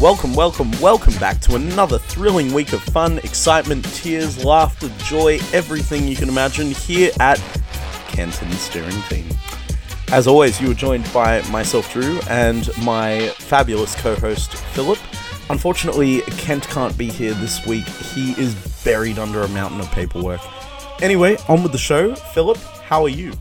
Welcome, 0.00 0.34
welcome, 0.34 0.70
welcome 0.80 1.12
back 1.18 1.40
to 1.40 1.56
another 1.56 1.98
thrilling 1.98 2.52
week 2.52 2.72
of 2.72 2.80
fun, 2.80 3.18
excitement, 3.18 3.84
tears, 3.96 4.44
laughter, 4.44 4.88
joy, 4.98 5.40
everything 5.52 6.06
you 6.06 6.14
can 6.14 6.28
imagine 6.28 6.70
here 6.70 7.10
at 7.18 7.38
Kenton's 8.06 8.60
Steering 8.60 9.02
Team. 9.08 9.26
As 10.12 10.28
always, 10.28 10.60
you 10.60 10.70
are 10.70 10.74
joined 10.74 11.12
by 11.12 11.42
myself, 11.50 11.92
Drew, 11.92 12.20
and 12.30 12.70
my 12.84 13.26
fabulous 13.38 13.96
co 13.96 14.14
host, 14.14 14.54
Philip. 14.72 15.00
Unfortunately, 15.50 16.20
Kent 16.38 16.68
can't 16.68 16.96
be 16.96 17.10
here 17.10 17.34
this 17.34 17.66
week. 17.66 17.88
He 17.88 18.40
is 18.40 18.54
buried 18.84 19.18
under 19.18 19.42
a 19.42 19.48
mountain 19.48 19.80
of 19.80 19.90
paperwork. 19.90 20.40
Anyway, 21.02 21.38
on 21.48 21.64
with 21.64 21.72
the 21.72 21.78
show. 21.78 22.14
Philip, 22.14 22.58
how 22.84 23.02
are 23.02 23.08
you? 23.08 23.32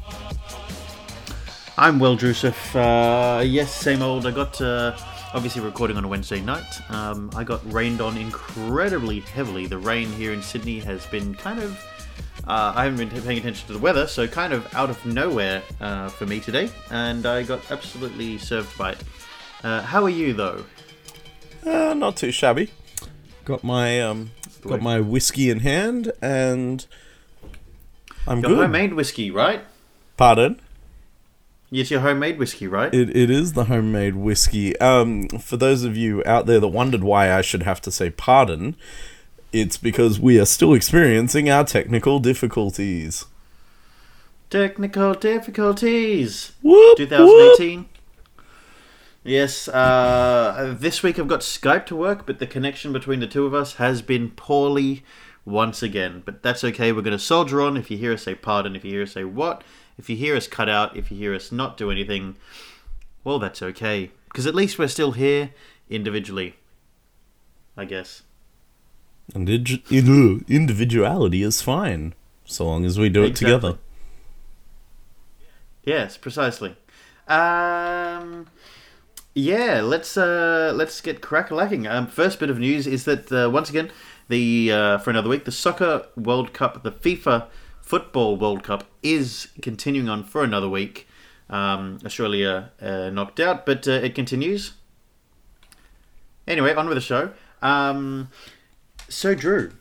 I'm 1.78 2.00
well, 2.00 2.16
Joseph. 2.16 2.76
Uh, 2.76 3.44
yes, 3.46 3.72
same 3.72 4.02
old. 4.02 4.26
I 4.26 4.32
got 4.32 4.60
uh, 4.60 4.98
obviously 5.34 5.62
recording 5.62 5.98
on 5.98 6.04
a 6.04 6.08
Wednesday 6.08 6.42
night. 6.42 6.80
Um, 6.90 7.30
I 7.36 7.44
got 7.44 7.62
rained 7.72 8.02
on 8.02 8.18
incredibly 8.18 9.20
heavily. 9.22 9.68
The 9.68 9.78
rain 9.78 10.12
here 10.14 10.34
in 10.34 10.42
Sydney 10.42 10.80
has 10.80 11.06
been 11.08 11.36
kind 11.36 11.60
of. 11.60 11.78
Uh, 12.48 12.72
I 12.76 12.86
haven't 12.86 13.10
been 13.10 13.22
paying 13.24 13.40
attention 13.40 13.68
to 13.68 13.74
the 13.74 13.80
weather, 13.80 14.08
so 14.08 14.26
kind 14.28 14.54
of 14.54 14.74
out 14.74 14.90
of 14.90 15.06
nowhere 15.06 15.62
uh, 15.82 16.08
for 16.10 16.26
me 16.26 16.40
today, 16.40 16.70
and 16.90 17.26
I 17.26 17.44
got 17.44 17.70
absolutely 17.72 18.38
served 18.38 18.78
by 18.78 18.92
it. 18.94 19.04
Uh, 19.64 19.82
how 19.82 20.04
are 20.04 20.10
you, 20.10 20.34
though? 20.34 20.64
Uh, 21.66 21.94
not 21.94 22.16
too 22.16 22.32
shabby. 22.32 22.72
Got 23.44 23.64
my 23.64 24.02
um, 24.02 24.32
got 24.62 24.82
my 24.82 25.02
whiskey 25.02 25.50
in 25.50 25.60
hand, 25.60 26.14
and 26.22 26.86
I'm 28.26 28.40
Your 28.40 28.52
good. 28.52 28.60
homemade 28.60 28.94
whiskey, 28.94 29.30
right? 29.30 29.62
Pardon? 30.16 30.62
Yes, 31.70 31.92
your 31.92 32.00
homemade 32.00 32.40
whiskey, 32.40 32.66
right? 32.66 32.94
It, 32.94 33.16
it 33.16 33.30
is 33.30 33.54
the 33.54 33.66
homemade 33.66 34.16
whiskey. 34.16 34.78
Um, 34.80 35.28
for 35.28 35.58
those 35.58 35.84
of 35.84 35.98
you 35.98 36.24
out 36.26 36.46
there 36.46 36.62
that 36.62 36.70
wondered 36.70 37.04
why 37.04 37.32
I 37.34 37.42
should 37.42 37.64
have 37.64 37.82
to 37.82 37.92
say 37.92 38.10
pardon, 38.10 38.78
it's 39.52 39.78
because 39.78 40.20
we 40.20 40.40
are 40.40 40.46
still 40.46 40.74
experiencing 40.74 41.50
our 41.50 41.66
technical 41.66 42.20
difficulties. 42.20 43.26
Technical 44.50 45.14
difficulties. 45.14 46.54
Whoop, 46.62 46.98
whoop. 47.00 47.10
2018. 47.10 47.90
Yes, 49.26 49.68
uh, 49.68 50.74
this 50.80 51.04
week 51.04 51.20
I've 51.20 51.28
got 51.28 51.42
Skype 51.42 51.86
to 51.88 51.98
work, 51.98 52.26
but 52.26 52.40
the 52.40 52.48
connection 52.48 52.94
between 52.94 53.20
the 53.20 53.28
two 53.28 53.46
of 53.46 53.54
us 53.54 53.74
has 53.74 54.02
been 54.02 54.30
poorly 54.30 55.04
once 55.44 55.84
again. 55.84 56.24
But 56.24 56.44
that's 56.44 56.64
okay, 56.64 56.94
we're 56.94 57.02
going 57.02 57.18
to 57.18 57.20
soldier 57.20 57.62
on. 57.62 57.76
If 57.76 57.92
you 57.92 57.98
hear 57.98 58.14
us 58.14 58.24
say 58.24 58.36
pardon, 58.36 58.74
if 58.74 58.86
you 58.86 58.92
hear 58.92 59.04
us 59.04 59.12
say 59.12 59.26
what, 59.26 59.66
if 59.98 60.10
you 60.10 60.16
hear 60.16 60.36
us 60.36 60.48
cut 60.48 60.70
out, 60.70 60.96
if 60.96 61.12
you 61.12 61.18
hear 61.18 61.34
us 61.34 61.52
not 61.52 61.78
do 61.78 61.92
anything, 61.92 62.36
well, 63.24 63.40
that's 63.40 63.62
okay. 63.62 64.12
Because 64.26 64.46
at 64.46 64.56
least 64.56 64.78
we're 64.78 64.88
still 64.88 65.14
here 65.14 65.52
individually, 65.90 66.56
I 67.76 67.86
guess. 67.86 68.24
Indig- 69.34 70.48
individuality 70.48 71.44
is 71.44 71.62
fine, 71.62 72.14
so 72.46 72.66
long 72.66 72.86
as 72.86 72.98
we 72.98 73.10
do 73.10 73.24
it 73.24 73.30
Exactly. 73.30 73.54
together. 73.56 73.78
Yes, 75.84 76.18
precisely. 76.18 76.76
Um, 77.28 78.48
yeah, 79.34 79.82
let's 79.82 80.18
uh, 80.18 80.72
let's 80.76 81.02
get 81.02 81.22
crackalacking. 81.22 81.90
Um, 81.90 82.08
first 82.08 82.40
bit 82.40 82.50
of 82.50 82.60
news 82.60 82.88
is 82.88 83.06
that 83.06 83.32
uh, 83.32 83.50
once 83.50 83.70
again, 83.70 83.92
the 84.30 84.72
uh, 84.72 84.98
for 85.00 85.10
another 85.10 85.30
week, 85.30 85.46
the 85.46 85.52
Soccer 85.52 86.08
World 86.16 86.54
Cup, 86.54 86.84
the 86.84 86.92
FIFA 86.92 87.48
Football 87.88 88.36
World 88.36 88.64
Cup, 88.64 88.84
is 89.02 89.48
continuing 89.62 90.10
on 90.10 90.26
for 90.26 90.44
another 90.44 90.68
week. 90.68 91.08
Um, 91.50 92.00
Australia 92.06 92.72
uh, 92.82 93.10
knocked 93.12 93.40
out, 93.40 93.66
but 93.66 93.88
uh, 93.88 93.92
it 93.92 94.14
continues. 94.14 94.74
Anyway, 96.46 96.74
on 96.74 96.90
with 96.90 96.98
the 96.98 97.02
show. 97.02 97.32
Um, 97.62 98.28
so, 99.08 99.34
Drew, 99.34 99.72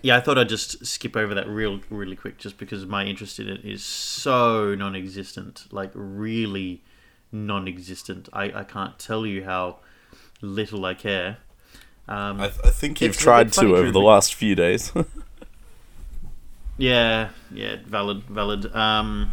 yeah, 0.00 0.16
I 0.16 0.20
thought 0.20 0.38
I'd 0.38 0.48
just 0.48 0.86
skip 0.86 1.14
over 1.14 1.34
that 1.34 1.46
real, 1.46 1.80
really 1.90 2.16
quick, 2.16 2.38
just 2.38 2.56
because 2.56 2.86
my 2.86 3.04
interest 3.04 3.38
in 3.38 3.48
it 3.48 3.62
is 3.66 3.84
so 3.84 4.74
non-existent, 4.74 5.66
like 5.72 5.90
really 5.92 6.82
non-existent. 7.30 8.30
I, 8.32 8.44
I 8.44 8.64
can't 8.64 8.98
tell 8.98 9.26
you 9.26 9.44
how 9.44 9.80
little 10.40 10.86
I 10.86 10.94
care. 10.94 11.36
Um, 12.08 12.40
I, 12.40 12.48
th- 12.48 12.60
I 12.64 12.70
think 12.70 13.02
you've 13.02 13.18
tried 13.18 13.52
to 13.52 13.76
over 13.76 13.90
the 13.90 14.00
last 14.00 14.34
few 14.34 14.54
days. 14.54 14.90
yeah, 16.78 17.30
yeah, 17.52 17.76
valid, 17.86 18.24
valid. 18.24 18.74
Um, 18.74 19.32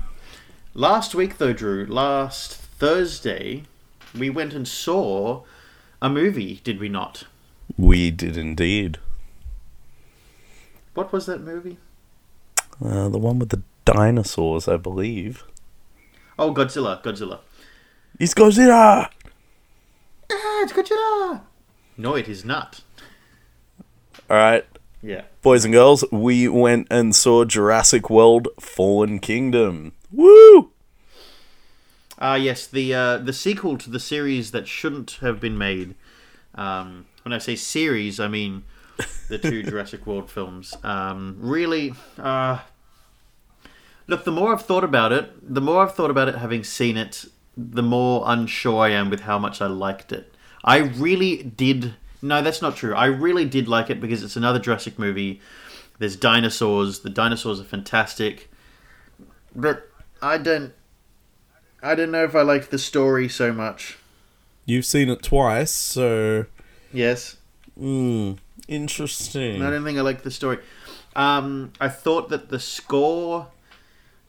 last 0.74 1.16
week 1.16 1.38
though, 1.38 1.54
Drew, 1.54 1.86
last 1.86 2.56
Thursday, 2.56 3.64
we 4.18 4.30
went 4.30 4.54
and 4.54 4.68
saw 4.68 5.44
a 6.02 6.10
movie, 6.10 6.62
did 6.64 6.80
we 6.80 6.90
not? 6.90 7.26
we 7.78 8.12
did 8.12 8.36
indeed. 8.36 8.98
What 10.94 11.14
was 11.14 11.26
that 11.28 11.42
movie? 11.42 11.78
Uh, 12.84 13.10
the 13.10 13.18
one 13.18 13.40
with 13.40 13.50
the 13.50 13.62
dinosaurs, 13.86 14.68
I 14.68 14.78
believe. 14.78 15.44
Oh, 16.38 16.54
Godzilla, 16.54 17.02
Godzilla. 17.04 17.40
He's 18.18 18.34
Godzilla! 18.34 19.10
Ah, 20.32 20.64
it's 20.64 20.74
Godzilla. 20.74 21.42
No, 21.98 22.16
it 22.16 22.28
is 22.28 22.44
not. 22.44 22.82
Alright, 24.30 24.66
Yeah. 25.02 25.22
boys 25.42 25.64
and 25.64 25.74
girls, 25.74 26.04
we 26.12 26.48
went 26.48 26.88
and 26.92 27.16
saw 27.16 27.46
Jurassic 27.46 28.10
World 28.10 28.50
Fallen 28.60 29.20
Kingdom. 29.20 29.94
Woo! 30.12 30.72
Ah, 32.22 32.36
yes, 32.36 32.68
the 32.68 32.94
uh, 32.94 33.18
the 33.18 33.32
sequel 33.32 33.78
to 33.78 33.90
the 33.90 34.00
series 34.00 34.52
that 34.52 34.68
shouldn't 34.68 35.20
have 35.22 35.40
been 35.40 35.58
made. 35.58 35.96
Um, 36.54 37.06
when 37.24 37.32
I 37.32 37.38
say 37.38 37.56
series, 37.56 38.20
I 38.20 38.28
mean 38.28 38.64
the 39.30 39.38
two 39.38 39.64
Jurassic 39.70 40.06
World 40.06 40.30
films. 40.30 40.76
Um, 40.84 41.38
really, 41.40 41.94
uh, 42.18 42.60
look. 44.08 44.26
The 44.26 44.32
more 44.34 44.52
I've 44.52 44.64
thought 44.66 44.84
about 44.84 45.14
it, 45.14 45.32
the 45.42 45.62
more 45.62 45.82
I've 45.84 45.96
thought 45.96 46.12
about 46.12 46.28
it, 46.28 46.36
having 46.36 46.66
seen 46.66 46.98
it, 46.98 47.24
the 47.56 47.84
more 47.84 48.24
unsure 48.26 48.84
I 48.84 48.90
am 48.90 49.10
with 49.10 49.22
how 49.22 49.40
much 49.40 49.62
I 49.62 49.68
liked 49.68 50.12
it. 50.12 50.34
I 50.66 50.78
really 50.80 51.42
did. 51.44 51.94
No, 52.22 52.42
that's 52.42 52.62
not 52.62 52.76
true. 52.76 52.94
I 52.94 53.06
really 53.06 53.46
did 53.46 53.68
like 53.68 53.90
it 53.90 54.02
because 54.02 54.24
it's 54.24 54.36
another 54.36 54.60
Jurassic 54.60 55.00
movie. 55.00 55.42
There's 56.00 56.16
dinosaurs. 56.16 57.00
The 57.00 57.10
dinosaurs 57.10 57.60
are 57.60 57.66
fantastic, 57.66 58.50
but 59.56 59.90
I 60.22 60.38
don't. 60.38 60.74
I 61.82 61.96
don't 61.96 62.12
know 62.12 62.26
if 62.26 62.36
I 62.36 62.42
liked 62.42 62.72
the 62.72 62.78
story 62.78 63.30
so 63.30 63.54
much. 63.54 63.98
You've 64.66 64.86
seen 64.86 65.10
it 65.10 65.24
twice, 65.24 65.72
so. 65.72 66.46
Yes, 66.92 67.38
Hmm, 67.80 68.34
interesting. 68.68 69.64
I 69.64 69.70
don't 69.70 69.86
think 69.86 69.98
I 69.98 70.02
like 70.02 70.24
the 70.24 70.32
story. 70.32 70.60
Um, 71.16 71.72
I 71.80 71.88
thought 71.88 72.30
that 72.30 72.50
the 72.50 72.60
score. 72.60 73.48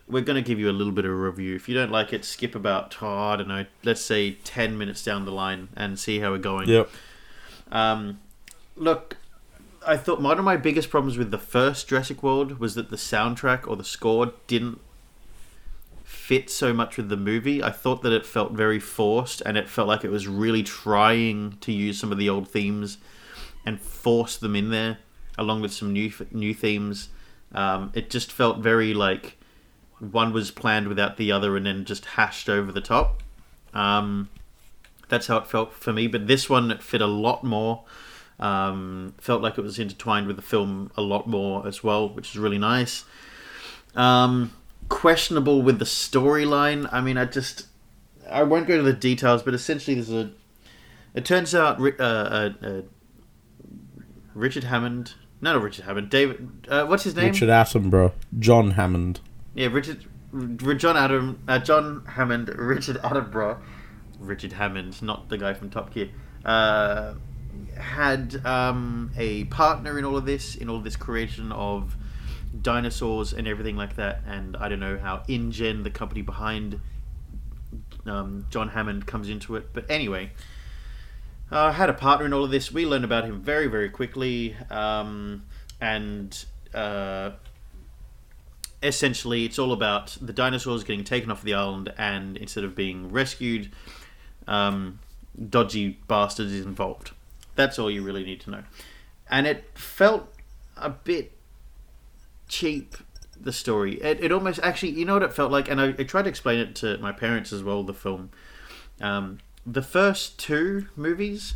We're 0.09 0.23
going 0.23 0.43
to 0.43 0.47
give 0.47 0.59
you 0.59 0.69
a 0.69 0.73
little 0.73 0.93
bit 0.93 1.05
of 1.05 1.13
a 1.13 1.15
review. 1.15 1.55
If 1.55 1.69
you 1.69 1.75
don't 1.77 1.93
like 1.93 2.13
it, 2.13 2.25
skip 2.25 2.57
about 2.57 2.97
oh, 3.01 3.07
I 3.07 3.37
don't 3.37 3.47
know, 3.47 3.65
let's 3.85 4.01
say 4.01 4.33
ten 4.33 4.77
minutes 4.77 5.05
down 5.05 5.25
the 5.25 5.31
line 5.31 5.69
and 5.77 5.99
see 5.99 6.19
how 6.19 6.33
we're 6.33 6.39
going. 6.39 6.69
Yep. 6.69 6.91
Um, 7.71 8.21
look, 8.77 9.17
I 9.87 9.97
thought 9.97 10.21
one 10.21 10.39
of 10.39 10.45
my 10.45 10.57
biggest 10.57 10.91
problems 10.91 11.17
with 11.17 11.31
the 11.31 11.39
first 11.39 11.89
Jurassic 11.89 12.23
World 12.23 12.59
was 12.59 12.75
that 12.75 12.91
the 12.91 12.97
soundtrack 12.97 13.67
or 13.67 13.77
the 13.77 13.85
score 13.85 14.33
didn't 14.47 14.81
fit 16.05 16.51
so 16.51 16.73
much 16.73 16.97
with 16.97 17.09
the 17.09 17.17
movie. 17.17 17.63
I 17.63 17.71
thought 17.71 18.03
that 18.03 18.13
it 18.13 18.27
felt 18.27 18.53
very 18.53 18.79
forced 18.79 19.41
and 19.43 19.57
it 19.57 19.69
felt 19.69 19.89
like 19.89 20.05
it 20.05 20.11
was 20.11 20.27
really 20.27 20.63
trying 20.63 21.57
to 21.61 21.73
use 21.73 21.99
some 21.99 22.13
of 22.13 22.19
the 22.19 22.29
old 22.29 22.49
themes 22.49 22.99
and 23.65 23.81
force 23.81 24.37
them 24.37 24.57
in 24.57 24.71
there 24.71 24.99
along 25.39 25.63
with 25.63 25.73
some 25.73 25.93
new 25.93 26.13
new 26.31 26.53
themes. 26.53 27.09
Um, 27.53 27.91
it 27.95 28.11
just 28.11 28.31
felt 28.31 28.59
very 28.59 28.93
like 28.95 29.39
one 29.99 30.33
was 30.33 30.51
planned 30.51 30.89
without 30.89 31.17
the 31.17 31.33
other 31.33 31.57
and 31.57 31.67
then 31.67 31.85
just 31.85 32.05
hashed 32.05 32.49
over 32.49 32.71
the 32.73 32.81
top. 32.81 33.23
Um, 33.75 34.29
that's 35.11 35.27
how 35.27 35.37
it 35.37 35.47
felt 35.47 35.75
for 35.75 35.93
me. 35.93 36.07
But 36.07 36.27
this 36.27 36.49
one 36.49 36.71
it 36.71 36.83
fit 36.83 37.01
a 37.01 37.07
lot 37.07 37.45
more. 37.45 37.85
Um, 38.39 39.15
felt 39.19 39.43
like 39.43 39.59
it 39.59 39.61
was 39.61 39.79
intertwined 39.79 40.27
with 40.27 40.37
the 40.37 40.43
film 40.43 40.91
a 40.97 41.03
lot 41.03 41.27
more 41.27 41.67
as 41.67 41.85
well, 41.85 42.09
which 42.09 42.31
is 42.31 42.39
really 42.39 42.57
nice. 42.57 43.05
Um, 43.95 44.53
questionable 44.89 45.61
with 45.61 45.79
the 45.79 45.85
storyline. 45.85 46.89
I 46.91 47.03
mean, 47.03 47.19
I 47.19 47.27
just 47.27 47.67
I 48.31 48.43
won't 48.43 48.67
go 48.67 48.75
into 48.75 48.85
the 48.85 48.93
details, 48.93 49.43
but 49.43 49.55
essentially, 49.55 49.95
there's 49.95 50.11
a. 50.11 50.31
It 51.15 51.25
turns 51.25 51.55
out 51.55 51.81
uh, 51.81 52.03
uh, 52.03 52.53
uh, 52.63 52.81
Richard 54.35 54.65
Hammond. 54.65 55.15
No, 55.41 55.55
not 55.55 55.63
Richard 55.63 55.85
Hammond. 55.87 56.11
David. 56.11 56.67
Uh, 56.69 56.87
what's 56.87 57.05
his 57.05 57.17
name? 57.17 57.33
Richard 57.33 57.49
Attenborough. 57.49 58.13
John 58.39 58.73
Hammond. 58.73 59.21
Yeah, 59.55 59.69
Richard, 59.69 60.05
John 60.79 60.97
Adam, 60.97 61.41
uh, 61.49 61.59
John 61.59 62.05
Hammond, 62.07 62.49
Richard 62.51 62.97
Attenborough, 62.99 63.59
Richard 64.21 64.53
Hammond, 64.53 65.03
not 65.03 65.29
the 65.29 65.39
guy 65.39 65.55
from 65.55 65.71
Top 65.71 65.93
Gear, 65.93 66.11
uh, 66.45 67.15
had 67.77 68.45
um, 68.47 69.11
a 69.17 69.45
partner 69.45 69.99
in 69.99 70.05
all 70.05 70.17
of 70.17 70.25
this, 70.25 70.55
in 70.55 70.69
all 70.69 70.77
of 70.77 70.85
this 70.85 70.97
creation 70.97 71.51
of 71.53 71.97
dinosaurs 72.61 73.33
and 73.33 73.49
everything 73.49 73.77
like 73.77 73.97
that. 73.97 74.23
And 74.27 74.57
I 74.57 74.69
don't 74.69 74.81
know 74.81 74.99
how 74.99 75.23
InGen, 75.29 75.83
the 75.83 75.91
company 75.91 76.23
behind 76.23 76.81
um, 78.07 78.47
John 78.51 78.69
Hammond, 78.69 79.07
comes 79.07 79.29
into 79.29 79.57
it, 79.57 79.73
but 79.73 79.91
anyway, 79.91 80.33
uh, 81.51 81.73
had 81.73 81.91
a 81.91 81.95
partner 81.95 82.27
in 82.27 82.33
all 82.33 82.45
of 82.45 82.51
this. 82.51 82.71
We 82.71 82.87
learned 82.87 83.05
about 83.05 83.25
him 83.25 83.41
very, 83.41 83.67
very 83.67 83.89
quickly, 83.89 84.57
um, 84.71 85.45
and 85.81 86.45
uh, 86.75 87.31
essentially, 88.83 89.45
it's 89.45 89.59
all 89.59 89.73
about 89.73 90.17
the 90.21 90.33
dinosaurs 90.33 90.85
getting 90.85 91.05
taken 91.05 91.31
off 91.31 91.43
the 91.43 91.55
island, 91.55 91.93
and 91.99 92.37
instead 92.37 92.65
of 92.65 92.75
being 92.75 93.11
rescued, 93.11 93.71
um, 94.47 94.99
dodgy 95.49 95.99
bastard 96.09 96.47
is 96.47 96.65
involved. 96.65 97.13
That's 97.55 97.79
all 97.79 97.91
you 97.91 98.03
really 98.03 98.25
need 98.25 98.41
to 98.43 98.51
know. 98.51 98.63
And 99.29 99.47
it 99.47 99.65
felt 99.75 100.33
a 100.77 100.91
bit 100.91 101.33
cheap. 102.49 102.97
The 103.43 103.55
story, 103.55 103.95
it, 104.03 104.23
it 104.23 104.33
almost 104.33 104.61
actually, 104.63 104.91
you 104.91 105.07
know 105.07 105.15
what 105.15 105.23
it 105.23 105.33
felt 105.33 105.51
like, 105.51 105.71
and 105.71 105.81
I, 105.81 105.95
I 105.99 106.05
tried 106.05 106.25
to 106.25 106.29
explain 106.29 106.59
it 106.59 106.75
to 106.75 106.99
my 106.99 107.11
parents 107.11 107.55
as 107.55 107.63
well. 107.63 107.83
The 107.83 107.95
film, 107.95 108.29
um, 109.01 109.39
the 109.67 109.81
first 109.81 110.39
two 110.39 110.89
movies 110.95 111.55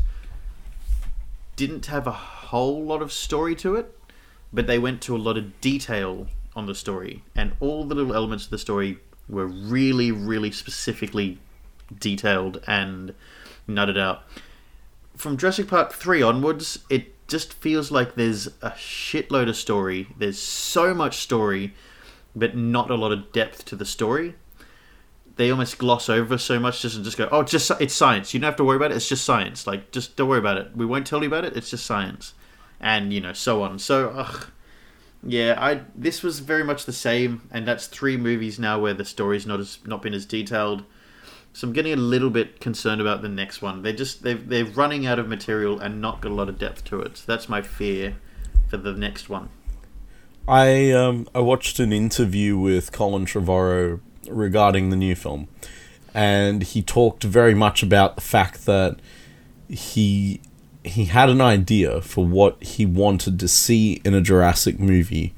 didn't 1.56 1.84
have 1.84 2.06
a 2.06 2.12
whole 2.12 2.82
lot 2.82 3.02
of 3.02 3.12
story 3.12 3.54
to 3.56 3.74
it, 3.74 3.98
but 4.50 4.66
they 4.66 4.78
went 4.78 5.02
to 5.02 5.14
a 5.14 5.18
lot 5.18 5.36
of 5.36 5.60
detail 5.60 6.26
on 6.56 6.64
the 6.64 6.74
story, 6.74 7.22
and 7.34 7.52
all 7.60 7.84
the 7.84 7.94
little 7.94 8.14
elements 8.14 8.46
of 8.46 8.50
the 8.50 8.58
story 8.58 8.96
were 9.28 9.46
really, 9.46 10.10
really 10.10 10.52
specifically 10.52 11.38
detailed 11.98 12.62
and 12.66 13.14
nutted 13.68 13.98
out. 13.98 14.22
From 15.16 15.36
Jurassic 15.36 15.68
Park 15.68 15.92
3 15.92 16.22
onwards, 16.22 16.80
it 16.90 17.14
just 17.28 17.54
feels 17.54 17.90
like 17.90 18.14
there's 18.14 18.48
a 18.62 18.70
shitload 18.70 19.48
of 19.48 19.56
story. 19.56 20.08
There's 20.18 20.38
so 20.38 20.92
much 20.92 21.18
story, 21.18 21.74
but 22.34 22.56
not 22.56 22.90
a 22.90 22.96
lot 22.96 23.12
of 23.12 23.32
depth 23.32 23.64
to 23.66 23.76
the 23.76 23.84
story. 23.84 24.34
They 25.36 25.50
almost 25.50 25.78
gloss 25.78 26.08
over 26.08 26.38
so 26.38 26.60
much 26.60 26.82
just 26.82 26.94
and 26.96 27.04
just 27.04 27.16
go, 27.16 27.28
oh, 27.32 27.42
just 27.42 27.70
it's 27.80 27.94
science. 27.94 28.34
You 28.34 28.40
don't 28.40 28.48
have 28.48 28.56
to 28.56 28.64
worry 28.64 28.76
about 28.76 28.92
it. 28.92 28.96
It's 28.96 29.08
just 29.08 29.24
science. 29.24 29.66
Like, 29.66 29.90
just 29.90 30.16
don't 30.16 30.28
worry 30.28 30.38
about 30.38 30.58
it. 30.58 30.76
We 30.76 30.86
won't 30.86 31.06
tell 31.06 31.22
you 31.22 31.26
about 31.26 31.44
it. 31.44 31.56
It's 31.56 31.70
just 31.70 31.86
science, 31.86 32.34
and 32.80 33.12
you 33.12 33.20
know, 33.20 33.32
so 33.32 33.62
on. 33.62 33.80
So, 33.80 34.10
ugh, 34.10 34.46
yeah, 35.26 35.56
I 35.58 35.80
this 35.94 36.22
was 36.22 36.40
very 36.40 36.62
much 36.62 36.84
the 36.84 36.92
same, 36.92 37.48
and 37.50 37.66
that's 37.66 37.86
three 37.86 38.16
movies 38.16 38.58
now 38.58 38.78
where 38.78 38.94
the 38.94 39.04
story's 39.04 39.46
not 39.46 39.58
as 39.58 39.78
not 39.84 40.02
been 40.02 40.14
as 40.14 40.26
detailed. 40.26 40.84
So 41.54 41.68
I'm 41.68 41.72
getting 41.72 41.92
a 41.92 41.96
little 41.96 42.30
bit 42.30 42.58
concerned 42.58 43.00
about 43.00 43.22
the 43.22 43.28
next 43.28 43.62
one. 43.62 43.82
They 43.82 43.92
just 43.92 44.24
they 44.24 44.34
they're 44.34 44.64
running 44.64 45.06
out 45.06 45.20
of 45.20 45.28
material 45.28 45.78
and 45.78 46.00
not 46.00 46.20
got 46.20 46.32
a 46.32 46.34
lot 46.34 46.48
of 46.48 46.58
depth 46.58 46.84
to 46.86 47.00
it. 47.00 47.16
So 47.16 47.24
that's 47.28 47.48
my 47.48 47.62
fear 47.62 48.16
for 48.68 48.76
the 48.76 48.92
next 48.92 49.28
one. 49.28 49.50
I 50.48 50.90
um 50.90 51.28
I 51.32 51.38
watched 51.38 51.78
an 51.78 51.92
interview 51.92 52.58
with 52.58 52.90
Colin 52.90 53.24
Trevorrow 53.24 54.00
regarding 54.28 54.90
the 54.90 54.96
new 54.96 55.14
film, 55.14 55.46
and 56.12 56.64
he 56.64 56.82
talked 56.82 57.22
very 57.22 57.54
much 57.54 57.84
about 57.84 58.16
the 58.16 58.20
fact 58.20 58.66
that 58.66 58.98
he 59.68 60.40
he 60.82 61.04
had 61.04 61.30
an 61.30 61.40
idea 61.40 62.00
for 62.00 62.26
what 62.26 62.60
he 62.64 62.84
wanted 62.84 63.38
to 63.38 63.46
see 63.46 64.02
in 64.04 64.12
a 64.12 64.20
Jurassic 64.20 64.80
movie, 64.80 65.32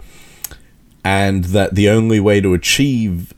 and 1.05 1.45
that 1.45 1.75
the 1.75 1.91
only 1.91 2.21
way 2.21 2.41
to 2.41 2.55
achieve 2.55 3.35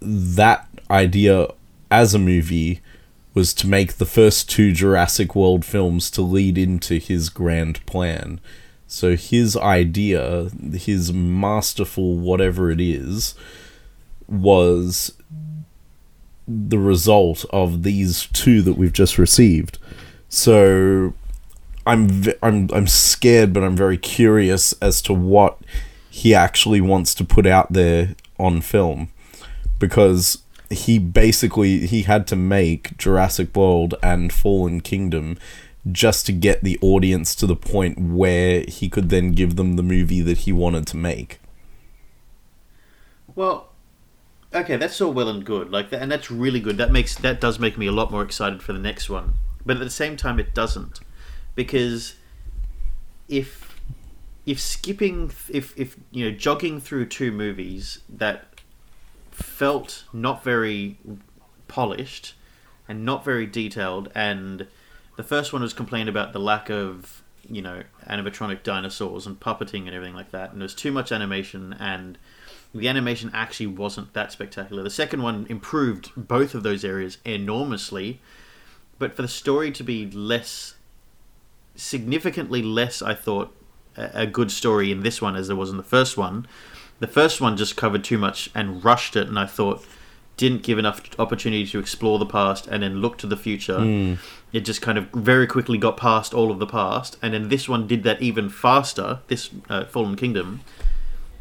that 0.00 0.68
idea 0.90 1.46
as 1.90 2.14
a 2.14 2.18
movie 2.18 2.80
was 3.34 3.54
to 3.54 3.66
make 3.68 3.94
the 3.94 4.06
first 4.06 4.50
two 4.50 4.72
Jurassic 4.72 5.34
World 5.34 5.64
films 5.64 6.10
to 6.12 6.22
lead 6.22 6.58
into 6.58 6.98
his 6.98 7.28
grand 7.28 7.84
plan. 7.86 8.40
So 8.86 9.16
his 9.16 9.56
idea, 9.56 10.50
his 10.72 11.12
masterful 11.12 12.16
whatever 12.16 12.70
it 12.70 12.80
is, 12.80 13.34
was 14.26 15.12
the 16.46 16.78
result 16.78 17.44
of 17.50 17.82
these 17.82 18.26
two 18.32 18.62
that 18.62 18.74
we've 18.78 18.92
just 18.92 19.18
received. 19.18 19.78
So 20.28 21.12
I'm 21.86 22.24
I'm 22.42 22.68
I'm 22.72 22.86
scared, 22.86 23.52
but 23.52 23.62
I'm 23.62 23.76
very 23.76 23.98
curious 23.98 24.72
as 24.80 25.00
to 25.02 25.12
what 25.12 25.58
he 26.10 26.34
actually 26.34 26.80
wants 26.80 27.14
to 27.16 27.24
put 27.24 27.46
out 27.46 27.72
there 27.72 28.14
on 28.38 28.62
film, 28.62 29.10
because 29.78 30.38
he 30.70 30.98
basically 30.98 31.86
he 31.86 32.02
had 32.02 32.26
to 32.28 32.36
make 32.36 32.96
Jurassic 32.98 33.54
World 33.56 33.94
and 34.02 34.32
Fallen 34.32 34.80
Kingdom 34.80 35.38
just 35.90 36.26
to 36.26 36.32
get 36.32 36.62
the 36.62 36.78
audience 36.82 37.34
to 37.36 37.46
the 37.46 37.56
point 37.56 37.98
where 37.98 38.64
he 38.68 38.88
could 38.88 39.08
then 39.08 39.32
give 39.32 39.56
them 39.56 39.76
the 39.76 39.82
movie 39.82 40.20
that 40.20 40.38
he 40.38 40.52
wanted 40.52 40.86
to 40.88 40.96
make. 40.96 41.40
Well, 43.34 43.68
okay, 44.52 44.76
that's 44.76 45.00
all 45.00 45.12
well 45.12 45.28
and 45.28 45.44
good. 45.44 45.70
Like, 45.70 45.90
that, 45.90 46.02
and 46.02 46.10
that's 46.10 46.30
really 46.30 46.60
good. 46.60 46.76
That 46.76 46.92
makes 46.92 47.14
that 47.16 47.40
does 47.40 47.58
make 47.58 47.78
me 47.78 47.86
a 47.86 47.92
lot 47.92 48.10
more 48.10 48.22
excited 48.22 48.62
for 48.62 48.72
the 48.72 48.78
next 48.78 49.08
one. 49.08 49.34
But 49.64 49.76
at 49.76 49.80
the 49.80 49.90
same 49.90 50.16
time, 50.16 50.38
it 50.38 50.54
doesn't, 50.54 51.00
because 51.54 52.14
if 53.28 53.80
if 54.46 54.58
skipping 54.58 55.30
if 55.50 55.78
if 55.78 55.96
you 56.10 56.24
know 56.24 56.36
jogging 56.36 56.80
through 56.80 57.06
two 57.06 57.30
movies 57.30 58.00
that 58.08 58.47
felt 59.38 60.04
not 60.12 60.42
very 60.42 60.98
polished 61.68 62.34
and 62.88 63.04
not 63.04 63.24
very 63.24 63.46
detailed 63.46 64.10
and 64.14 64.66
the 65.16 65.22
first 65.22 65.52
one 65.52 65.62
was 65.62 65.72
complained 65.72 66.08
about 66.08 66.32
the 66.32 66.38
lack 66.38 66.70
of 66.70 67.22
you 67.48 67.62
know 67.62 67.82
animatronic 68.08 68.62
dinosaurs 68.62 69.26
and 69.26 69.38
puppeting 69.38 69.86
and 69.86 69.94
everything 69.94 70.14
like 70.14 70.30
that 70.32 70.52
and 70.52 70.60
there's 70.60 70.74
too 70.74 70.90
much 70.90 71.12
animation 71.12 71.74
and 71.78 72.18
the 72.74 72.88
animation 72.88 73.30
actually 73.32 73.66
wasn't 73.66 74.12
that 74.12 74.30
spectacular. 74.30 74.82
The 74.82 74.90
second 74.90 75.22
one 75.22 75.46
improved 75.48 76.10
both 76.14 76.54
of 76.54 76.62
those 76.62 76.84
areas 76.84 77.18
enormously 77.24 78.20
but 78.98 79.14
for 79.14 79.22
the 79.22 79.28
story 79.28 79.70
to 79.72 79.84
be 79.84 80.10
less 80.10 80.74
significantly 81.76 82.60
less 82.60 83.00
i 83.00 83.14
thought 83.14 83.54
a 83.96 84.26
good 84.26 84.50
story 84.50 84.90
in 84.90 85.02
this 85.02 85.22
one 85.22 85.36
as 85.36 85.46
there 85.46 85.56
was 85.56 85.70
in 85.70 85.76
the 85.76 85.82
first 85.82 86.16
one 86.16 86.46
the 87.00 87.06
first 87.06 87.40
one 87.40 87.56
just 87.56 87.76
covered 87.76 88.04
too 88.04 88.18
much 88.18 88.50
and 88.54 88.84
rushed 88.84 89.16
it 89.16 89.28
and 89.28 89.38
i 89.38 89.46
thought 89.46 89.84
didn't 90.38 90.62
give 90.62 90.78
enough 90.78 91.02
opportunity 91.18 91.66
to 91.66 91.78
explore 91.78 92.18
the 92.18 92.24
past 92.24 92.66
and 92.68 92.82
then 92.82 93.02
look 93.02 93.18
to 93.18 93.26
the 93.26 93.36
future. 93.36 93.80
It 94.52 94.60
just 94.60 94.80
kind 94.80 94.96
of 94.96 95.10
very 95.10 95.46
quickly 95.46 95.76
got 95.76 95.98
past 95.98 96.32
all 96.32 96.50
of 96.50 96.60
the 96.60 96.66
past 96.66 97.18
and 97.20 97.34
then 97.34 97.48
this 97.48 97.68
one 97.68 97.86
did 97.86 98.04
that 98.04 98.22
even 98.22 98.48
faster 98.48 99.18
this 99.26 99.50
uh, 99.68 99.84
fallen 99.84 100.16
kingdom. 100.16 100.60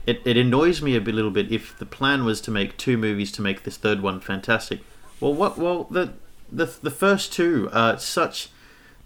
It, 0.06 0.22
it 0.26 0.36
annoys 0.36 0.82
me 0.82 0.96
a 0.96 1.02
bit, 1.02 1.14
little 1.14 1.32
bit 1.32 1.52
if 1.52 1.78
the 1.78 1.86
plan 1.86 2.26
was 2.26 2.42
to 2.42 2.52
make 2.52 2.76
two 2.76 2.98
movies 2.98 3.32
to 3.34 3.42
make 3.42 3.64
this 3.64 3.78
third 3.78 4.02
one 4.02 4.20
fantastic. 4.20 4.82
Well 5.22 5.34
what 5.34 5.58
well 5.58 5.84
the 5.86 6.14
the, 6.52 6.66
the 6.66 6.92
first 6.92 7.32
two 7.32 7.70
are 7.72 8.00
such 8.00 8.50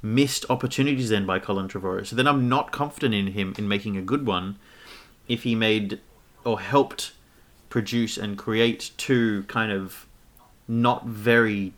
missed 0.02 0.46
opportunities 0.50 1.10
then 1.10 1.26
by 1.26 1.38
Colin 1.38 1.68
Trevorrow 1.68 2.06
so 2.06 2.16
then 2.16 2.28
I'm 2.28 2.48
not 2.48 2.72
confident 2.72 3.14
in 3.14 3.28
him 3.28 3.54
in 3.58 3.68
making 3.68 3.98
a 3.98 4.02
good 4.02 4.26
one 4.26 4.58
if 5.28 5.44
he 5.44 5.54
made 5.54 6.00
or 6.44 6.60
helped 6.60 7.12
produce 7.70 8.18
and 8.18 8.38
create 8.38 8.92
two 8.98 9.44
kind 9.44 9.72
of 9.72 10.08
not 10.68 11.06
very 11.06 11.74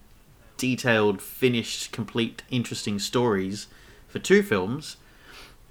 detailed, 0.57 1.21
finished, 1.21 1.91
complete, 1.91 2.43
interesting 2.49 2.99
stories 2.99 3.67
for 4.07 4.19
two 4.19 4.43
films. 4.43 4.97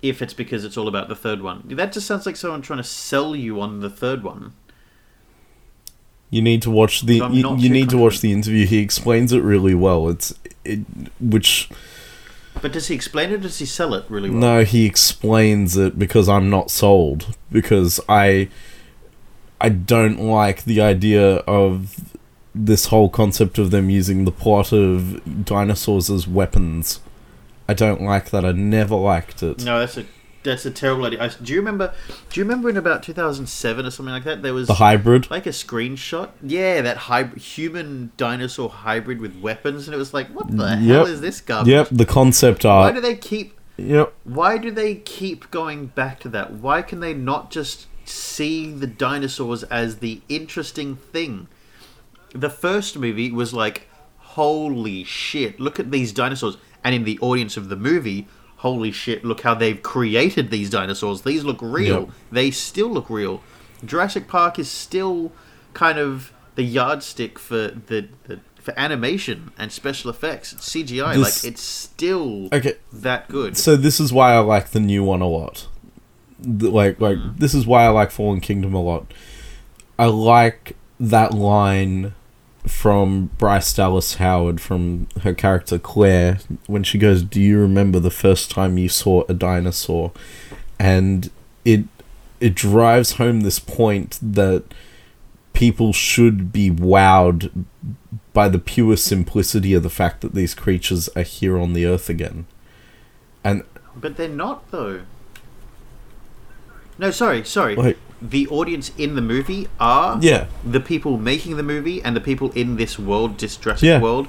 If 0.03 0.21
it's 0.21 0.35
because 0.35 0.65
it's 0.65 0.77
all 0.77 0.89
about 0.89 1.09
the 1.09 1.15
third 1.15 1.43
one, 1.43 1.63
that 1.69 1.93
just 1.93 2.07
sounds 2.09 2.27
like 2.27 2.35
someone 2.37 2.61
trying 2.61 2.79
to 2.79 2.85
sell 2.85 3.37
you 3.37 3.61
on 3.61 3.81
the 3.81 3.91
third 3.91 4.25
one. 4.25 4.53
You 6.29 6.43
need 6.43 6.63
to 6.63 6.71
watch 6.71 7.03
the 7.03 7.19
So 7.19 7.29
you, 7.29 7.57
you 7.57 7.69
need 7.69 7.91
to 7.91 7.99
watch 7.99 8.21
the 8.21 8.33
interview. 8.33 8.67
He 8.67 8.79
explains 8.79 9.33
it 9.33 9.43
really 9.43 9.75
well. 9.75 10.09
It's 10.09 10.35
it 10.65 10.81
which 11.21 11.69
But 12.61 12.73
does 12.73 12.89
he 12.89 12.95
explain 12.95 13.31
it? 13.31 13.35
or 13.35 13.39
Does 13.39 13.59
he 13.59 13.67
sell 13.67 13.95
it 13.95 14.05
really 14.09 14.31
well? 14.31 14.39
no, 14.41 14.65
he 14.65 14.87
explains 14.87 15.77
it 15.77 15.99
because 15.99 16.29
I'm 16.29 16.51
not 16.51 16.71
sold 16.71 17.37
because 17.53 18.01
I 18.09 18.49
I 19.63 19.69
don't 19.69 20.19
like 20.19 20.65
the 20.65 20.81
idea 20.81 21.37
of 21.37 22.11
this 22.55 22.87
whole 22.87 23.09
concept 23.09 23.59
of 23.59 23.71
them 23.71 23.89
using 23.89 24.25
the 24.25 24.33
plot 24.33 24.73
of 24.73 25.45
dinosaurs 25.45 26.11
as 26.11 26.27
weapons. 26.27 27.01
I 27.69 27.75
don't 27.75 28.03
like 28.03 28.31
that. 28.31 28.45
I 28.45 28.53
never 28.53 28.97
liked 28.97 29.43
it. 29.43 29.65
No, 29.65 29.79
that's 29.79 29.97
a 29.97 30.05
that's 30.43 30.67
a 30.67 30.71
terrible 30.73 31.05
idea. 31.05 31.23
I, 31.23 31.29
do 31.29 31.53
you 31.53 31.61
remember? 31.61 31.95
Do 32.31 32.41
you 32.41 32.45
remember 32.45 32.69
in 32.69 32.77
about 32.77 33.05
2007 33.05 33.87
or 33.87 33.91
something 33.91 34.13
like 34.13 34.25
that? 34.25 34.43
There 34.43 34.53
was 34.53 34.67
The 34.67 34.75
hybrid. 34.75 35.31
like 35.31 35.47
a 35.47 35.51
screenshot. 35.51 36.31
Yeah, 36.43 36.81
that 36.83 36.97
hybrid, 36.97 37.41
human 37.41 38.11
dinosaur 38.17 38.69
hybrid 38.69 39.21
with 39.21 39.37
weapons, 39.41 39.87
and 39.87 39.95
it 39.95 39.99
was 39.99 40.13
like, 40.13 40.27
what 40.29 40.49
the 40.49 40.65
mm, 40.65 40.83
hell 40.83 41.07
is 41.07 41.21
this 41.21 41.41
garbage? 41.41 41.71
Yep, 41.71 41.89
the 41.93 42.07
concept 42.07 42.65
Why 42.65 42.91
do 42.91 43.01
they 43.01 43.15
keep? 43.15 43.59
Yep. 43.77 44.13
Why 44.25 44.59
do 44.59 44.71
they 44.71 44.97
keep 44.97 45.51
going 45.51 45.87
back 45.87 46.19
to 46.21 46.29
that? 46.31 46.53
Why 46.55 46.83
can 46.83 46.99
they 47.01 47.15
not 47.15 47.51
just 47.51 47.87
see 48.05 48.71
the 48.71 48.87
dinosaurs 48.87 49.63
as 49.65 49.99
the 49.99 50.21
interesting 50.29 50.97
thing? 50.97 51.49
The 52.35 52.51
first 52.51 52.97
movie 52.99 53.31
was 53.31 53.53
like, 53.53 53.89
holy 54.19 55.05
shit! 55.05 55.61
Look 55.61 55.79
at 55.79 55.91
these 55.91 56.13
dinosaurs, 56.13 56.57
and 56.85 56.95
in 56.95 57.05
the 57.05 57.19
audience 57.21 57.57
of 57.57 57.69
the 57.69 57.77
movie. 57.77 58.27
Holy 58.59 58.93
shit, 58.93 59.25
look 59.25 59.41
how 59.41 59.55
they've 59.55 59.83
created 59.83 60.53
these 60.53 60.71
dinosaurs. 60.71 61.23
These 61.23 61.43
look 61.43 61.59
real. 61.61 62.03
Yep. 62.03 62.11
They 62.31 62.51
still 62.53 62.89
look 62.89 63.11
real. 63.11 63.43
Jurassic 63.85 64.29
Park 64.29 64.57
is 64.57 64.71
still 64.71 65.33
kind 65.75 65.99
of 65.99 66.33
the 66.55 66.63
yardstick 66.63 67.41
for 67.41 67.57
the, 67.87 68.07
the 68.29 68.39
for 68.61 68.73
animation 68.79 69.51
and 69.59 69.73
special 69.73 70.09
effects, 70.11 70.55
CGI, 70.55 71.15
This- 71.17 71.43
like 71.45 71.53
it's 71.53 71.61
still 71.63 72.49
Okay, 72.53 72.75
that 72.93 73.29
good. 73.29 73.57
so 73.57 73.75
this 73.75 73.99
is 73.99 74.13
why 74.13 74.35
I 74.35 74.39
like 74.39 74.71
the 74.71 74.79
new 74.79 75.03
one 75.03 75.21
a 75.21 75.27
lot. 75.27 75.67
The- 76.43 76.71
like, 76.71 77.01
like 77.01 77.19
mm. 77.19 77.39
this 77.39 77.55
is 77.55 77.67
why 77.67 77.85
I 77.85 77.89
like 77.89 78.11
Fallen 78.11 78.41
Kingdom 78.41 78.75
a 78.75 78.83
lot. 78.83 79.13
I 79.99 80.07
like 80.07 80.77
that 80.99 81.33
line 81.33 82.15
from 82.67 83.31
Bryce 83.39 83.73
Dallas 83.73 84.15
Howard 84.15 84.61
from 84.61 85.09
her 85.23 85.35
character 85.35 85.79
Claire 85.79 86.39
when 86.67 86.83
she 86.83 86.99
goes, 86.99 87.23
"Do 87.23 87.41
you 87.41 87.59
remember 87.59 87.99
the 87.99 88.11
first 88.11 88.51
time 88.51 88.79
you 88.79 88.89
saw 88.89 89.25
a 89.29 89.35
dinosaur?" 89.35 90.13
And 90.79 91.31
it 91.65 91.85
it 92.41 92.55
drives 92.55 93.13
home 93.13 93.41
this 93.41 93.59
point 93.59 94.19
that 94.23 94.65
people 95.53 95.93
should 95.93 96.53
be 96.53 96.71
wowed 96.71 97.67
by 98.33 98.49
the 98.49 98.59
pure 98.59 98.97
simplicity 98.97 99.75
of 99.75 99.83
the 99.83 99.91
fact 99.91 100.23
that 100.23 100.35
these 100.35 100.55
creatures 100.55 101.09
are 101.11 101.23
here 101.23 101.59
on 101.59 101.73
the 101.73 101.87
earth 101.87 102.09
again. 102.09 102.47
And 103.45 103.63
But 103.97 104.17
they're 104.17 104.29
not 104.29 104.71
though. 104.71 105.03
No, 107.03 107.11
sorry, 107.11 107.45
sorry. 107.45 107.75
like 107.77 107.99
The 108.37 108.47
audience 108.49 108.93
in 108.97 109.11
the 109.17 109.21
movie 109.35 109.67
are 109.81 110.19
yeah, 110.23 110.47
the 110.77 110.81
people 110.93 111.19
making 111.19 111.57
the 111.57 111.63
movie, 111.75 111.99
and 112.05 112.15
the 112.17 112.21
people 112.31 112.49
in 112.53 112.77
this 112.77 112.99
world, 112.99 113.31
this 113.39 113.57
Jurassic 113.57 113.87
Yeah. 113.89 114.01
World, 114.01 114.27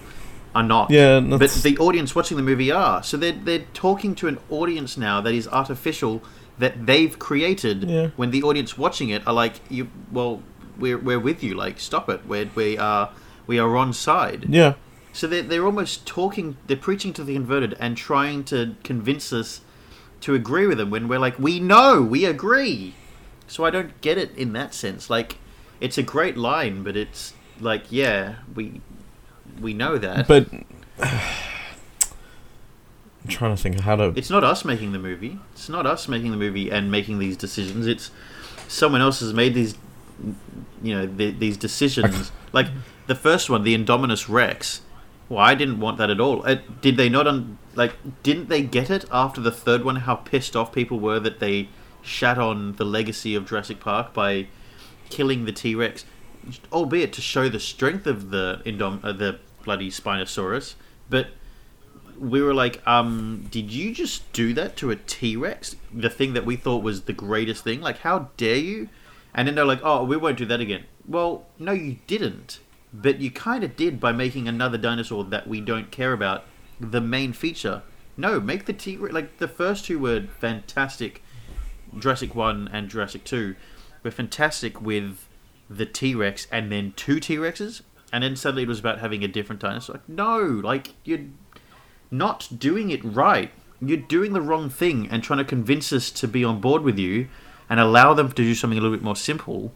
are 0.56 0.64
not. 0.64 0.90
yeah, 0.92 1.20
But 1.20 1.52
the 1.70 1.78
audience 1.78 2.10
watching 2.16 2.38
the 2.38 2.44
movie 2.52 2.72
are. 2.72 3.02
So 3.04 3.16
they're 3.18 3.40
they're 3.48 3.66
talking 3.74 4.16
to 4.16 4.28
an 4.28 4.38
audience 4.50 4.98
now 4.98 5.22
that 5.22 5.34
is 5.34 5.48
artificial 5.48 6.22
that 6.60 6.74
they've 6.90 7.16
created. 7.28 7.78
Yeah. 7.90 8.08
When 8.20 8.32
the 8.32 8.42
audience 8.44 8.72
watching 8.78 9.10
it 9.16 9.22
are 9.28 9.34
like, 9.44 9.56
you 9.70 9.84
well, 10.12 10.42
we're 10.82 10.98
we're 11.08 11.20
with 11.30 11.40
you. 11.44 11.54
Like, 11.66 11.80
stop 11.80 12.10
it. 12.10 12.20
We're 12.28 12.50
we 12.56 12.78
are 12.78 13.06
we 13.48 13.60
are 13.60 13.76
on 13.84 13.94
side. 13.94 14.46
yeah. 14.50 14.74
So 15.16 15.28
they're, 15.28 15.44
they're 15.50 15.66
almost 15.72 16.08
talking, 16.08 16.58
they're 16.66 16.86
preaching 16.90 17.14
to 17.14 17.24
the 17.24 17.36
converted 17.36 17.76
and 17.80 17.96
trying 17.96 18.44
to 18.46 18.76
convince 18.84 19.32
us 19.32 19.62
to 20.24 20.34
agree 20.34 20.68
with 20.68 20.78
them 20.78 20.90
when 20.90 21.10
we're 21.10 21.20
like, 21.20 21.38
we 21.38 21.60
know, 21.60 22.02
we 22.02 22.24
agree. 22.24 22.96
So 23.46 23.66
I 23.66 23.70
don't 23.70 24.00
get 24.00 24.18
it 24.18 24.36
in 24.38 24.54
that 24.54 24.74
sense. 24.74 25.10
Like, 25.10 25.38
it's 25.82 25.98
a 25.98 26.04
great 26.04 26.38
line, 26.38 26.82
but 26.82 26.96
it's 26.96 27.34
like, 27.60 27.84
yeah, 27.90 28.36
we 28.56 28.80
we 29.60 29.74
know 29.74 29.98
that. 29.98 30.28
But 30.28 30.48
I'm 31.00 31.20
trying 33.28 33.54
to 33.56 33.62
think 33.62 33.82
how 33.82 33.98
to. 33.98 34.14
it's 34.16 34.30
not 34.30 34.46
us 34.46 34.64
making 34.64 34.94
the 34.94 35.00
movie. 35.00 35.40
It's 35.52 35.68
not 35.68 35.86
us 35.86 36.08
making 36.08 36.32
the 36.32 36.38
movie 36.38 36.70
and 36.72 36.90
making 36.90 37.20
these 37.20 37.36
decisions. 37.36 37.86
It's 37.86 38.10
someone 38.70 39.02
else 39.02 39.20
has 39.20 39.34
made 39.34 39.54
these, 39.54 39.76
you 40.82 40.96
know, 40.96 41.06
th 41.06 41.38
these 41.38 41.58
decisions. 41.58 42.32
like 42.54 42.68
the 43.08 43.16
first 43.16 43.50
one, 43.50 43.64
the 43.64 43.78
Indominus 43.78 44.30
Rex. 44.30 44.82
Well, 45.28 45.40
I 45.40 45.54
didn't 45.54 45.82
want 45.82 45.98
that 45.98 46.10
at 46.10 46.22
all. 46.22 46.48
Uh, 46.48 46.56
did 46.80 46.96
they 46.96 47.10
not 47.10 47.28
un- 47.28 47.58
like? 47.76 47.96
Didn't 48.24 48.50
they 48.50 48.62
get 48.62 48.90
it 48.90 49.06
after 49.12 49.42
the 49.42 49.52
third 49.52 49.84
one? 49.84 49.98
How 49.98 50.16
pissed 50.16 50.56
off 50.56 50.72
people 50.72 51.00
were 51.00 51.20
that 51.20 51.40
they 51.40 51.70
shat 52.02 52.38
on 52.38 52.74
the 52.74 52.86
legacy 52.86 53.36
of 53.36 53.48
Jurassic 53.48 53.80
Park 53.80 54.14
by 54.14 54.48
killing 55.10 55.46
the 55.46 55.52
T 55.52 55.76
Rex, 55.76 56.06
albeit 56.72 57.14
to 57.14 57.22
show 57.22 57.50
the 57.50 57.60
strength 57.60 58.06
of 58.08 58.30
the 58.30 58.62
Indom- 58.66 59.04
uh, 59.04 59.12
the 59.12 59.40
bloody 59.64 59.90
Spinosaurus. 59.90 60.76
But 61.10 61.28
we 62.20 62.42
were 62.42 62.54
like, 62.54 62.86
um, 62.88 63.48
did 63.50 63.72
you 63.72 63.94
just 63.94 64.32
do 64.34 64.54
that 64.54 64.76
to 64.78 64.92
a 64.92 64.96
T 64.96 65.36
Rex? 65.36 65.76
The 65.94 66.10
thing 66.10 66.34
that 66.34 66.46
we 66.46 66.56
thought 66.56 66.84
was 66.84 67.04
the 67.04 67.14
greatest 67.14 67.64
thing? 67.64 67.82
Like, 67.82 68.00
how 68.00 68.30
dare 68.38 68.58
you? 68.58 68.90
And 69.34 69.48
then 69.48 69.56
they're 69.56 69.66
like, 69.66 69.82
oh, 69.84 70.04
we 70.04 70.18
won't 70.18 70.38
do 70.38 70.46
that 70.46 70.60
again. 70.60 70.86
Well, 71.08 71.46
no, 71.58 71.72
you 71.72 71.98
didn't. 72.08 72.60
But 72.94 73.20
you 73.20 73.32
kind 73.32 73.64
of 73.64 73.76
did 73.76 74.00
by 74.00 74.12
making 74.12 74.48
another 74.48 74.78
dinosaur 74.78 75.24
that 75.26 75.48
we 75.48 75.60
don't 75.60 75.90
care 75.90 76.14
about 76.14 76.46
the 76.80 77.02
main 77.02 77.34
feature. 77.34 77.84
No, 78.16 78.40
make 78.40 78.66
the 78.66 78.74
T. 78.74 78.98
Like, 78.98 79.38
the 79.38 79.48
first 79.48 79.86
two 79.86 80.00
were 80.00 80.28
fantastic. 80.40 81.24
Jurassic 81.98 82.36
1 82.36 82.70
and 82.72 82.90
Jurassic 82.90 83.24
2 83.24 83.56
were 84.04 84.12
fantastic 84.12 84.82
with 84.82 85.28
the 85.70 85.86
T 85.86 86.14
Rex 86.16 86.48
and 86.52 86.72
then 86.72 86.94
two 86.96 87.20
T 87.20 87.38
Rexes. 87.38 87.82
And 88.12 88.24
then 88.24 88.36
suddenly 88.36 88.64
it 88.64 88.70
was 88.70 88.80
about 88.80 89.00
having 89.00 89.24
a 89.24 89.28
different 89.28 89.62
dinosaur. 89.62 89.96
Like, 89.96 90.10
no, 90.10 90.40
like, 90.40 90.94
you're 91.04 91.26
not 92.12 92.48
doing 92.58 92.92
it 92.92 93.04
right. 93.04 93.52
You're 93.82 93.98
doing 93.98 94.34
the 94.34 94.42
wrong 94.42 94.70
thing 94.70 95.08
and 95.10 95.24
trying 95.24 95.40
to 95.40 95.46
convince 95.46 95.92
us 95.92 96.12
to 96.12 96.28
be 96.28 96.44
on 96.44 96.62
board 96.62 96.84
with 96.84 97.00
you 97.00 97.28
and 97.70 97.80
allow 97.80 98.14
them 98.14 98.30
to 98.30 98.36
do 98.36 98.54
something 98.54 98.78
a 98.78 98.82
little 98.82 98.96
bit 98.96 99.04
more 99.04 99.16
simple 99.16 99.74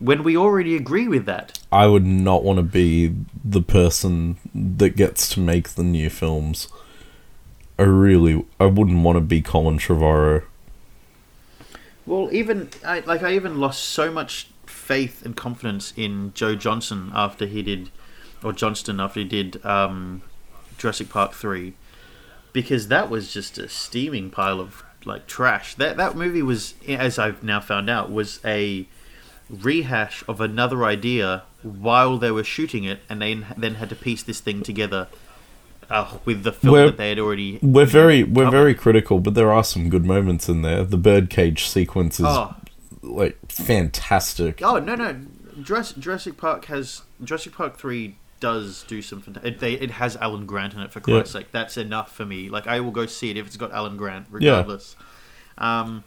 when 0.00 0.24
we 0.24 0.36
already 0.36 0.74
agree 0.74 1.06
with 1.06 1.26
that. 1.26 1.58
I 1.70 1.86
would 1.86 2.04
not 2.04 2.42
want 2.42 2.56
to 2.56 2.62
be 2.62 3.14
the 3.44 3.62
person 3.62 4.38
that 4.54 4.96
gets 4.96 5.28
to 5.34 5.40
make 5.40 5.70
the 5.70 5.84
new 5.84 6.10
films. 6.10 6.68
I 7.78 7.82
really, 7.82 8.44
I 8.58 8.66
wouldn't 8.66 9.04
want 9.04 9.16
to 9.16 9.20
be 9.20 9.40
Colin 9.40 9.78
Trevorrow. 9.78 10.44
Well, 12.06 12.28
even 12.32 12.70
I, 12.84 13.00
like 13.00 13.22
I 13.22 13.34
even 13.34 13.60
lost 13.60 13.84
so 13.84 14.10
much 14.10 14.48
faith 14.66 15.24
and 15.24 15.36
confidence 15.36 15.92
in 15.96 16.32
Joe 16.34 16.56
Johnson 16.56 17.12
after 17.14 17.46
he 17.46 17.62
did, 17.62 17.90
or 18.42 18.52
Johnston 18.52 19.00
after 19.00 19.20
he 19.20 19.26
did 19.26 19.64
um, 19.64 20.22
Jurassic 20.78 21.08
Park 21.08 21.34
three, 21.34 21.74
because 22.52 22.88
that 22.88 23.10
was 23.10 23.32
just 23.32 23.58
a 23.58 23.68
steaming 23.68 24.30
pile 24.30 24.60
of 24.60 24.82
like 25.04 25.26
trash. 25.26 25.74
That 25.76 25.96
that 25.98 26.16
movie 26.16 26.42
was, 26.42 26.74
as 26.88 27.18
I've 27.18 27.42
now 27.44 27.60
found 27.60 27.88
out, 27.88 28.10
was 28.10 28.40
a 28.44 28.88
rehash 29.50 30.22
of 30.28 30.40
another 30.40 30.84
idea 30.84 31.42
while 31.62 32.16
they 32.18 32.30
were 32.30 32.44
shooting 32.44 32.84
it, 32.84 33.00
and 33.08 33.20
they 33.20 33.34
then 33.56 33.74
had 33.74 33.88
to 33.90 33.96
piece 33.96 34.22
this 34.22 34.40
thing 34.40 34.62
together 34.62 35.08
uh, 35.90 36.18
with 36.24 36.42
the 36.44 36.52
film 36.52 36.72
We're- 36.74 36.86
that 36.86 36.96
they 36.96 37.08
had 37.10 37.18
already. 37.18 37.58
We're 37.62 37.84
very, 37.84 38.22
we're 38.22 38.44
covered. 38.44 38.56
very 38.56 38.74
critical, 38.74 39.18
but 39.20 39.34
there 39.34 39.52
are 39.52 39.64
some 39.64 39.88
good 39.90 40.04
moments 40.06 40.48
in 40.48 40.62
there. 40.62 40.84
The 40.84 40.96
birdcage 40.96 41.66
sequence 41.66 42.20
is 42.20 42.26
Oh, 42.28 42.54
like 43.02 43.36
fantastic. 43.50 44.60
Oh 44.62 44.78
no 44.78 44.94
no, 44.94 45.16
Jurassic, 45.62 46.36
Park 46.36 46.66
has 46.66 47.02
Jurassic 47.22 47.52
Park 47.54 47.76
three 47.78 48.16
does 48.38 48.84
do 48.88 49.02
some. 49.02 49.20
fantastic. 49.20 49.54
it, 49.54 49.60
they, 49.60 49.72
it 49.74 49.90
has 49.90 50.16
Alan 50.16 50.46
Grant 50.46 50.72
in 50.74 50.80
it 50.80 50.90
for 50.92 51.00
Christ's 51.00 51.32
sake. 51.32 51.50
That's 51.52 51.76
enough 51.76 52.14
for 52.14 52.24
me. 52.24 52.48
Like 52.48 52.66
I 52.66 52.80
will 52.80 52.90
go 52.92 53.04
see 53.06 53.30
it 53.30 53.36
if 53.36 53.46
it's 53.46 53.56
got 53.58 53.72
Alan 53.72 53.96
Grant, 53.98 54.26
regardless. 54.30 54.96
Um, 55.58 56.04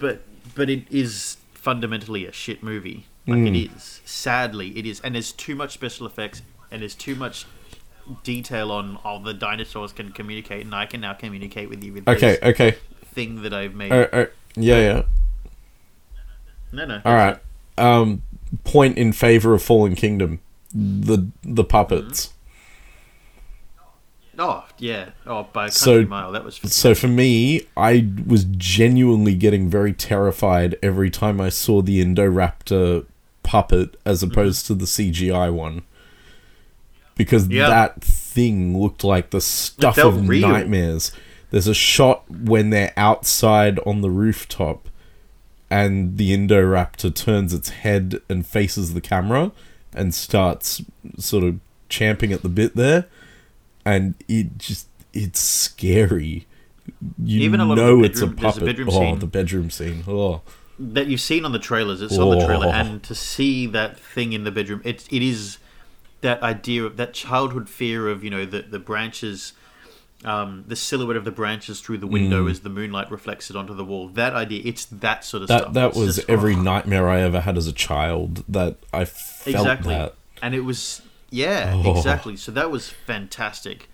but 0.00 0.22
but 0.54 0.68
it 0.70 0.90
is 0.90 1.36
fundamentally 1.58 2.24
a 2.26 2.32
shit 2.32 2.62
movie. 2.62 3.04
Like 3.26 3.40
Mm. 3.40 3.48
it 3.54 3.70
is. 3.76 4.00
Sadly, 4.06 4.76
it 4.78 4.86
is, 4.86 5.00
and 5.00 5.14
there's 5.14 5.32
too 5.32 5.54
much 5.54 5.72
special 5.74 6.06
effects, 6.06 6.40
and 6.70 6.80
there's 6.80 6.94
too 6.94 7.14
much 7.14 7.44
detail 8.24 8.72
on 8.72 8.96
all 9.04 9.20
the 9.20 9.34
dinosaurs 9.34 9.92
can 9.92 10.12
communicate, 10.12 10.64
and 10.64 10.74
I 10.74 10.86
can 10.86 11.02
now 11.02 11.12
communicate 11.12 11.68
with 11.68 11.84
you 11.84 11.92
with 11.92 12.08
Okay, 12.08 12.38
this 12.40 12.42
okay, 12.42 12.76
thing 13.14 13.42
that 13.42 13.52
I've 13.52 13.74
made. 13.74 13.92
uh, 13.92 14.06
uh, 14.12 14.26
yeah, 14.56 14.78
yeah. 14.80 15.02
no, 16.72 16.86
no. 16.86 17.00
All 17.04 17.14
right. 17.14 17.38
Um, 17.76 18.22
point 18.64 18.96
in 18.96 19.12
favor 19.12 19.52
of 19.54 19.62
Fallen 19.62 19.94
Kingdom. 19.94 20.40
The 20.74 21.26
the 21.42 21.64
puppets. 21.64 22.32
Oh 24.38 24.64
yeah. 24.78 25.10
Oh, 25.26 25.48
by 25.52 25.64
a 25.64 25.68
country 25.68 25.72
So- 25.72 26.02
mile. 26.06 26.32
That 26.32 26.44
was. 26.44 26.60
So 26.64 26.94
for 26.94 27.08
me, 27.08 27.62
I 27.76 28.08
was 28.26 28.44
genuinely 28.44 29.34
getting 29.34 29.68
very 29.68 29.92
terrified 29.92 30.76
every 30.82 31.10
time 31.10 31.40
I 31.40 31.48
saw 31.48 31.82
the 31.82 32.04
Indoraptor 32.04 33.04
puppet 33.42 33.96
as 34.04 34.22
Mm-hmm. 34.22 34.30
opposed 34.32 34.66
to 34.66 34.74
the 34.74 34.86
CGI 34.86 35.50
one. 35.52 35.82
Because 37.16 37.48
Yeah. 37.48 37.68
that 37.68 38.00
thing 38.02 38.80
looked 38.80 39.02
like 39.02 39.30
the 39.30 39.40
stuff 39.40 39.98
of 39.98 40.28
real. 40.28 40.48
nightmares. 40.48 41.10
There's 41.50 41.66
a 41.66 41.74
shot 41.74 42.30
when 42.30 42.70
they're 42.70 42.92
outside 42.96 43.80
on 43.86 44.02
the 44.02 44.10
rooftop 44.10 44.88
and 45.70 46.16
the 46.16 46.30
Indoraptor 46.36 47.12
turns 47.14 47.52
its 47.52 47.70
head 47.70 48.20
and 48.28 48.46
faces 48.46 48.94
the 48.94 49.00
camera 49.00 49.50
and 49.94 50.14
starts 50.14 50.82
sort 51.18 51.42
of 51.44 51.58
champing 51.88 52.32
at 52.32 52.42
the 52.42 52.48
bit 52.48 52.76
there 52.76 53.06
and 53.94 54.14
it 54.28 54.58
just 54.58 54.86
it's 55.12 55.40
scary. 55.40 56.46
You 57.22 57.40
Even 57.42 57.60
a 57.60 57.64
lot 57.64 57.78
of 57.78 57.84
know 57.84 57.98
the 57.98 58.04
it's 58.04 58.20
a 58.20 58.26
bedroom- 58.26 58.36
there's 58.42 58.56
a 58.56 58.60
puppet. 58.60 58.66
bedroom 58.76 58.88
oh, 58.90 58.98
scene. 59.00 59.18
the 59.18 59.26
bedroom 59.26 59.70
scene. 59.70 60.04
Oh, 60.08 60.40
that 60.78 61.06
you've 61.08 61.20
seen 61.20 61.44
on 61.44 61.52
the 61.52 61.58
trailers. 61.58 62.00
It's 62.00 62.16
on 62.18 62.38
the 62.38 62.44
trailer, 62.46 62.66
Oh. 62.68 62.70
and 62.70 63.02
to 63.04 63.14
see 63.14 63.66
that 63.66 63.98
thing 63.98 64.32
in 64.32 64.44
the 64.44 64.50
bedroom, 64.50 64.80
it 64.84 65.06
it 65.10 65.22
is 65.22 65.58
that 66.20 66.42
idea 66.42 66.84
of 66.84 66.96
that 66.96 67.12
childhood 67.14 67.68
fear 67.68 68.08
of 68.08 68.22
you 68.24 68.30
know 68.30 68.44
the 68.44 68.62
the 68.62 68.78
branches, 68.78 69.52
um, 70.24 70.64
the 70.66 70.76
silhouette 70.76 71.16
of 71.16 71.24
the 71.24 71.30
branches 71.30 71.80
through 71.80 71.98
the 71.98 72.06
window 72.06 72.46
as 72.48 72.60
the 72.60 72.68
moonlight 72.70 73.10
reflects 73.10 73.50
it 73.50 73.56
onto 73.56 73.74
the 73.74 73.84
wall. 73.84 74.08
That 74.08 74.34
idea, 74.34 74.62
it's 74.64 74.84
that 74.86 75.24
sort 75.24 75.42
of 75.44 75.48
Mm. 75.48 75.52
that 75.52 75.60
stuff. 75.62 75.74
that 75.74 75.88
It's 75.90 75.96
was 75.98 76.16
just- 76.16 76.30
every 76.30 76.54
oh, 76.54 76.62
nightmare 76.62 77.08
I 77.08 77.20
ever 77.20 77.40
had 77.40 77.56
as 77.58 77.66
a 77.66 77.72
child. 77.72 78.44
That 78.48 78.76
I 78.92 79.04
felt 79.04 79.56
exactly, 79.56 79.94
that. 79.94 80.14
and 80.42 80.54
it 80.54 80.60
was 80.60 81.02
yeah, 81.30 81.72
Oh. 81.84 81.96
exactly. 81.96 82.36
So 82.36 82.52
that 82.52 82.70
was 82.70 82.88
fantastic. 82.88 83.88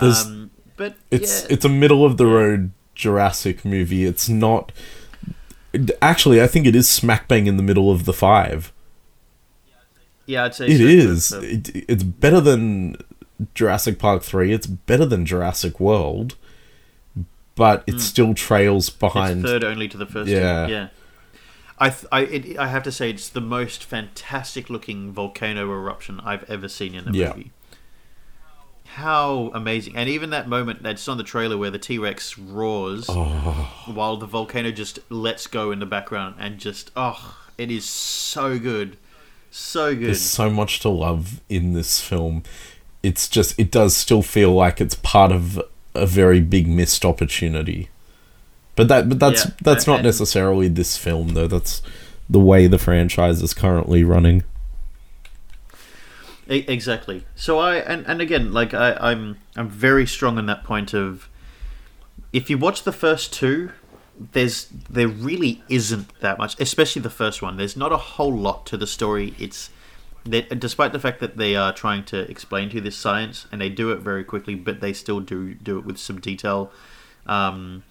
There's- 0.00 0.24
Um, 0.26 0.50
but 0.76 0.96
It's 1.10 1.42
yeah, 1.42 1.48
it's 1.50 1.64
a 1.64 1.68
middle 1.68 2.04
of 2.04 2.16
the 2.16 2.26
road 2.26 2.70
Jurassic 2.94 3.64
movie. 3.64 4.04
It's 4.04 4.28
not. 4.28 4.72
Actually, 6.02 6.42
I 6.42 6.46
think 6.46 6.66
it 6.66 6.74
is 6.74 6.88
smack 6.88 7.28
bang 7.28 7.46
in 7.46 7.56
the 7.56 7.62
middle 7.62 7.90
of 7.92 8.04
the 8.04 8.12
five. 8.12 8.72
Yeah, 10.26 10.44
I'd 10.44 10.54
say 10.54 10.66
It 10.68 10.78
so. 10.78 10.84
is. 10.84 11.24
So- 11.26 11.40
It, 11.42 11.70
it's 11.88 12.02
better 12.02 12.40
than 12.40 12.96
Jurassic 13.54 13.98
Park 13.98 14.22
3. 14.22 14.52
It's 14.52 14.66
better 14.66 15.04
than 15.04 15.26
Jurassic 15.26 15.80
World. 15.80 16.36
But 17.56 17.84
it 17.86 18.00
still 18.00 18.32
trails 18.32 18.88
behind. 18.90 19.40
It's 19.40 19.50
third 19.50 19.64
only 19.64 19.86
to 19.88 19.98
the 19.98 20.06
first. 20.06 20.30
Yeah. 20.30 20.66
two. 20.66 20.72
yeah. 20.72 20.88
I 21.82 21.88
th- 21.90 22.06
I 22.12 22.20
it, 22.22 22.58
I 22.58 22.66
have 22.68 22.82
to 22.84 22.92
say 22.92 23.08
it's 23.10 23.28
the 23.28 23.40
most 23.40 23.82
fantastic 23.84 24.68
looking 24.68 25.12
volcano 25.12 25.70
eruption 25.72 26.20
I've 26.20 26.48
ever 26.50 26.68
seen 26.68 26.94
in 26.94 27.08
a 27.08 27.12
Yeah. 27.12 27.28
movie. 27.28 27.52
How 28.94 29.52
amazing! 29.54 29.96
And 29.96 30.08
even 30.08 30.30
that 30.30 30.48
moment 30.48 30.82
that's 30.82 31.06
on 31.06 31.16
the 31.16 31.22
trailer 31.22 31.56
where 31.56 31.70
the 31.70 31.78
T 31.78 31.96
Rex 31.96 32.36
roars 32.36 33.06
Oh. 33.08 33.72
while 33.86 34.16
the 34.16 34.26
volcano 34.26 34.72
just 34.72 34.98
lets 35.10 35.46
go 35.46 35.70
in 35.70 35.78
the 35.78 35.86
background, 35.86 36.34
and 36.40 36.58
just 36.58 36.90
oh, 36.96 37.36
it 37.56 37.70
is 37.70 37.84
so 37.84 38.58
good, 38.58 38.96
so 39.50 39.94
good. 39.94 40.06
There's 40.08 40.20
so 40.20 40.50
much 40.50 40.80
to 40.80 40.88
love 40.88 41.40
in 41.48 41.72
this 41.72 42.00
film. 42.00 42.42
It's 43.02 43.28
just, 43.28 43.58
it 43.58 43.70
does 43.70 43.96
still 43.96 44.22
feel 44.22 44.52
like 44.52 44.80
it's 44.80 44.94
part 44.96 45.30
of 45.32 45.62
a 45.94 46.04
very 46.04 46.40
big 46.40 46.66
missed 46.66 47.04
opportunity. 47.04 47.88
But 48.76 48.88
that, 48.88 49.08
but 49.08 49.18
that's 49.18 49.44
Yeah, 49.44 49.50
that's 49.62 49.86
not 49.86 50.02
necessarily 50.02 50.68
this 50.68 50.96
film 50.96 51.30
though. 51.30 51.46
That's 51.46 51.82
the 52.28 52.40
way 52.40 52.66
the 52.66 52.78
franchise 52.78 53.42
is 53.42 53.52
currently 53.52 54.04
running. 54.04 54.44
Exactly. 56.48 57.24
So 57.36 57.58
I 57.58 57.76
and, 57.76 58.04
and 58.06 58.20
again, 58.20 58.52
like 58.52 58.74
I, 58.74 58.96
I'm 59.00 59.38
I'm 59.56 59.68
very 59.68 60.06
strong 60.06 60.38
on 60.38 60.46
that 60.46 60.64
point 60.64 60.94
of 60.94 61.28
if 62.32 62.50
you 62.50 62.58
watch 62.58 62.82
the 62.82 62.92
first 62.92 63.32
two, 63.32 63.70
there's 64.32 64.66
there 64.88 65.08
really 65.08 65.62
isn't 65.68 66.08
that 66.20 66.38
much, 66.38 66.60
especially 66.60 67.02
the 67.02 67.10
first 67.10 67.40
one. 67.40 67.56
There's 67.56 67.76
not 67.76 67.92
a 67.92 67.96
whole 67.96 68.36
lot 68.36 68.66
to 68.66 68.76
the 68.76 68.86
story. 68.86 69.34
It's 69.38 69.70
that 70.24 70.58
despite 70.60 70.92
the 70.92 70.98
fact 70.98 71.20
that 71.20 71.36
they 71.36 71.56
are 71.56 71.72
trying 71.72 72.04
to 72.04 72.28
explain 72.30 72.68
to 72.70 72.76
you 72.76 72.80
this 72.80 72.96
science 72.96 73.46
and 73.50 73.60
they 73.60 73.68
do 73.68 73.90
it 73.92 74.00
very 74.00 74.24
quickly, 74.24 74.54
but 74.54 74.80
they 74.80 74.92
still 74.92 75.20
do 75.20 75.54
do 75.54 75.78
it 75.78 75.84
with 75.84 75.98
some 75.98 76.20
detail, 76.20 76.70
um, 77.26 77.84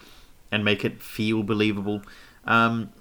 and 0.51 0.65
make 0.65 0.84
it 0.84 1.01
feel 1.01 1.44
believable. 1.44 2.01
Um, 2.46 2.91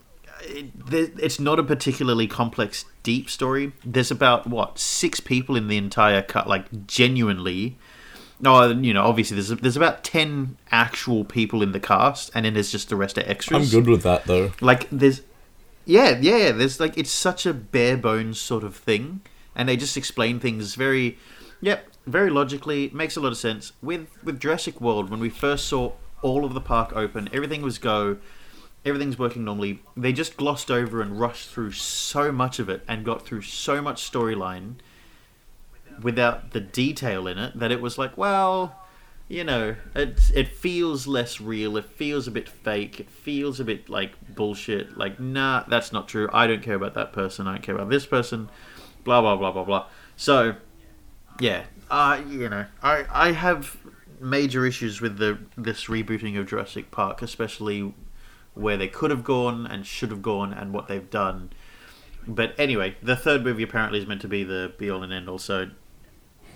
it, 0.43 0.73
it's 1.19 1.40
not 1.40 1.59
a 1.59 1.62
particularly 1.62 2.26
complex, 2.26 2.85
deep 3.02 3.28
story. 3.28 3.73
There's 3.85 4.11
about 4.11 4.47
what 4.47 4.78
six 4.78 5.21
people 5.21 5.57
in 5.57 5.69
the 5.69 5.76
entire 5.76 6.23
cut, 6.23 6.49
like 6.49 6.87
genuinely. 6.87 7.76
No, 8.40 8.71
you 8.71 8.95
know, 8.95 9.05
obviously 9.05 9.35
there's 9.35 9.49
there's 9.49 9.76
about 9.76 10.05
ten 10.05 10.57
actual 10.71 11.25
people 11.25 11.62
in 11.62 11.73
the 11.73 11.81
cast, 11.81 12.31
and 12.35 12.45
then 12.45 12.55
there's 12.55 12.71
just 12.71 12.88
the 12.88 12.97
rest 12.97 13.19
of 13.19 13.28
extras. 13.28 13.75
I'm 13.75 13.81
good 13.83 13.90
with 13.90 14.02
that 14.05 14.26
though. 14.26 14.52
Like 14.61 14.88
there's, 14.90 15.23
yeah, 15.85 16.19
yeah, 16.21 16.37
yeah, 16.37 16.52
there's 16.52 16.78
like 16.78 16.97
it's 16.97 17.11
such 17.11 17.47
a 17.47 17.52
bare 17.52 17.97
bones 17.97 18.40
sort 18.40 18.62
of 18.62 18.76
thing, 18.76 19.23
and 19.57 19.69
they 19.69 19.76
just 19.76 19.97
explain 19.97 20.38
things 20.38 20.76
very, 20.76 21.19
yep, 21.61 21.88
very 22.07 22.31
logically. 22.31 22.90
Makes 22.95 23.17
a 23.17 23.21
lot 23.21 23.33
of 23.33 23.38
sense. 23.38 23.73
With 23.83 24.07
with 24.23 24.38
Jurassic 24.38 24.81
World, 24.81 25.11
when 25.11 25.19
we 25.19 25.31
first 25.31 25.67
saw 25.67 25.95
all 26.23 26.45
of 26.45 26.55
the 26.55 26.61
park 26.61 26.93
open, 26.95 27.29
everything 27.33 27.63
was 27.63 27.79
go, 27.79 28.19
everything's 28.85 29.19
working 29.19 29.45
normally. 29.45 29.81
They 29.97 30.13
just 30.13 30.37
glossed 30.37 30.71
over 30.71 31.01
and 31.01 31.19
rushed 31.19 31.51
through 31.51 31.73
so 31.73 32.33
much 32.33 32.59
of 32.59 32.69
it 32.69 32.83
and 32.89 33.05
got 33.05 33.25
through 33.25 33.43
so 33.43 33.81
much 33.83 34.11
storyline 34.11 34.75
without 36.03 36.53
the 36.53 36.61
detail 36.61 37.27
in 37.27 37.39
it 37.39 37.59
that 37.59 37.73
it 37.73 37.81
was 37.81 37.99
like, 37.99 38.17
well, 38.17 38.77
you 39.29 39.45
know, 39.45 39.77
it 39.95 40.31
it 40.35 40.49
feels 40.49 41.07
less 41.07 41.40
real. 41.40 41.77
It 41.77 41.85
feels 41.85 42.27
a 42.27 42.31
bit 42.31 42.49
fake. 42.49 42.99
It 42.99 43.11
feels 43.11 43.61
a 43.61 43.64
bit 43.64 43.88
like 43.88 44.12
bullshit. 44.35 44.97
Like, 44.97 45.21
nah, 45.21 45.64
that's 45.69 45.92
not 45.92 46.09
true. 46.09 46.31
I 46.33 46.47
don't 46.47 46.62
care 46.62 46.77
about 46.77 46.95
that 46.95 47.12
person. 47.12 47.47
I 47.47 47.53
don't 47.53 47.62
care 47.62 47.75
about 47.75 47.90
this 47.90 48.07
person. 48.07 48.49
Blah 49.05 49.21
blah 49.21 49.37
blah 49.37 49.53
blah 49.53 49.64
blah. 49.64 49.87
So, 50.16 50.55
yeah, 51.40 51.64
uh, 51.90 52.23
you 52.27 52.49
know, 52.49 52.64
I 52.83 53.05
I 53.11 53.33
have 53.33 53.77
major 54.20 54.66
issues 54.66 55.00
with 55.00 55.18
the 55.18 55.38
this 55.57 55.85
rebooting 55.85 56.38
of 56.38 56.46
Jurassic 56.46 56.90
Park, 56.90 57.22
especially 57.22 57.94
where 58.54 58.76
they 58.76 58.88
could 58.88 59.11
have 59.11 59.24
gone 59.24 59.66
and 59.66 59.87
should 59.87 60.11
have 60.11 60.22
gone 60.22 60.52
and 60.52 60.72
what 60.72 60.88
they've 60.88 61.11
done. 61.11 61.50
But 62.26 62.54
anyway, 62.59 62.96
the 63.02 63.16
third 63.16 63.44
movie 63.44 63.62
apparently 63.62 63.98
is 63.98 64.07
meant 64.07 64.20
to 64.22 64.28
be 64.28 64.44
the 64.44 64.72
be 64.76 64.90
all 64.90 65.02
and 65.02 65.12
end 65.12 65.28
all. 65.28 65.38
So, 65.38 65.70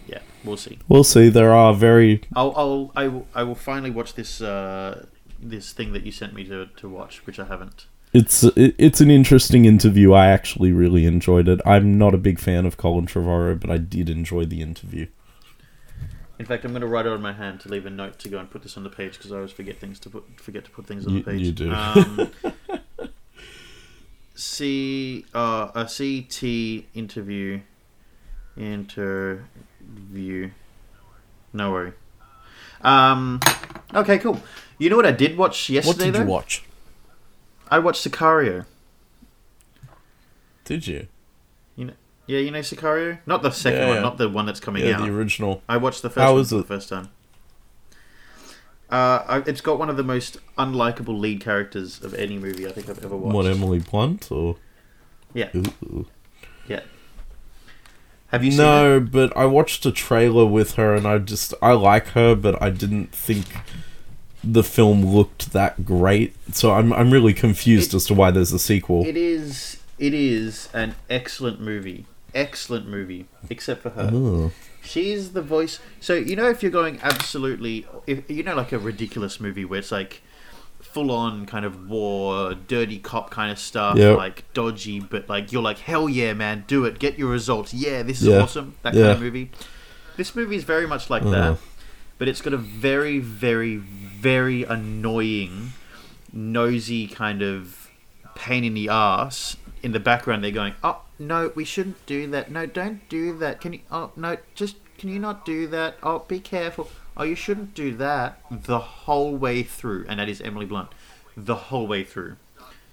yeah, 0.06 0.18
we'll 0.44 0.56
see. 0.56 0.78
We'll 0.88 1.04
see. 1.04 1.28
There 1.28 1.52
are 1.52 1.72
very 1.72 2.22
I'll, 2.34 2.52
I'll 2.56 2.92
I 2.94 3.08
will 3.08 3.26
I 3.34 3.42
will 3.42 3.54
finally 3.54 3.90
watch 3.90 4.14
this 4.14 4.40
uh, 4.40 5.06
this 5.40 5.72
thing 5.72 5.92
that 5.92 6.04
you 6.04 6.12
sent 6.12 6.34
me 6.34 6.44
to, 6.44 6.66
to 6.66 6.88
watch, 6.88 7.26
which 7.26 7.38
I 7.38 7.44
haven't. 7.44 7.86
It's 8.12 8.44
it's 8.56 9.00
an 9.00 9.10
interesting 9.10 9.64
interview. 9.64 10.12
I 10.12 10.26
actually 10.26 10.72
really 10.72 11.06
enjoyed 11.06 11.48
it. 11.48 11.60
I'm 11.64 11.96
not 11.96 12.14
a 12.14 12.18
big 12.18 12.38
fan 12.38 12.66
of 12.66 12.76
Colin 12.76 13.06
Trevorrow, 13.06 13.58
but 13.58 13.70
I 13.70 13.78
did 13.78 14.10
enjoy 14.10 14.44
the 14.44 14.60
interview. 14.60 15.06
In 16.42 16.46
fact, 16.46 16.64
I'm 16.64 16.72
going 16.72 16.80
to 16.80 16.88
write 16.88 17.06
it 17.06 17.12
on 17.12 17.22
my 17.22 17.32
hand 17.32 17.60
to 17.60 17.68
leave 17.68 17.86
a 17.86 17.90
note 17.90 18.18
to 18.18 18.28
go 18.28 18.36
and 18.40 18.50
put 18.50 18.64
this 18.64 18.76
on 18.76 18.82
the 18.82 18.90
page 18.90 19.16
because 19.16 19.30
I 19.30 19.36
always 19.36 19.52
forget 19.52 19.78
things 19.78 20.00
to 20.00 20.10
put 20.10 20.24
forget 20.40 20.64
to 20.64 20.72
put 20.72 20.88
things 20.88 21.06
on 21.06 21.14
You- 21.14 21.22
the 21.22 21.30
page. 21.30 21.40
you 21.40 21.52
do. 21.52 21.72
Um, 21.72 22.30
C 24.34 25.24
uh, 25.32 25.70
a 25.72 25.84
CT 25.84 26.42
interview 26.94 27.60
interview. 28.56 30.50
No 31.52 31.70
worry. 31.70 31.92
Um. 32.80 33.38
Okay, 33.94 34.18
cool. 34.18 34.40
You 34.78 34.90
know 34.90 34.96
what 34.96 35.06
I 35.06 35.12
did 35.12 35.36
watch 35.38 35.70
yesterday? 35.70 35.88
What 35.90 35.98
did 35.98 36.06
you 36.06 36.24
though? 36.24 36.24
watch? 36.24 36.64
I 37.70 37.78
watched 37.78 38.04
Sicario. 38.10 38.66
Did 40.64 40.88
you? 40.88 41.06
Yeah, 42.26 42.38
you 42.38 42.50
know 42.50 42.60
Sicario. 42.60 43.18
Not 43.26 43.42
the 43.42 43.50
second 43.50 43.80
Yeah, 43.80 43.88
one, 43.88 44.02
not 44.02 44.16
the 44.18 44.28
one 44.28 44.46
that's 44.46 44.60
coming 44.60 44.84
Yeah, 44.84 44.96
out. 45.00 45.06
the 45.06 45.12
original. 45.12 45.62
I 45.68 45.76
watched 45.76 46.02
the 46.02 46.10
first 46.10 46.22
How 46.22 46.34
one 46.34 46.44
for 46.44 46.54
the 46.56 46.60
it? 46.60 46.66
first 46.66 46.88
time. 46.88 47.08
Uh, 48.90 49.24
I, 49.26 49.38
it's 49.46 49.62
got 49.62 49.78
one 49.78 49.88
of 49.88 49.96
the 49.96 50.02
most 50.02 50.36
unlikable 50.58 51.18
lead 51.18 51.40
characters 51.40 52.02
of 52.02 52.12
any 52.14 52.38
movie 52.38 52.66
I 52.66 52.72
think 52.72 52.88
I've 52.90 53.02
ever 53.04 53.16
watched. 53.16 53.34
What 53.34 53.46
Emily 53.46 53.78
Blunt 53.78 54.30
or? 54.30 54.56
Yeah, 55.32 55.48
Ooh. 55.56 56.06
yeah. 56.68 56.80
Have 58.28 58.44
you 58.44 58.50
seen 58.50 58.58
No, 58.58 59.00
but 59.00 59.34
I 59.36 59.46
watched 59.46 59.86
a 59.86 59.92
trailer 59.92 60.44
with 60.44 60.74
her, 60.74 60.94
and 60.94 61.06
I 61.06 61.18
just 61.18 61.54
I 61.62 61.72
like 61.72 62.08
her, 62.08 62.34
but 62.34 62.60
I 62.62 62.68
didn't 62.70 63.12
think 63.14 63.46
the 64.44 64.62
film 64.62 65.04
looked 65.06 65.52
that 65.52 65.86
great. 65.86 66.34
So 66.54 66.72
I'm 66.72 66.92
I'm 66.92 67.10
really 67.10 67.32
confused 67.32 67.94
It- 67.94 67.96
as 67.96 68.06
to 68.06 68.14
why 68.14 68.30
there's 68.30 68.52
a 68.52 68.58
sequel. 68.58 69.06
It 69.06 69.16
is. 69.16 69.78
It 69.98 70.12
is 70.14 70.68
an 70.74 70.96
excellent 71.08 71.60
movie. 71.60 72.04
Excellent 72.34 72.88
movie, 72.88 73.26
except 73.50 73.82
for 73.82 73.90
her. 73.90 74.10
Oh. 74.12 74.52
She's 74.82 75.32
the 75.32 75.42
voice. 75.42 75.78
So 76.00 76.14
you 76.14 76.34
know, 76.36 76.48
if 76.48 76.62
you're 76.62 76.72
going 76.72 76.98
absolutely, 77.02 77.86
if 78.06 78.28
you 78.30 78.42
know, 78.42 78.54
like 78.56 78.72
a 78.72 78.78
ridiculous 78.78 79.38
movie 79.40 79.64
where 79.64 79.78
it's 79.78 79.92
like 79.92 80.22
full 80.80 81.10
on 81.10 81.46
kind 81.46 81.64
of 81.64 81.88
war, 81.88 82.54
dirty 82.54 82.98
cop 82.98 83.30
kind 83.30 83.50
of 83.52 83.58
stuff, 83.58 83.96
Yep. 83.96 84.16
like 84.18 84.44
dodgy, 84.54 84.98
but 85.00 85.28
like 85.28 85.52
you're 85.52 85.62
like, 85.62 85.78
hell 85.78 86.08
yeah, 86.08 86.32
man, 86.32 86.64
do 86.66 86.84
it, 86.84 86.98
get 86.98 87.18
your 87.18 87.30
results. 87.30 87.72
Yeah, 87.72 88.02
this 88.02 88.20
is 88.22 88.28
Yeah. 88.28 88.38
awesome. 88.42 88.74
That 88.82 88.92
kind 88.94 89.04
Yeah. 89.04 89.12
of 89.12 89.20
movie. 89.20 89.50
This 90.16 90.34
movie 90.34 90.56
is 90.56 90.64
very 90.64 90.86
much 90.86 91.08
like 91.08 91.22
Uh-huh. 91.22 91.30
that, 91.52 91.58
but 92.18 92.28
it's 92.28 92.40
got 92.42 92.52
a 92.52 92.58
very, 92.58 93.18
very, 93.20 93.76
very 93.76 94.64
annoying, 94.64 95.72
nosy 96.32 97.06
kind 97.06 97.42
of 97.42 97.88
pain 98.34 98.64
in 98.64 98.74
the 98.74 98.88
ass 98.88 99.56
in 99.82 99.92
the 99.92 100.00
background. 100.00 100.42
They're 100.44 100.50
going, 100.50 100.74
oh 100.82 100.98
no, 101.26 101.52
we 101.54 101.64
shouldn't 101.64 102.04
do 102.06 102.26
that. 102.28 102.50
No, 102.50 102.66
don't 102.66 103.08
do 103.08 103.36
that. 103.38 103.60
Can 103.60 103.74
you? 103.74 103.80
Oh 103.90 104.10
no, 104.16 104.36
just 104.54 104.76
can 104.98 105.08
you 105.08 105.18
not 105.18 105.44
do 105.44 105.66
that? 105.68 105.96
Oh, 106.02 106.20
be 106.20 106.40
careful. 106.40 106.90
Oh, 107.16 107.24
you 107.24 107.34
shouldn't 107.34 107.74
do 107.74 107.94
that. 107.96 108.40
The 108.50 108.78
whole 108.78 109.36
way 109.36 109.62
through, 109.62 110.06
and 110.08 110.18
that 110.18 110.28
is 110.28 110.40
Emily 110.40 110.66
Blunt. 110.66 110.90
The 111.36 111.54
whole 111.54 111.86
way 111.86 112.04
through, 112.04 112.36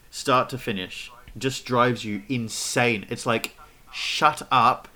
start 0.09 0.49
to 0.49 0.57
finish, 0.57 1.11
just 1.37 1.65
drives 1.65 2.03
you 2.03 2.23
insane. 2.29 3.05
It's 3.09 3.25
like, 3.25 3.55
shut 3.91 4.41
up. 4.51 4.87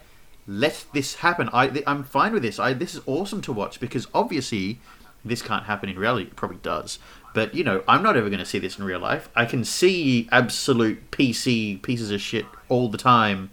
Let 0.45 0.85
this 0.93 1.15
happen. 1.15 1.49
I, 1.53 1.83
I'm 1.87 2.03
fine 2.03 2.33
with 2.33 2.43
this. 2.43 2.59
I, 2.59 2.73
this 2.73 2.95
is 2.95 3.01
awesome 3.05 3.41
to 3.41 3.53
watch 3.53 3.79
because 3.79 4.07
obviously 4.13 4.79
this 5.23 5.41
can't 5.41 5.65
happen 5.65 5.89
in 5.89 5.97
reality. 5.97 6.27
It 6.27 6.35
probably 6.35 6.57
does. 6.57 6.99
But, 7.33 7.55
you 7.55 7.63
know, 7.63 7.83
I'm 7.87 8.03
not 8.03 8.17
ever 8.17 8.29
going 8.29 8.39
to 8.39 8.45
see 8.45 8.59
this 8.59 8.77
in 8.77 8.83
real 8.83 8.99
life. 8.99 9.29
I 9.35 9.45
can 9.45 9.63
see 9.63 10.27
absolute 10.31 11.11
PC 11.11 11.81
pieces 11.81 12.11
of 12.11 12.21
shit 12.21 12.45
all 12.73 12.89
the 12.89 12.97
time 12.97 13.51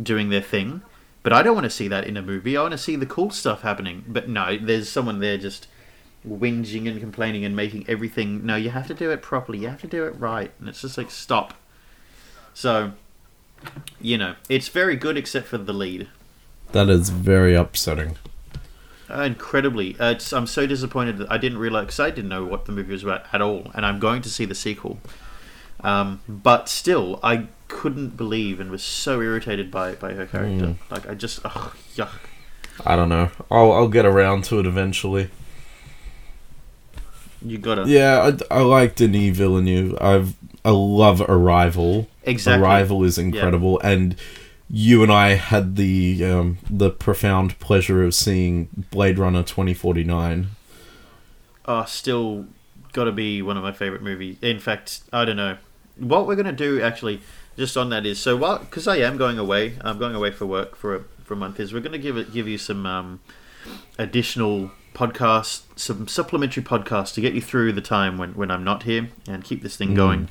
doing 0.00 0.28
their 0.28 0.42
thing. 0.42 0.82
But 1.22 1.32
I 1.32 1.42
don't 1.42 1.54
want 1.54 1.64
to 1.64 1.70
see 1.70 1.88
that 1.88 2.06
in 2.06 2.16
a 2.16 2.22
movie. 2.22 2.56
I 2.56 2.62
want 2.62 2.72
to 2.72 2.78
see 2.78 2.96
the 2.96 3.06
cool 3.06 3.30
stuff 3.30 3.62
happening. 3.62 4.04
But 4.06 4.28
no, 4.28 4.56
there's 4.56 4.88
someone 4.88 5.20
there 5.20 5.36
just 5.36 5.66
whinging 6.26 6.88
and 6.88 7.00
complaining 7.00 7.44
and 7.44 7.54
making 7.54 7.84
everything. 7.88 8.44
No, 8.44 8.56
you 8.56 8.70
have 8.70 8.86
to 8.86 8.94
do 8.94 9.10
it 9.10 9.20
properly. 9.20 9.58
You 9.58 9.68
have 9.68 9.80
to 9.82 9.86
do 9.86 10.04
it 10.04 10.10
right. 10.18 10.50
And 10.58 10.68
it's 10.68 10.80
just 10.80 10.96
like, 10.96 11.10
stop. 11.10 11.54
So, 12.54 12.92
you 14.00 14.16
know, 14.16 14.34
it's 14.48 14.68
very 14.68 14.96
good 14.96 15.16
except 15.16 15.46
for 15.46 15.58
the 15.58 15.74
lead. 15.74 16.08
That 16.72 16.88
is 16.88 17.10
very 17.10 17.54
upsetting. 17.54 18.16
Uh, 19.10 19.22
incredibly. 19.22 19.96
Uh, 19.98 20.14
I'm 20.32 20.46
so 20.46 20.66
disappointed 20.66 21.18
that 21.18 21.30
I 21.30 21.36
didn't 21.36 21.58
realize 21.58 21.86
because 21.86 22.00
I 22.00 22.10
didn't 22.10 22.28
know 22.28 22.44
what 22.44 22.64
the 22.64 22.72
movie 22.72 22.92
was 22.92 23.02
about 23.02 23.24
at 23.32 23.42
all, 23.42 23.70
and 23.74 23.84
I'm 23.84 23.98
going 23.98 24.22
to 24.22 24.30
see 24.30 24.44
the 24.44 24.54
sequel. 24.54 25.00
Um, 25.80 26.20
but 26.28 26.68
still, 26.68 27.18
I 27.22 27.48
couldn't 27.70 28.16
believe 28.16 28.60
and 28.60 28.70
was 28.70 28.82
so 28.82 29.20
irritated 29.22 29.70
by, 29.70 29.94
by 29.94 30.12
her 30.12 30.26
character. 30.26 30.66
Mm. 30.66 30.76
Like 30.90 31.08
I 31.08 31.14
just, 31.14 31.40
ugh, 31.44 31.74
yuck. 31.94 32.10
I 32.84 32.96
don't 32.96 33.08
know. 33.08 33.30
I'll 33.50 33.72
I'll 33.72 33.88
get 33.88 34.04
around 34.04 34.44
to 34.44 34.58
it 34.58 34.66
eventually. 34.66 35.30
You 37.42 37.58
gotta 37.58 37.86
Yeah, 37.86 38.32
I, 38.50 38.58
I 38.58 38.62
like 38.62 38.96
Denis 38.96 39.36
Villeneuve. 39.36 39.96
I've 40.00 40.34
I 40.64 40.70
love 40.70 41.22
Arrival. 41.22 42.08
exactly. 42.24 42.62
Arrival 42.62 43.02
is 43.04 43.16
incredible, 43.16 43.80
and 43.80 44.16
you 44.68 45.02
and 45.02 45.10
I 45.10 45.30
had 45.30 45.76
the 45.76 46.24
um, 46.24 46.58
the 46.68 46.90
profound 46.90 47.58
pleasure 47.58 48.02
of 48.04 48.14
seeing 48.14 48.68
Blade 48.90 49.18
Runner 49.18 49.42
twenty 49.42 49.74
forty 49.74 50.04
nine. 50.04 50.48
Oh, 51.66 51.84
still 51.84 52.46
gotta 52.92 53.12
be 53.12 53.42
one 53.42 53.56
of 53.56 53.62
my 53.62 53.72
favorite 53.72 54.02
movies. 54.02 54.36
In 54.42 54.58
fact, 54.58 55.02
I 55.12 55.24
don't 55.24 55.36
know 55.36 55.56
what 55.98 56.26
we're 56.26 56.36
gonna 56.36 56.52
do. 56.52 56.80
Actually, 56.82 57.20
just 57.56 57.76
on 57.76 57.90
that 57.90 58.06
is 58.06 58.18
so 58.18 58.36
while 58.36 58.58
because 58.58 58.86
I 58.88 58.96
am 58.96 59.16
going 59.16 59.38
away. 59.38 59.74
I'm 59.80 59.98
going 59.98 60.14
away 60.14 60.30
for 60.30 60.46
work 60.46 60.76
for 60.76 60.94
a 60.96 61.04
for 61.24 61.34
a 61.34 61.36
month. 61.36 61.60
Is 61.60 61.72
we're 61.72 61.80
gonna 61.80 61.98
give 61.98 62.16
it 62.16 62.32
give 62.32 62.48
you 62.48 62.58
some 62.58 62.86
um, 62.86 63.20
additional 63.98 64.70
podcasts, 64.94 65.62
some 65.76 66.08
supplementary 66.08 66.62
podcasts 66.62 67.14
to 67.14 67.20
get 67.20 67.32
you 67.34 67.40
through 67.40 67.72
the 67.72 67.80
time 67.80 68.18
when, 68.18 68.32
when 68.32 68.50
I'm 68.50 68.64
not 68.64 68.82
here 68.84 69.08
and 69.28 69.44
keep 69.44 69.62
this 69.62 69.76
thing 69.76 69.90
Mm. 69.90 69.96
going. 69.96 70.28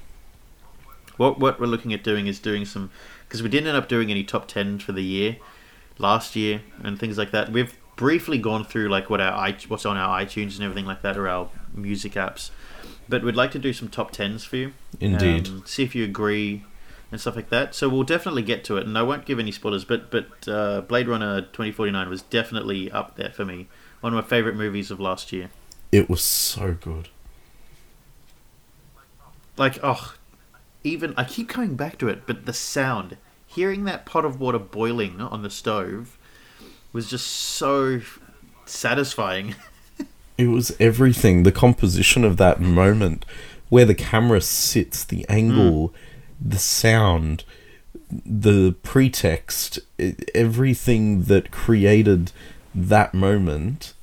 What 1.17 1.39
what 1.39 1.59
we're 1.59 1.67
looking 1.67 1.93
at 1.93 2.03
doing 2.03 2.27
is 2.27 2.39
doing 2.39 2.65
some 2.65 2.89
because 3.27 3.43
we 3.43 3.49
didn't 3.49 3.67
end 3.67 3.77
up 3.77 3.89
doing 3.89 4.09
any 4.11 4.23
top 4.23 4.47
ten 4.47 4.79
for 4.79 4.91
the 4.93 5.03
year 5.03 5.37
last 5.97 6.35
year 6.35 6.61
and 6.81 6.97
things 6.99 7.17
like 7.17 7.31
that. 7.31 7.51
We've 7.51 7.73
briefly 7.97 8.37
gone 8.37 8.63
through 8.63 8.87
like 8.87 9.09
what 9.09 9.19
our 9.19 9.51
what's 9.67 9.85
on 9.85 9.97
our 9.97 10.21
iTunes 10.21 10.55
and 10.55 10.63
everything 10.63 10.85
like 10.85 11.01
that 11.01 11.17
or 11.17 11.27
our 11.27 11.49
music 11.73 12.13
apps, 12.13 12.51
but 13.09 13.23
we'd 13.23 13.35
like 13.35 13.51
to 13.51 13.59
do 13.59 13.73
some 13.73 13.89
top 13.89 14.11
tens 14.11 14.45
for 14.45 14.55
you. 14.55 14.73
Indeed. 15.01 15.47
Um, 15.49 15.63
see 15.65 15.83
if 15.83 15.93
you 15.93 16.05
agree 16.05 16.63
and 17.11 17.19
stuff 17.19 17.35
like 17.35 17.49
that. 17.49 17.75
So 17.75 17.89
we'll 17.89 18.03
definitely 18.03 18.43
get 18.43 18.63
to 18.65 18.77
it, 18.77 18.85
and 18.85 18.97
I 18.97 19.01
won't 19.01 19.25
give 19.25 19.39
any 19.39 19.51
spoilers. 19.51 19.85
But 19.85 20.11
but 20.11 20.47
uh, 20.47 20.81
Blade 20.81 21.07
Runner 21.07 21.41
twenty 21.41 21.71
forty 21.71 21.91
nine 21.91 22.09
was 22.09 22.21
definitely 22.21 22.91
up 22.91 23.15
there 23.15 23.31
for 23.31 23.45
me. 23.45 23.67
One 24.01 24.13
of 24.13 24.23
my 24.23 24.27
favorite 24.27 24.55
movies 24.55 24.91
of 24.91 24.99
last 24.99 25.31
year. 25.31 25.49
It 25.91 26.09
was 26.09 26.21
so 26.21 26.73
good. 26.79 27.09
Like 29.57 29.79
oh, 29.83 30.15
even 30.83 31.13
I 31.17 31.23
keep 31.23 31.49
coming 31.49 31.75
back 31.75 31.97
to 31.99 32.07
it, 32.07 32.23
but 32.25 32.45
the 32.45 32.53
sound, 32.53 33.17
hearing 33.45 33.83
that 33.85 34.05
pot 34.05 34.25
of 34.25 34.39
water 34.39 34.59
boiling 34.59 35.19
on 35.19 35.41
the 35.41 35.49
stove, 35.49 36.17
was 36.93 37.09
just 37.09 37.27
so 37.27 38.01
satisfying. 38.65 39.55
It 40.39 40.47
was 40.47 40.73
everything. 40.79 41.43
The 41.43 41.51
composition 41.51 42.23
of 42.23 42.37
that 42.37 42.61
moment, 42.61 43.25
where 43.67 43.83
the 43.83 43.93
camera 43.93 44.39
sits, 44.39 45.03
the 45.03 45.27
angle, 45.27 45.93
the 46.39 46.57
sound, 46.57 47.43
the 48.11 48.75
pretext, 48.83 49.79
everything 50.33 51.23
that 51.23 51.51
created 51.51 52.31
that 52.73 53.13
moment. 53.13 53.93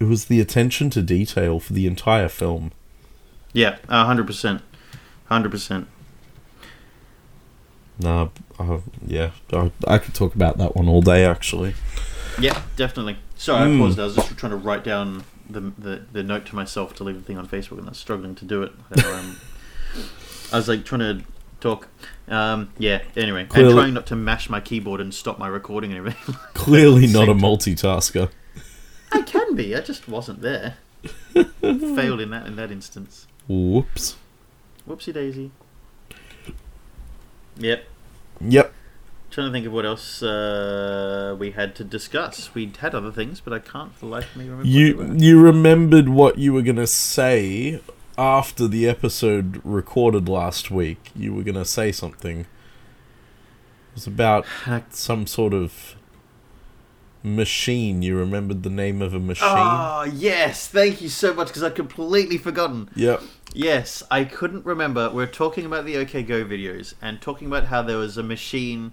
It 0.00 0.04
was 0.04 0.26
the 0.26 0.40
attention 0.40 0.90
to 0.90 1.02
detail 1.02 1.58
for 1.58 1.72
the 1.72 1.86
entire 1.86 2.28
film. 2.28 2.70
yeah, 3.52 3.78
hundred 3.88 4.26
percent, 4.26 4.62
hundred 5.26 5.50
percent. 5.50 5.88
Nah, 8.00 8.28
uh, 8.60 8.78
yeah, 9.04 9.32
I, 9.52 9.72
I 9.86 9.98
could 9.98 10.14
talk 10.14 10.34
about 10.36 10.56
that 10.58 10.76
one 10.76 10.86
all 10.88 11.02
day, 11.02 11.24
actually. 11.24 11.74
Yeah, 12.38 12.62
definitely. 12.76 13.16
Sorry, 13.36 13.62
I 13.62 13.66
Mm. 13.66 13.78
paused. 13.80 13.98
I 13.98 14.04
was 14.04 14.14
just 14.14 14.36
trying 14.36 14.50
to 14.50 14.56
write 14.56 14.84
down 14.84 15.24
the, 15.50 15.60
the 15.76 16.02
the 16.12 16.22
note 16.22 16.46
to 16.46 16.54
myself 16.54 16.94
to 16.96 17.04
leave 17.04 17.16
the 17.16 17.22
thing 17.22 17.36
on 17.38 17.48
Facebook, 17.48 17.78
and 17.78 17.86
I 17.86 17.90
was 17.90 17.98
struggling 17.98 18.36
to 18.36 18.44
do 18.44 18.62
it. 18.62 18.72
Um, 19.04 19.36
I 20.52 20.56
was 20.56 20.68
like 20.68 20.84
trying 20.84 21.00
to 21.00 21.24
talk. 21.60 21.88
Um, 22.28 22.70
yeah. 22.78 23.02
Anyway, 23.16 23.46
Clearly- 23.46 23.70
and 23.70 23.78
trying 23.78 23.94
not 23.94 24.06
to 24.06 24.16
mash 24.16 24.48
my 24.50 24.60
keyboard 24.60 25.00
and 25.00 25.12
stop 25.14 25.38
my 25.38 25.48
recording 25.48 25.90
and 25.92 25.98
everything. 25.98 26.34
Clearly 26.54 27.06
not 27.06 27.28
a 27.28 27.34
multitasker. 27.34 28.30
I 29.12 29.22
can 29.22 29.54
be. 29.54 29.74
I 29.74 29.80
just 29.80 30.08
wasn't 30.08 30.42
there. 30.42 30.76
Failed 31.62 32.20
in 32.20 32.30
that 32.30 32.46
in 32.46 32.56
that 32.56 32.70
instance. 32.70 33.26
Whoops. 33.48 34.16
Whoopsie 34.88 35.12
daisy. 35.14 35.50
Yep. 37.56 37.84
Yep. 38.40 38.72
Trying 39.30 39.48
to 39.48 39.52
think 39.52 39.66
of 39.66 39.72
what 39.72 39.84
else 39.84 40.22
uh, 40.22 41.36
we 41.38 41.50
had 41.52 41.74
to 41.76 41.84
discuss. 41.84 42.54
We'd 42.54 42.78
had 42.78 42.94
other 42.94 43.12
things, 43.12 43.40
but 43.40 43.52
I 43.52 43.58
can't 43.58 43.92
for 43.94 44.00
the 44.06 44.06
life 44.06 44.30
of 44.30 44.36
me 44.36 44.44
remember. 44.48 44.62
what 44.64 44.66
You 44.66 44.96
were. 44.96 45.14
you 45.14 45.40
remembered 45.40 46.08
what 46.08 46.38
you 46.38 46.52
were 46.52 46.62
gonna 46.62 46.86
say 46.86 47.80
after 48.18 48.66
the 48.66 48.88
episode 48.88 49.62
recorded 49.64 50.28
last 50.28 50.70
week. 50.70 51.10
You 51.14 51.32
were 51.32 51.44
gonna 51.44 51.64
say 51.64 51.92
something. 51.92 52.40
It 52.40 52.46
was 53.94 54.06
about 54.06 54.44
some 54.90 55.26
sort 55.26 55.54
of 55.54 55.94
machine. 57.22 58.02
You 58.02 58.16
remembered 58.16 58.62
the 58.62 58.70
name 58.70 59.00
of 59.00 59.14
a 59.14 59.18
machine? 59.18 59.48
Oh, 59.48 60.10
yes. 60.12 60.68
Thank 60.68 61.00
you 61.00 61.08
so 61.08 61.32
much 61.32 61.48
because 61.48 61.62
I'd 61.62 61.74
completely 61.74 62.38
forgotten. 62.38 62.90
Yep. 62.94 63.22
Yes, 63.54 64.02
I 64.10 64.24
couldn't 64.24 64.66
remember. 64.66 65.10
We 65.10 65.22
are 65.22 65.28
talking 65.28 65.64
about 65.64 65.84
the 65.84 65.96
OK 65.96 66.22
Go 66.22 66.44
videos 66.44 66.94
and 67.00 67.20
talking 67.20 67.46
about 67.46 67.66
how 67.66 67.82
there 67.82 67.96
was 67.96 68.18
a 68.18 68.22
machine 68.22 68.92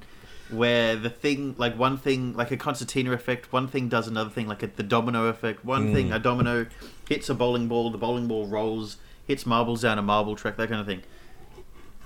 where 0.49 0.95
the 0.95 1.09
thing, 1.09 1.55
like 1.57 1.77
one 1.77 1.97
thing, 1.97 2.33
like 2.33 2.51
a 2.51 2.57
concertina 2.57 3.11
effect, 3.11 3.51
one 3.51 3.67
thing 3.67 3.89
does 3.89 4.07
another 4.07 4.29
thing, 4.29 4.47
like 4.47 4.63
a, 4.63 4.67
the 4.67 4.83
domino 4.83 5.25
effect. 5.25 5.65
One 5.65 5.93
thing, 5.93 6.09
mm. 6.09 6.15
a 6.15 6.19
domino 6.19 6.67
hits 7.09 7.29
a 7.29 7.33
bowling 7.33 7.67
ball, 7.67 7.89
the 7.89 7.97
bowling 7.97 8.27
ball 8.27 8.47
rolls, 8.47 8.97
hits 9.27 9.45
marbles 9.45 9.81
down 9.81 9.97
a 9.97 10.01
marble 10.01 10.35
track, 10.35 10.57
that 10.57 10.69
kind 10.69 10.81
of 10.81 10.87
thing. 10.87 11.03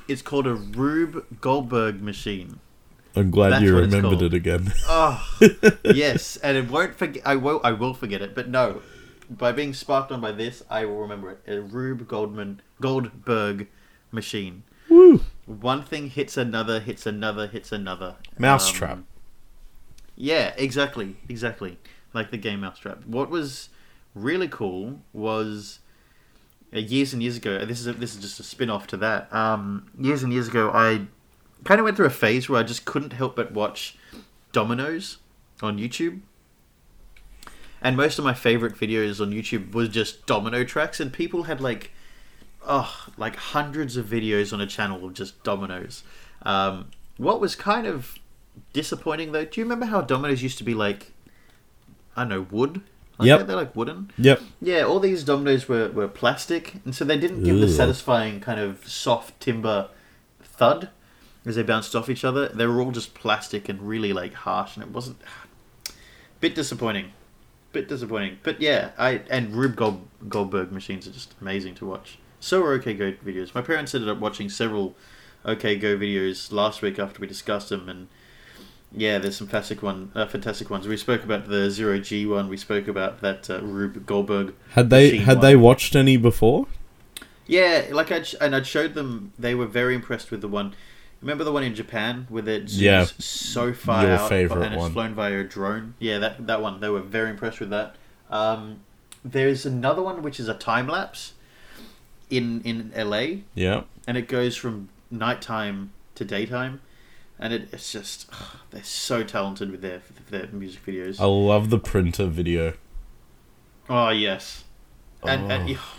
It's 0.08 0.22
called 0.22 0.48
a 0.48 0.56
Rube 0.56 1.26
Goldberg 1.40 2.02
machine. 2.02 2.60
I'm 3.16 3.32
glad 3.32 3.52
That's 3.52 3.64
you 3.64 3.78
remembered 3.78 4.22
it 4.22 4.34
again. 4.34 4.74
Oh, 4.88 5.38
yes, 5.84 6.38
and 6.38 6.58
it 6.58 6.70
won't 6.70 6.96
forget. 6.96 7.24
I 7.26 7.36
will. 7.36 7.60
I 7.64 7.72
will 7.72 7.94
forget 7.94 8.22
it, 8.22 8.36
but 8.36 8.48
no. 8.48 8.82
By 9.30 9.52
being 9.52 9.74
sparked 9.74 10.12
on 10.12 10.22
by 10.22 10.32
this, 10.32 10.64
I 10.70 10.86
will 10.86 10.98
remember 10.98 11.32
it. 11.32 11.42
A 11.48 11.62
Rube 11.62 12.08
Goldman 12.08 12.62
Goldberg 12.82 13.68
machine. 14.12 14.64
Woo! 14.90 15.22
One 15.46 15.84
thing 15.84 16.10
hits 16.10 16.38
another, 16.38 16.80
hits 16.80 17.06
another, 17.06 17.48
hits 17.48 17.72
another. 17.72 18.16
Mousetrap. 18.38 18.92
Um, 18.92 19.08
yeah, 20.16 20.54
exactly, 20.58 21.18
exactly. 21.28 21.78
Like 22.14 22.32
the 22.32 22.38
game 22.38 22.62
Mousetrap. 22.62 23.06
What 23.06 23.30
was 23.30 23.70
really 24.16 24.48
cool 24.48 25.02
was 25.14 25.80
years 26.72 27.14
and 27.14 27.22
years 27.22 27.38
ago. 27.38 27.66
This 27.66 27.80
is 27.80 27.88
a, 27.88 27.94
this 27.94 28.16
is 28.16 28.22
just 28.22 28.40
a 28.40 28.44
spin 28.44 28.70
off 28.70 28.88
to 28.88 28.98
that. 28.98 29.34
Um, 29.34 29.90
years 30.00 30.24
and 30.24 30.32
years 30.32 30.48
ago, 30.48 30.72
I 30.74 31.08
kind 31.64 31.80
of 31.80 31.86
went 31.86 31.98
through 31.98 32.06
a 32.06 32.12
phase 32.12 32.48
where 32.50 32.60
I 32.60 32.64
just 32.64 32.86
couldn't 32.86 33.14
help 33.14 33.36
but 33.36 33.52
watch 33.52 33.98
Dominoes 34.52 35.18
on 35.62 35.78
YouTube. 35.78 36.22
And 37.82 37.96
most 37.96 38.20
of 38.20 38.26
my 38.26 38.34
favorite 38.34 38.76
videos 38.76 39.22
on 39.22 39.32
YouTube 39.32 39.74
was 39.74 39.90
just 39.90 40.26
domino 40.26 40.64
tracks, 40.66 41.00
and 41.00 41.14
people 41.14 41.44
had 41.44 41.62
like, 41.62 41.92
oh, 42.68 43.08
like 43.18 43.38
hundreds 43.38 43.96
of 43.96 44.06
videos 44.06 44.52
on 44.52 44.60
a 44.60 44.68
channel 44.68 45.06
of 45.06 45.14
just 45.14 45.42
dominoes. 45.44 46.04
Um, 46.42 46.92
what 47.18 47.40
was 47.40 47.56
kind 47.56 47.88
of 47.88 48.20
disappointing 48.74 49.32
though, 49.32 49.46
do 49.46 49.60
you 49.60 49.66
remember 49.66 49.86
how 49.86 50.02
dominoes 50.02 50.44
used 50.44 50.58
to 50.58 50.64
be 50.64 50.74
like, 50.74 51.14
I 52.16 52.24
don't 52.24 52.30
know, 52.30 52.48
wood? 52.52 52.82
Yep. 53.22 53.48
They're 53.48 53.56
like 53.56 53.76
wooden. 53.76 54.12
Yep. 54.18 54.42
Yeah, 54.62 54.84
all 54.84 55.00
these 55.00 55.24
dominoes 55.24 55.68
were, 55.68 55.90
were 55.90 56.08
plastic, 56.08 56.76
and 56.86 56.96
so 56.96 57.04
they 57.04 57.18
didn't 57.18 57.44
give 57.44 57.60
the 57.60 57.68
satisfying 57.68 58.40
kind 58.40 58.60
of 58.60 58.88
soft 58.88 59.40
timber 59.40 59.90
thud 60.42 60.90
as 61.46 61.56
they 61.56 61.64
bounced 61.64 61.96
off 61.96 62.10
each 62.10 62.24
other. 62.24 62.48
They 62.48 62.66
were 62.66 62.80
all 62.82 62.92
just 62.92 63.14
plastic 63.14 63.68
and 63.68 63.82
really 63.82 64.14
like 64.14 64.34
harsh, 64.34 64.76
and 64.76 64.84
it 64.84 64.92
wasn't. 64.92 65.18
Bit 66.40 66.56
disappointing, 66.56 67.12
bit 67.74 67.90
disappointing. 67.90 68.38
But 68.44 68.62
yeah, 68.62 68.92
I 68.98 69.24
and 69.30 69.54
Rube 69.54 69.76
Gold, 69.76 70.08
Goldberg 70.30 70.72
machines 70.72 71.06
are 71.06 71.12
just 71.12 71.36
amazing 71.42 71.76
to 71.76 71.86
watch. 71.86 72.18
So 72.40 72.64
are 72.64 72.72
OK 72.72 72.94
Go 72.94 73.12
videos. 73.12 73.54
My 73.54 73.62
parents 73.62 73.94
ended 73.94 74.10
up 74.10 74.20
watching 74.20 74.48
several 74.48 74.96
OK 75.44 75.76
Go 75.76 75.98
videos 75.98 76.54
last 76.54 76.82
week 76.82 76.98
after 76.98 77.20
we 77.20 77.28
discussed 77.28 77.68
them, 77.68 77.90
and 77.90 78.08
yeah, 78.96 79.18
there's 79.20 79.38
some 79.38 79.48
fantastic 79.48 79.82
one, 79.84 80.12
uh, 80.16 80.26
fantastic 80.26 80.70
ones. 80.70 80.88
We 80.88 80.98
spoke 80.98 81.24
about 81.24 81.48
the 81.48 81.70
zero 81.70 82.00
G 82.00 82.26
one. 82.26 82.50
We 82.50 82.58
spoke 82.58 82.88
about 82.88 83.22
that 83.22 83.50
uh, 83.50 83.62
Rube 83.62 84.06
Goldberg. 84.06 84.54
Had 84.72 84.90
they 84.90 85.18
had 85.18 85.38
one. 85.38 85.46
they 85.46 85.56
watched 85.56 85.96
any 85.96 86.18
before? 86.18 86.68
Yeah, 87.48 87.86
like 87.92 88.12
I 88.12 88.24
and 88.42 88.56
I'd 88.56 88.68
showed 88.68 88.94
them. 88.94 89.34
They 89.40 89.56
were 89.56 89.66
very 89.68 89.96
impressed 89.96 90.32
with 90.32 90.42
the 90.42 90.48
one. 90.48 90.74
Remember 91.22 91.44
the 91.44 91.52
one 91.52 91.64
in 91.64 91.76
Japan 91.76 92.28
with 92.30 92.48
it 92.48 92.66
zooms 92.68 92.80
Yeah. 92.80 93.06
so 93.18 93.74
far 93.74 94.04
Your 94.06 94.12
out 94.16 94.30
favourite 94.30 94.64
and 94.66 94.74
it's 94.76 94.80
one. 94.82 94.94
flown 94.94 95.14
via 95.16 95.40
a 95.42 95.44
drone? 95.44 95.96
Yeah, 96.00 96.18
that 96.20 96.48
that 96.48 96.62
one. 96.62 96.80
They 96.80 96.90
were 96.90 97.02
very 97.02 97.30
impressed 97.30 97.60
with 97.60 97.70
that. 97.72 97.96
Um, 98.30 98.80
there's 99.26 99.66
another 99.66 100.02
one 100.02 100.22
which 100.22 100.40
is 100.40 100.48
a 100.48 100.54
time 100.54 100.88
lapse 100.88 101.34
in 102.30 102.62
in 102.62 102.92
LA, 102.96 103.42
Yeah. 103.56 103.82
and 104.08 104.18
it 104.18 104.28
goes 104.28 104.56
from 104.56 104.90
nighttime 105.12 105.92
to 106.16 106.24
daytime, 106.24 106.80
and 107.40 107.54
it, 107.54 107.70
it's 107.72 107.92
just 107.92 108.30
they're 108.72 108.84
so 108.84 109.24
talented 109.24 109.72
with 109.72 109.82
their 109.82 110.02
their 110.30 110.48
music 110.52 110.86
videos. 110.86 111.20
I 111.20 111.26
love 111.26 111.70
the 111.70 111.80
printer 111.80 112.26
video. 112.28 112.74
Oh 113.90 114.10
yes, 114.10 114.64
and, 115.24 115.52
and 115.52 115.78
Oh. 115.78 115.96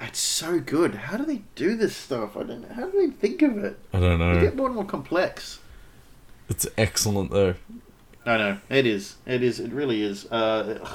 It's 0.00 0.18
so 0.18 0.58
good. 0.60 0.94
How 0.96 1.16
do 1.16 1.24
they 1.24 1.42
do 1.54 1.76
this 1.76 1.96
stuff? 1.96 2.36
I 2.36 2.42
don't. 2.42 2.70
How 2.72 2.86
do 2.88 2.98
they 3.06 3.10
think 3.12 3.40
of 3.42 3.56
it? 3.64 3.78
I 3.92 4.00
don't 4.00 4.18
They 4.18 4.32
know. 4.34 4.40
get 4.40 4.56
more 4.56 4.66
and 4.66 4.74
more 4.74 4.84
complex. 4.84 5.60
It's 6.48 6.66
excellent 6.76 7.30
though. 7.30 7.54
I 8.26 8.36
know 8.36 8.58
it 8.68 8.86
is. 8.86 9.16
It 9.24 9.42
is. 9.42 9.60
It 9.60 9.72
really 9.72 10.02
is. 10.02 10.26
Uh, 10.30 10.86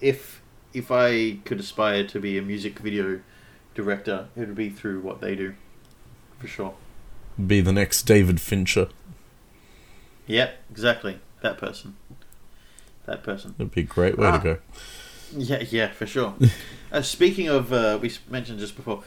if 0.00 0.40
if 0.72 0.90
I 0.90 1.38
could 1.44 1.60
aspire 1.60 2.06
to 2.06 2.20
be 2.20 2.38
a 2.38 2.42
music 2.42 2.78
video 2.78 3.20
director, 3.74 4.28
it 4.36 4.40
would 4.40 4.54
be 4.54 4.70
through 4.70 5.00
what 5.00 5.20
they 5.20 5.34
do, 5.34 5.54
for 6.38 6.46
sure. 6.46 6.74
Be 7.44 7.60
the 7.60 7.72
next 7.72 8.02
David 8.02 8.40
Fincher. 8.40 8.88
Yep, 10.26 10.54
exactly. 10.70 11.18
That 11.42 11.58
person. 11.58 11.96
That 13.06 13.22
person. 13.22 13.54
That'd 13.58 13.72
be 13.72 13.80
a 13.80 13.84
great 13.84 14.18
way 14.18 14.26
Ah. 14.28 14.38
to 14.38 14.44
go. 14.44 14.58
Yeah, 15.36 15.62
yeah, 15.70 15.88
for 15.92 16.06
sure. 16.06 16.34
uh, 16.92 17.02
speaking 17.02 17.48
of, 17.48 17.72
uh, 17.72 17.98
we 18.02 18.12
mentioned 18.28 18.58
just 18.58 18.76
before, 18.76 19.02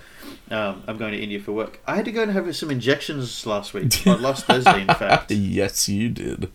um, 0.50 0.84
I'm 0.88 0.98
going 0.98 1.12
to 1.12 1.20
India 1.22 1.40
for 1.40 1.52
work. 1.52 1.80
I 1.86 1.96
had 1.98 2.06
to 2.06 2.12
go 2.12 2.24
and 2.24 2.32
have 2.32 2.54
some 2.56 2.72
injections 2.72 3.46
last 3.46 3.74
week, 3.74 4.02
or 4.08 4.16
last 4.16 4.46
Thursday, 4.46 4.82
in 4.82 4.88
fact. 4.88 5.32
yes, 5.32 5.88
you 5.90 6.10
did. 6.10 6.50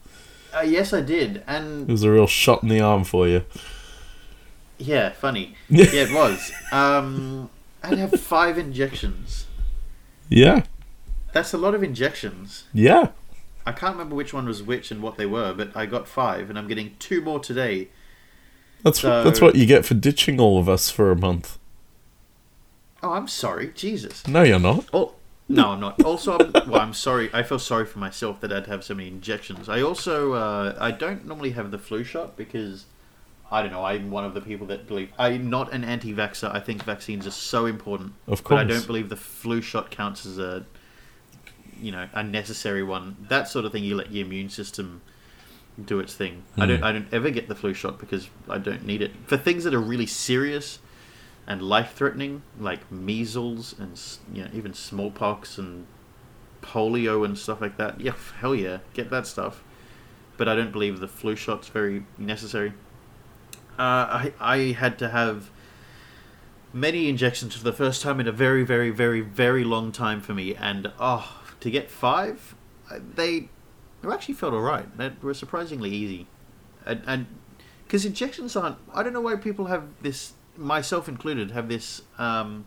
Uh, 0.56 0.62
yes, 0.62 0.92
I 0.94 1.02
did, 1.02 1.42
and 1.46 1.82
It 1.88 1.92
was 1.92 2.02
a 2.02 2.10
real 2.10 2.26
shot 2.26 2.62
in 2.62 2.70
the 2.70 2.80
arm 2.80 3.04
for 3.04 3.28
you. 3.28 3.44
yeah, 4.78 5.10
funny. 5.12 5.54
Yeah, 5.68 5.84
it 5.92 6.12
was. 6.12 6.50
Um, 6.72 7.50
I 7.82 7.88
had 7.88 7.94
to 7.96 8.00
have 8.00 8.20
five 8.20 8.56
injections. 8.58 9.46
Yeah, 10.30 10.64
That's 11.32 11.52
a 11.52 11.58
lot 11.58 11.74
of 11.74 11.82
injections. 11.82 12.64
yeah. 12.72 13.08
I 13.66 13.72
can't 13.72 13.92
remember 13.96 14.14
which 14.14 14.32
one 14.32 14.46
was 14.46 14.62
which 14.62 14.90
and 14.90 15.02
what 15.02 15.18
they 15.18 15.26
were, 15.26 15.52
but 15.52 15.76
I 15.76 15.84
got 15.84 16.08
five, 16.08 16.48
and 16.48 16.58
I'm 16.58 16.68
getting 16.68 16.96
two 16.98 17.20
more 17.20 17.38
today. 17.38 17.88
That's 18.82 19.00
So- 19.00 19.22
that's 19.22 19.42
what 19.42 19.56
you 19.56 19.66
get 19.66 19.84
for 19.84 19.92
ditching 19.92 20.40
all 20.40 20.58
of 20.58 20.70
us 20.70 20.90
for 20.90 21.10
a 21.10 21.16
month. 21.16 21.58
Oh, 23.02 23.12
I'm 23.12 23.28
sorry, 23.28 23.72
Jesus. 23.74 24.26
No, 24.26 24.42
you're 24.42 24.58
not. 24.58 24.86
Oh, 24.94 25.12
no, 25.50 25.68
I'm 25.72 25.80
not. 25.80 26.02
Also, 26.02 26.38
I'm, 26.38 26.52
well, 26.70 26.80
I'm 26.80 26.94
sorry. 26.94 27.28
I 27.34 27.42
feel 27.42 27.58
sorry 27.58 27.84
for 27.84 27.98
myself 27.98 28.40
that 28.40 28.50
I'd 28.52 28.66
have 28.68 28.82
so 28.82 28.94
many 28.94 29.08
injections. 29.08 29.68
I 29.68 29.82
also, 29.82 30.32
uh, 30.32 30.76
I 30.80 30.90
don't 30.90 31.26
normally 31.26 31.50
have 31.50 31.70
the 31.70 31.78
flu 31.78 32.04
shot 32.04 32.36
because 32.38 32.86
I 33.52 33.60
don't 33.62 33.72
know. 33.72 33.84
I'm 33.84 34.10
one 34.10 34.24
of 34.24 34.32
the 34.34 34.40
people 34.40 34.66
that 34.68 34.86
believe 34.88 35.10
I'm 35.18 35.48
not 35.50 35.72
an 35.74 35.84
anti-vaxxer. 35.84 36.54
I 36.54 36.60
think 36.60 36.84
vaccines 36.84 37.26
are 37.26 37.30
so 37.32 37.66
important, 37.66 38.14
Of 38.26 38.42
course, 38.44 38.58
but 38.58 38.60
I 38.60 38.64
don't 38.64 38.86
believe 38.86 39.10
the 39.10 39.16
flu 39.16 39.60
shot 39.60 39.90
counts 39.90 40.24
as 40.26 40.38
a, 40.38 40.64
you 41.80 41.92
know, 41.92 42.08
a 42.12 42.22
necessary 42.22 42.82
one. 42.82 43.16
That 43.28 43.48
sort 43.48 43.64
of 43.64 43.72
thing. 43.72 43.84
You 43.84 43.96
let 43.96 44.12
your 44.12 44.26
immune 44.26 44.48
system 44.48 45.02
do 45.82 46.00
its 46.00 46.14
thing. 46.14 46.44
I 46.56 46.66
don't. 46.66 46.78
Hmm. 46.78 46.84
I 46.84 46.92
don't 46.92 47.08
ever 47.12 47.30
get 47.30 47.48
the 47.48 47.54
flu 47.54 47.74
shot 47.74 47.98
because 47.98 48.28
I 48.48 48.58
don't 48.58 48.84
need 48.84 49.02
it 49.02 49.12
for 49.26 49.36
things 49.36 49.64
that 49.64 49.74
are 49.74 49.80
really 49.80 50.06
serious 50.06 50.80
and 51.46 51.62
life-threatening, 51.62 52.42
like 52.60 52.92
measles 52.92 53.74
and 53.78 53.98
you 54.36 54.44
know 54.44 54.50
even 54.52 54.74
smallpox 54.74 55.56
and 55.56 55.86
polio 56.60 57.24
and 57.24 57.38
stuff 57.38 57.60
like 57.60 57.76
that. 57.78 58.00
Yeah, 58.00 58.12
hell 58.40 58.54
yeah, 58.54 58.78
get 58.92 59.10
that 59.10 59.26
stuff. 59.26 59.62
But 60.36 60.48
I 60.48 60.54
don't 60.54 60.72
believe 60.72 61.00
the 61.00 61.08
flu 61.08 61.34
shot's 61.36 61.68
very 61.68 62.04
necessary. 62.16 62.74
Uh, 63.78 64.28
I 64.28 64.32
I 64.40 64.56
had 64.72 64.98
to 64.98 65.08
have 65.08 65.50
many 66.72 67.08
injections 67.08 67.56
for 67.56 67.64
the 67.64 67.72
first 67.72 68.02
time 68.02 68.20
in 68.20 68.28
a 68.28 68.32
very 68.32 68.64
very 68.64 68.90
very 68.90 69.20
very 69.20 69.64
long 69.64 69.90
time 69.90 70.20
for 70.20 70.34
me, 70.34 70.54
and 70.54 70.92
oh, 71.00 71.37
to 71.60 71.70
get 71.70 71.90
five, 71.90 72.54
uh, 72.90 72.98
they 73.14 73.48
they 74.02 74.08
actually 74.10 74.34
felt 74.34 74.54
alright. 74.54 74.96
They 74.96 75.12
were 75.22 75.34
surprisingly 75.34 75.90
easy, 75.90 76.26
and 76.86 77.02
and 77.06 77.26
because 77.84 78.04
injections 78.04 78.54
aren't. 78.56 78.76
I 78.94 79.02
don't 79.02 79.12
know 79.12 79.20
why 79.20 79.36
people 79.36 79.66
have 79.66 79.84
this, 80.02 80.32
myself 80.56 81.08
included, 81.08 81.50
have 81.52 81.68
this 81.68 82.02
um, 82.18 82.66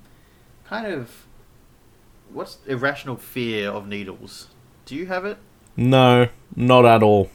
kind 0.65 0.87
of 0.87 1.25
what's 2.31 2.57
irrational 2.67 3.17
fear 3.17 3.69
of 3.69 3.87
needles. 3.87 4.47
Do 4.85 4.95
you 4.95 5.05
have 5.07 5.25
it? 5.25 5.37
No, 5.77 6.27
not 6.55 6.85
at 6.85 7.03
all. 7.03 7.29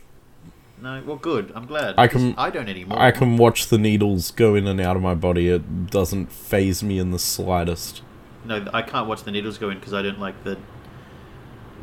No. 0.81 1.03
Well, 1.07 1.17
good. 1.17 1.53
I'm 1.55 1.65
glad. 1.67 1.95
I 1.97 2.07
can- 2.07 2.35
I 2.37 2.51
don't 2.51 2.69
anymore. 2.69 2.99
I 2.99 3.11
can 3.11 3.39
watch 3.39 3.69
the 3.69 3.79
needles 3.79 4.31
go 4.31 4.55
in 4.55 4.67
and 4.67 4.79
out 4.81 4.95
of 4.97 5.01
my 5.03 5.15
body. 5.15 5.49
It 5.49 5.91
doesn't 5.91 6.31
phase 6.31 6.83
me 6.83 6.99
in 6.99 7.13
the 7.13 7.19
slightest. 7.19 8.03
No, 8.45 8.67
I 8.75 8.83
can't 8.83 9.09
watch 9.09 9.23
the 9.25 9.31
needles 9.31 9.57
go 9.59 9.71
in 9.71 9.79
because 9.79 9.95
I 9.95 10.03
don't 10.03 10.21
like 10.21 10.45
the 10.45 10.59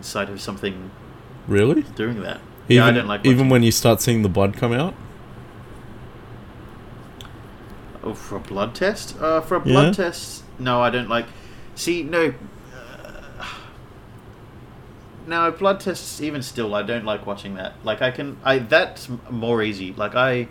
sight 0.03 0.29
of 0.29 0.39
something 0.41 0.91
Really? 1.47 1.81
doing 1.95 2.21
that. 2.21 2.39
Even, 2.69 2.83
yeah, 2.83 2.85
I 2.85 2.91
don't 2.91 3.07
like 3.07 3.25
even 3.25 3.49
when 3.49 3.63
you 3.63 3.71
start 3.71 4.01
seeing 4.01 4.21
the 4.21 4.29
blood 4.29 4.55
come 4.55 4.71
out. 4.71 4.93
Oh, 8.03 8.13
for 8.13 8.35
a 8.35 8.39
blood 8.39 8.75
test? 8.75 9.15
Uh, 9.19 9.41
for 9.41 9.55
a 9.55 9.59
blood 9.59 9.97
Yeah. 9.97 10.05
test, 10.05 10.43
no, 10.59 10.81
I 10.81 10.89
don't 10.89 11.09
like. 11.09 11.25
See, 11.75 12.03
no. 12.03 12.33
Uh, 12.73 13.45
no, 15.25 15.51
blood 15.51 15.79
tests. 15.79 16.21
Even 16.21 16.41
still, 16.41 16.75
I 16.75 16.83
don't 16.83 17.05
like 17.05 17.25
watching 17.25 17.55
that. 17.55 17.73
Like, 17.83 18.01
I 18.01 18.11
can. 18.11 18.37
I 18.43 18.59
that's 18.59 19.07
more 19.29 19.63
easy. 19.63 19.93
Like, 19.93 20.15
I 20.15 20.47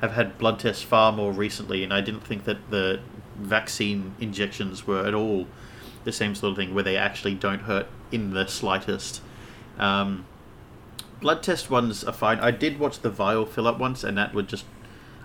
have 0.00 0.12
had 0.12 0.36
blood 0.38 0.58
tests 0.58 0.82
far 0.82 1.12
more 1.12 1.32
recently, 1.32 1.82
and 1.84 1.92
I 1.92 2.00
didn't 2.00 2.24
think 2.26 2.44
that 2.44 2.70
the 2.70 3.00
vaccine 3.38 4.14
injections 4.20 4.86
were 4.86 5.06
at 5.06 5.14
all 5.14 5.46
the 6.06 6.12
same 6.12 6.34
sort 6.34 6.52
of 6.52 6.56
thing, 6.56 6.74
where 6.74 6.82
they 6.84 6.96
actually 6.96 7.34
don't 7.34 7.60
hurt 7.62 7.86
in 8.10 8.32
the 8.32 8.46
slightest. 8.46 9.20
Um, 9.78 10.24
blood 11.20 11.42
test 11.42 11.68
ones 11.70 12.02
are 12.04 12.12
fine. 12.14 12.38
I 12.40 12.50
did 12.50 12.78
watch 12.80 13.00
the 13.00 13.10
vial 13.10 13.44
fill 13.44 13.66
up 13.66 13.78
once, 13.78 14.02
and 14.02 14.16
that 14.16 14.32
would 14.32 14.48
just. 14.48 14.64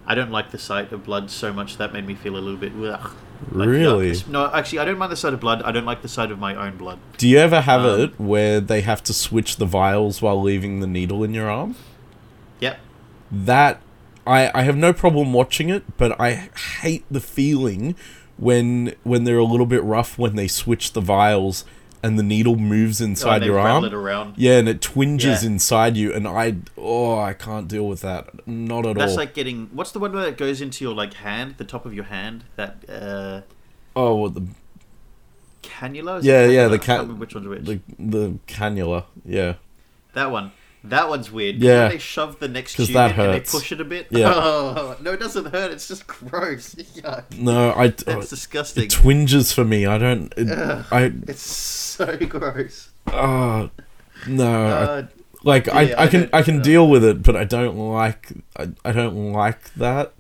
I 0.06 0.16
don't 0.16 0.32
like 0.32 0.50
the 0.52 0.58
sight 0.58 0.92
of 0.92 1.04
blood 1.06 1.30
so 1.30 1.54
much 1.54 1.78
that 1.78 1.94
made 1.94 2.06
me 2.08 2.16
feel 2.16 2.36
a 2.36 2.42
little 2.42 2.58
bit. 2.58 2.72
Ugh, 2.76 3.12
like, 3.52 3.68
Really? 3.70 4.12
yuck. 4.12 4.28
No, 4.28 4.52
actually, 4.52 4.80
I 4.80 4.86
don't 4.86 4.98
mind 4.98 5.12
the 5.12 5.16
sight 5.16 5.34
of 5.34 5.40
blood. 5.40 5.62
I 5.62 5.72
don't 5.72 5.86
like 5.86 6.02
the 6.02 6.08
sight 6.08 6.32
of 6.32 6.40
my 6.40 6.56
own 6.56 6.76
blood. 6.76 6.98
Do 7.18 7.28
you 7.30 7.38
ever 7.38 7.62
have 7.62 7.86
Um, 7.86 8.02
it 8.02 8.20
where 8.20 8.60
they 8.60 8.82
have 8.82 9.04
to 9.04 9.14
switch 9.14 9.58
the 9.58 9.66
vials 9.68 10.20
while 10.22 10.42
leaving 10.42 10.80
the 10.80 10.88
needle 10.88 11.24
in 11.24 11.34
your 11.36 11.50
arm? 11.50 11.76
Yep. 12.60 12.80
That 13.32 13.82
I 14.26 14.50
I 14.56 14.64
have 14.64 14.76
no 14.76 14.92
problem 14.92 15.34
watching 15.34 15.70
it, 15.70 15.84
but 15.98 16.20
I 16.20 16.50
hate 16.82 17.06
the 17.12 17.20
feeling 17.22 17.96
when 18.42 18.94
when 19.04 19.24
they're 19.24 19.38
a 19.38 19.46
little 19.46 19.66
bit 19.66 19.84
rough 19.84 20.18
when 20.18 20.36
they 20.36 20.48
switch 20.50 20.92
the 20.94 21.00
vials 21.02 21.64
and 22.04 22.18
the 22.18 22.24
needle 22.24 22.56
moves 22.56 23.00
Oh, 23.00 23.06
inside 23.06 23.38
and 23.38 23.46
your 23.46 23.60
arm. 23.60 24.34
Yeah, 24.36 24.58
and 24.58 24.68
it 24.68 24.82
twinges 24.82 25.44
Yeah. 25.44 25.52
inside 25.52 25.96
you, 25.96 26.12
and 26.12 26.28
I 26.28 26.56
oh 26.78 27.20
I 27.20 27.34
can't 27.34 27.68
deal 27.68 27.88
with 27.88 28.02
that. 28.02 28.48
Not 28.48 28.86
at 28.88 28.96
That's 28.96 29.12
all. 29.12 29.18
That's 29.18 29.18
like 29.18 29.34
getting. 29.36 29.70
What's 29.72 29.92
the 29.92 30.00
one 30.00 30.12
where 30.12 30.28
it 30.28 30.36
goes 30.38 30.60
into 30.62 30.84
your 30.84 30.96
like 30.96 31.14
hand, 31.14 31.56
the 31.58 31.64
top 31.64 31.86
of 31.86 31.94
your 31.94 32.06
hand? 32.06 32.44
That 32.56 32.84
uh, 32.90 33.42
oh 33.96 34.16
what 34.16 34.34
the 34.34 34.48
cannula. 35.62 36.24
Yeah 36.24 36.46
yeah 36.48 36.66
cannula? 36.66 36.70
the 36.70 36.74
I 36.76 36.78
can't 36.80 37.02
remember 37.02 37.20
which 37.20 37.36
one's 37.36 37.48
which. 37.48 37.66
the 37.66 37.80
the 38.00 38.34
cannula 38.48 39.06
yeah 39.26 39.54
That 40.14 40.32
one. 40.32 40.52
That 40.84 41.10
one's 41.10 41.32
weird. 41.32 41.58
Yeah. 41.58 41.90
They 41.90 42.00
shove 42.00 42.40
the 42.40 42.48
next 42.48 42.74
tube 42.76 42.88
that 42.90 43.14
in 43.14 43.20
and 43.20 43.34
they 43.36 43.40
push 43.42 43.72
it 43.72 43.80
a 43.80 43.86
bit. 43.86 44.08
Yeah. 44.10 44.34
Oh, 44.36 44.98
no, 45.02 45.14
it 45.14 45.20
doesn't 45.20 45.46
hurt. 45.52 45.72
It's 45.72 45.88
just 45.88 46.08
gross. 46.08 46.74
Yuck. 46.76 47.38
no 47.38 47.72
I 47.74 47.88
That's 47.90 48.04
oh, 48.08 48.22
disgusting. 48.22 48.86
it 48.86 48.90
twinges 48.90 49.52
for 49.52 49.64
me. 49.64 49.86
I 49.86 49.98
don't 50.00 50.34
it, 50.38 50.50
Ugh. 50.50 50.86
I 50.92 51.14
It's 51.28 51.42
so 51.44 52.18
gross. 52.28 52.90
oh 53.08 53.70
no 54.28 54.66
I, 54.66 54.70
Uh, 54.84 55.08
like 55.44 55.68
I, 55.70 55.82
yeah, 55.82 55.96
I 56.00 56.04
I 56.04 56.08
can 56.08 56.20
don't- 56.22 56.34
I 56.36 56.42
can 56.42 56.60
uh, 56.60 56.64
deal 56.64 56.88
with 56.88 57.04
it, 57.04 57.22
but 57.24 57.36
I 57.36 57.44
don't 57.44 57.78
like 57.78 58.32
I, 58.58 58.70
I 58.84 58.92
don't 58.92 59.32
like 59.34 59.74
that. 59.76 60.14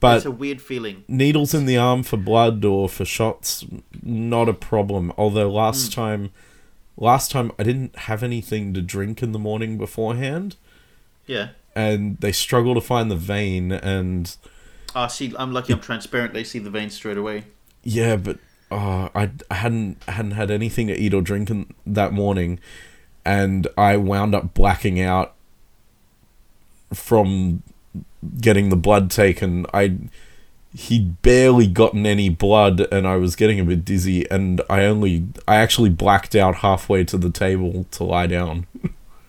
But 0.00 0.16
it's 0.18 0.26
a 0.26 0.30
weird 0.30 0.60
feeling. 0.60 1.04
needles 1.08 1.54
in 1.54 1.66
the 1.66 1.76
arm 1.78 2.02
for 2.02 2.16
blood 2.16 2.64
or 2.64 2.88
for 2.88 3.04
shots 3.04 3.64
not 4.02 4.48
a 4.48 4.52
problem 4.54 5.12
although 5.16 5.50
last 5.50 5.90
Mm. 5.90 5.94
time 5.94 6.30
last 6.96 7.30
time 7.30 7.50
i 7.58 7.62
didn't 7.62 7.96
have 8.00 8.22
anything 8.22 8.72
to 8.74 8.80
drink 8.80 9.22
in 9.22 9.32
the 9.32 9.38
morning 9.38 9.76
beforehand 9.78 10.56
Yeah. 11.26 11.48
and 11.74 12.18
they 12.18 12.32
struggle 12.32 12.74
to 12.74 12.80
find 12.80 13.10
the 13.10 13.16
vein 13.16 13.72
and 13.72 14.36
Ah, 14.96 15.08
see, 15.08 15.34
I'm 15.36 15.52
lucky. 15.52 15.72
I'm 15.72 15.80
transparent. 15.80 16.34
They 16.34 16.44
see 16.44 16.60
the 16.60 16.70
vein 16.70 16.88
straight 16.88 17.16
away. 17.16 17.44
yeah 17.82 18.14
but 18.16 18.38
uh, 18.70 19.08
I, 19.14 19.30
I 19.50 19.54
hadn't 19.54 20.00
hadn't 20.08 20.32
had 20.32 20.50
anything 20.52 20.86
to 20.86 20.96
eat 20.96 21.12
or 21.12 21.20
drink 21.20 21.50
in, 21.50 21.72
that 21.86 22.12
morning 22.12 22.60
and 23.24 23.66
i 23.76 23.96
wound 23.96 24.34
up 24.34 24.54
blacking 24.54 25.00
out 25.00 25.34
from 26.92 27.62
getting 28.40 28.68
the 28.68 28.76
blood 28.76 29.10
taken 29.10 29.66
i 29.74 29.96
he'd 30.74 31.22
barely 31.22 31.68
gotten 31.68 32.04
any 32.04 32.28
blood 32.28 32.80
and 32.92 33.06
I 33.06 33.14
was 33.16 33.36
getting 33.36 33.60
a 33.60 33.64
bit 33.64 33.84
dizzy 33.84 34.28
and 34.30 34.60
I 34.68 34.84
only 34.84 35.26
I 35.46 35.56
actually 35.56 35.90
blacked 35.90 36.34
out 36.34 36.56
halfway 36.56 37.04
to 37.04 37.16
the 37.16 37.30
table 37.30 37.86
to 37.92 38.02
lie 38.04 38.26
down. 38.26 38.66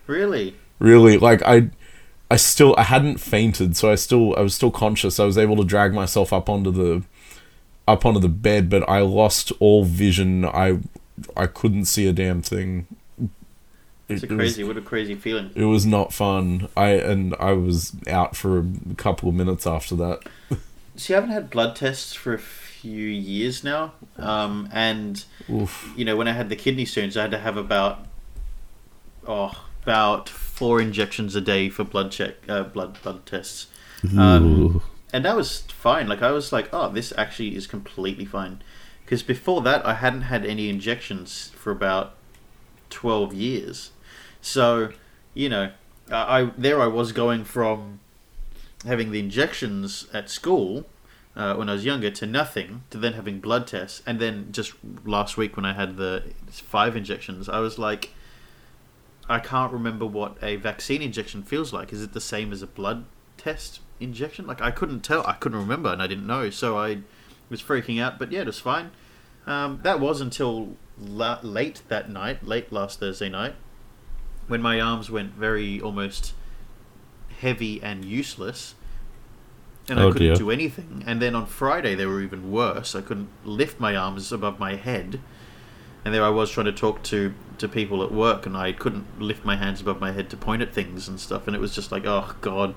Really? 0.08 0.56
Really, 0.80 1.16
like 1.18 1.42
I 1.44 1.70
I 2.30 2.36
still 2.36 2.74
I 2.76 2.82
hadn't 2.82 3.18
fainted, 3.18 3.76
so 3.76 3.90
I 3.90 3.94
still 3.94 4.34
I 4.36 4.40
was 4.40 4.54
still 4.54 4.70
conscious. 4.72 5.20
I 5.20 5.24
was 5.24 5.38
able 5.38 5.56
to 5.56 5.64
drag 5.64 5.94
myself 5.94 6.32
up 6.32 6.48
onto 6.48 6.70
the 6.72 7.04
up 7.88 8.04
onto 8.04 8.18
the 8.18 8.28
bed, 8.28 8.68
but 8.68 8.88
I 8.88 9.00
lost 9.00 9.52
all 9.60 9.84
vision. 9.84 10.44
I 10.44 10.80
I 11.36 11.46
couldn't 11.46 11.84
see 11.84 12.06
a 12.08 12.12
damn 12.12 12.42
thing. 12.42 12.86
It's 14.08 14.22
a 14.22 14.26
It 14.26 14.30
was- 14.32 14.36
crazy. 14.38 14.64
What 14.64 14.76
a 14.76 14.80
crazy 14.82 15.14
feeling. 15.14 15.50
it 15.54 15.64
was 15.64 15.86
not 15.86 16.12
fun. 16.12 16.68
I 16.76 16.90
and 16.90 17.34
I 17.38 17.52
was 17.52 17.92
out 18.08 18.34
for 18.36 18.58
a 18.58 18.66
couple 18.96 19.28
of 19.28 19.34
minutes 19.36 19.66
after 19.66 19.94
that. 19.96 20.20
See, 20.96 21.14
I 21.14 21.16
haven't 21.16 21.30
had 21.30 21.50
blood 21.50 21.76
tests 21.76 22.14
for 22.14 22.34
a 22.34 22.38
few 22.38 23.06
years 23.06 23.62
now. 23.62 23.92
Um, 24.16 24.68
and 24.72 25.24
Oof. 25.50 25.92
you 25.96 26.04
know, 26.04 26.16
when 26.16 26.28
I 26.28 26.32
had 26.32 26.48
the 26.48 26.56
kidney 26.56 26.84
stones, 26.84 27.16
I 27.16 27.22
had 27.22 27.30
to 27.32 27.38
have 27.38 27.56
about 27.56 28.06
oh 29.26 29.66
about 29.82 30.28
four 30.28 30.80
injections 30.80 31.36
a 31.36 31.40
day 31.40 31.68
for 31.68 31.84
blood 31.84 32.10
check, 32.10 32.34
uh, 32.48 32.64
blood 32.64 32.98
blood 33.02 33.26
tests. 33.26 33.66
Um, 34.16 34.82
and 35.12 35.24
that 35.24 35.36
was 35.36 35.60
fine. 35.62 36.06
Like 36.08 36.22
I 36.22 36.30
was 36.30 36.52
like, 36.52 36.68
oh, 36.72 36.90
this 36.90 37.12
actually 37.16 37.56
is 37.56 37.66
completely 37.66 38.24
fine. 38.24 38.62
Because 39.04 39.22
before 39.22 39.62
that, 39.62 39.86
I 39.86 39.94
hadn't 39.94 40.22
had 40.22 40.44
any 40.44 40.68
injections 40.68 41.52
for 41.56 41.70
about 41.70 42.14
twelve 42.90 43.32
years. 43.34 43.90
So, 44.40 44.90
you 45.34 45.48
know, 45.48 45.72
I, 46.10 46.40
I 46.40 46.50
there 46.56 46.80
I 46.80 46.86
was 46.86 47.12
going 47.12 47.44
from 47.44 48.00
having 48.86 49.10
the 49.10 49.18
injections 49.18 50.06
at 50.12 50.30
school 50.30 50.86
uh, 51.36 51.54
when 51.54 51.68
I 51.68 51.74
was 51.74 51.84
younger 51.84 52.10
to 52.10 52.26
nothing 52.26 52.84
to 52.90 52.98
then 52.98 53.12
having 53.12 53.40
blood 53.40 53.66
tests, 53.66 54.02
and 54.06 54.18
then 54.18 54.48
just 54.52 54.72
last 55.04 55.36
week 55.36 55.56
when 55.56 55.66
I 55.66 55.74
had 55.74 55.96
the 55.96 56.24
five 56.50 56.96
injections, 56.96 57.48
I 57.48 57.58
was 57.60 57.78
like, 57.78 58.10
I 59.28 59.38
can't 59.38 59.72
remember 59.72 60.06
what 60.06 60.36
a 60.42 60.56
vaccine 60.56 61.02
injection 61.02 61.42
feels 61.42 61.72
like. 61.72 61.92
Is 61.92 62.02
it 62.02 62.12
the 62.14 62.20
same 62.20 62.52
as 62.52 62.62
a 62.62 62.66
blood 62.66 63.04
test 63.36 63.80
injection? 64.00 64.46
Like 64.46 64.62
I 64.62 64.70
couldn't 64.70 65.00
tell. 65.00 65.26
I 65.26 65.34
couldn't 65.34 65.58
remember, 65.58 65.90
and 65.90 66.02
I 66.02 66.06
didn't 66.06 66.26
know, 66.26 66.48
so 66.48 66.78
I 66.78 66.98
was 67.50 67.62
freaking 67.62 68.00
out. 68.00 68.18
But 68.18 68.32
yeah, 68.32 68.40
it 68.40 68.46
was 68.46 68.60
fine. 68.60 68.92
Um, 69.46 69.80
that 69.82 70.00
was 70.00 70.20
until 70.20 70.76
la- 70.98 71.40
late 71.42 71.82
that 71.88 72.08
night, 72.10 72.46
late 72.46 72.72
last 72.72 73.00
Thursday 73.00 73.28
night, 73.28 73.54
when 74.48 74.62
my 74.62 74.80
arms 74.80 75.10
went 75.10 75.34
very 75.34 75.80
almost 75.80 76.32
heavy 77.40 77.82
and 77.82 78.04
useless, 78.04 78.74
and 79.88 79.98
Oh, 79.98 80.08
I 80.08 80.12
couldn't 80.12 80.26
dear. 80.28 80.36
do 80.36 80.50
anything. 80.50 81.04
And 81.06 81.20
then 81.22 81.34
on 81.34 81.46
Friday 81.46 81.94
they 81.94 82.06
were 82.06 82.20
even 82.20 82.50
worse. 82.50 82.94
I 82.94 83.00
couldn't 83.02 83.28
lift 83.44 83.78
my 83.78 83.94
arms 83.96 84.32
above 84.32 84.58
my 84.58 84.74
head, 84.76 85.20
and 86.04 86.12
there 86.14 86.24
I 86.24 86.28
was 86.30 86.50
trying 86.50 86.66
to 86.66 86.72
talk 86.72 87.02
to 87.04 87.34
to 87.58 87.68
people 87.68 88.02
at 88.02 88.12
work, 88.12 88.44
and 88.46 88.56
I 88.56 88.72
couldn't 88.72 89.20
lift 89.20 89.44
my 89.44 89.56
hands 89.56 89.80
above 89.80 89.98
my 90.00 90.12
head 90.12 90.28
to 90.30 90.36
point 90.36 90.60
at 90.62 90.72
things 90.74 91.08
and 91.08 91.18
stuff. 91.18 91.46
And 91.46 91.56
it 91.56 91.60
was 91.60 91.74
just 91.74 91.90
like, 91.90 92.04
oh 92.04 92.34
god, 92.40 92.74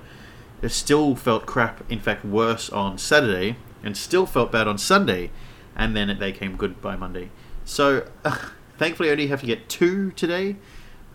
it 0.62 0.70
still 0.70 1.14
felt 1.16 1.44
crap. 1.46 1.82
In 1.90 2.00
fact, 2.00 2.24
worse 2.24 2.70
on 2.70 2.96
Saturday, 2.96 3.56
and 3.82 3.96
still 3.96 4.24
felt 4.26 4.50
bad 4.52 4.66
on 4.68 4.78
Sunday, 4.78 5.30
and 5.76 5.94
then 5.96 6.16
they 6.18 6.32
came 6.32 6.56
good 6.56 6.80
by 6.80 6.96
Monday. 6.96 7.30
So 7.64 8.06
thankfully, 8.78 9.10
I 9.10 9.12
only 9.12 9.26
have 9.26 9.40
to 9.40 9.46
get 9.46 9.68
two 9.68 10.12
today. 10.12 10.56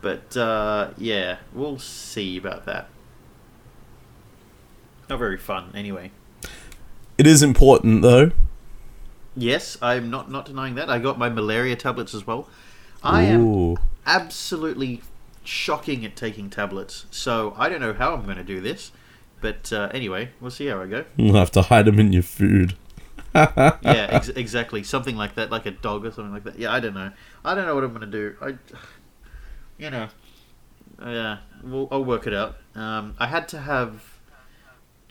But 0.02 0.38
uh, 0.38 0.92
yeah, 0.98 1.38
we'll 1.54 1.80
see 1.80 2.38
about 2.38 2.66
that. 2.68 2.90
Not 5.10 5.20
very 5.20 5.38
fun, 5.38 5.72
anyway. 5.76 6.12
It 7.18 7.28
is 7.28 7.42
important 7.42 8.02
though. 8.02 8.32
Yes, 9.36 9.78
I'm 9.82 10.10
not 10.10 10.30
not 10.32 10.46
denying 10.46 10.76
that. 10.76 10.90
I 10.90 11.00
got 11.00 11.18
my 11.18 11.30
malaria 11.30 11.76
tablets 11.76 12.14
as 12.14 12.26
well. 12.26 12.50
I 13.04 13.24
am 13.24 13.78
absolutely 14.06 15.02
shocking 15.44 16.04
at 16.06 16.16
taking 16.16 16.50
tablets, 16.50 17.06
so 17.12 17.54
I 17.58 17.70
don't 17.70 17.80
know 17.82 17.94
how 17.94 18.14
I'm 18.14 18.24
going 18.26 18.38
to 18.38 18.44
do 18.44 18.62
this. 18.62 18.92
But 19.42 19.72
uh, 19.72 19.90
anyway, 19.94 20.30
we'll 20.42 20.52
see 20.52 20.66
how 20.68 20.82
I 20.82 20.88
go. 20.88 21.06
You'll 21.18 21.36
have 21.36 21.52
to 21.52 21.62
hide 21.62 21.86
them 21.86 22.00
in 22.00 22.14
your 22.14 22.24
food. 22.24 22.76
Yeah, 23.36 23.76
ex- 23.84 24.30
exactly, 24.30 24.82
something 24.82 25.18
like 25.18 25.36
that, 25.36 25.52
like 25.52 25.66
a 25.66 25.72
dog 25.72 26.06
or 26.06 26.12
something 26.12 26.34
like 26.34 26.46
that. 26.46 26.58
Yeah, 26.58 26.72
I 26.72 26.80
don't 26.80 26.94
know. 26.94 27.12
I 27.44 27.54
don't 27.54 27.66
know 27.66 27.76
what 27.76 27.84
I'm 27.84 27.90
going 27.94 28.10
to 28.10 28.18
do. 28.18 28.36
I, 28.42 28.56
you 29.78 29.90
know, 29.90 30.08
yeah, 31.02 31.40
we'll, 31.62 31.90
I'll 31.92 32.06
work 32.06 32.28
it 32.28 32.34
out. 32.34 32.56
Um, 32.76 33.14
I 33.20 33.28
had 33.28 33.50
to 33.50 33.60
have 33.60 34.15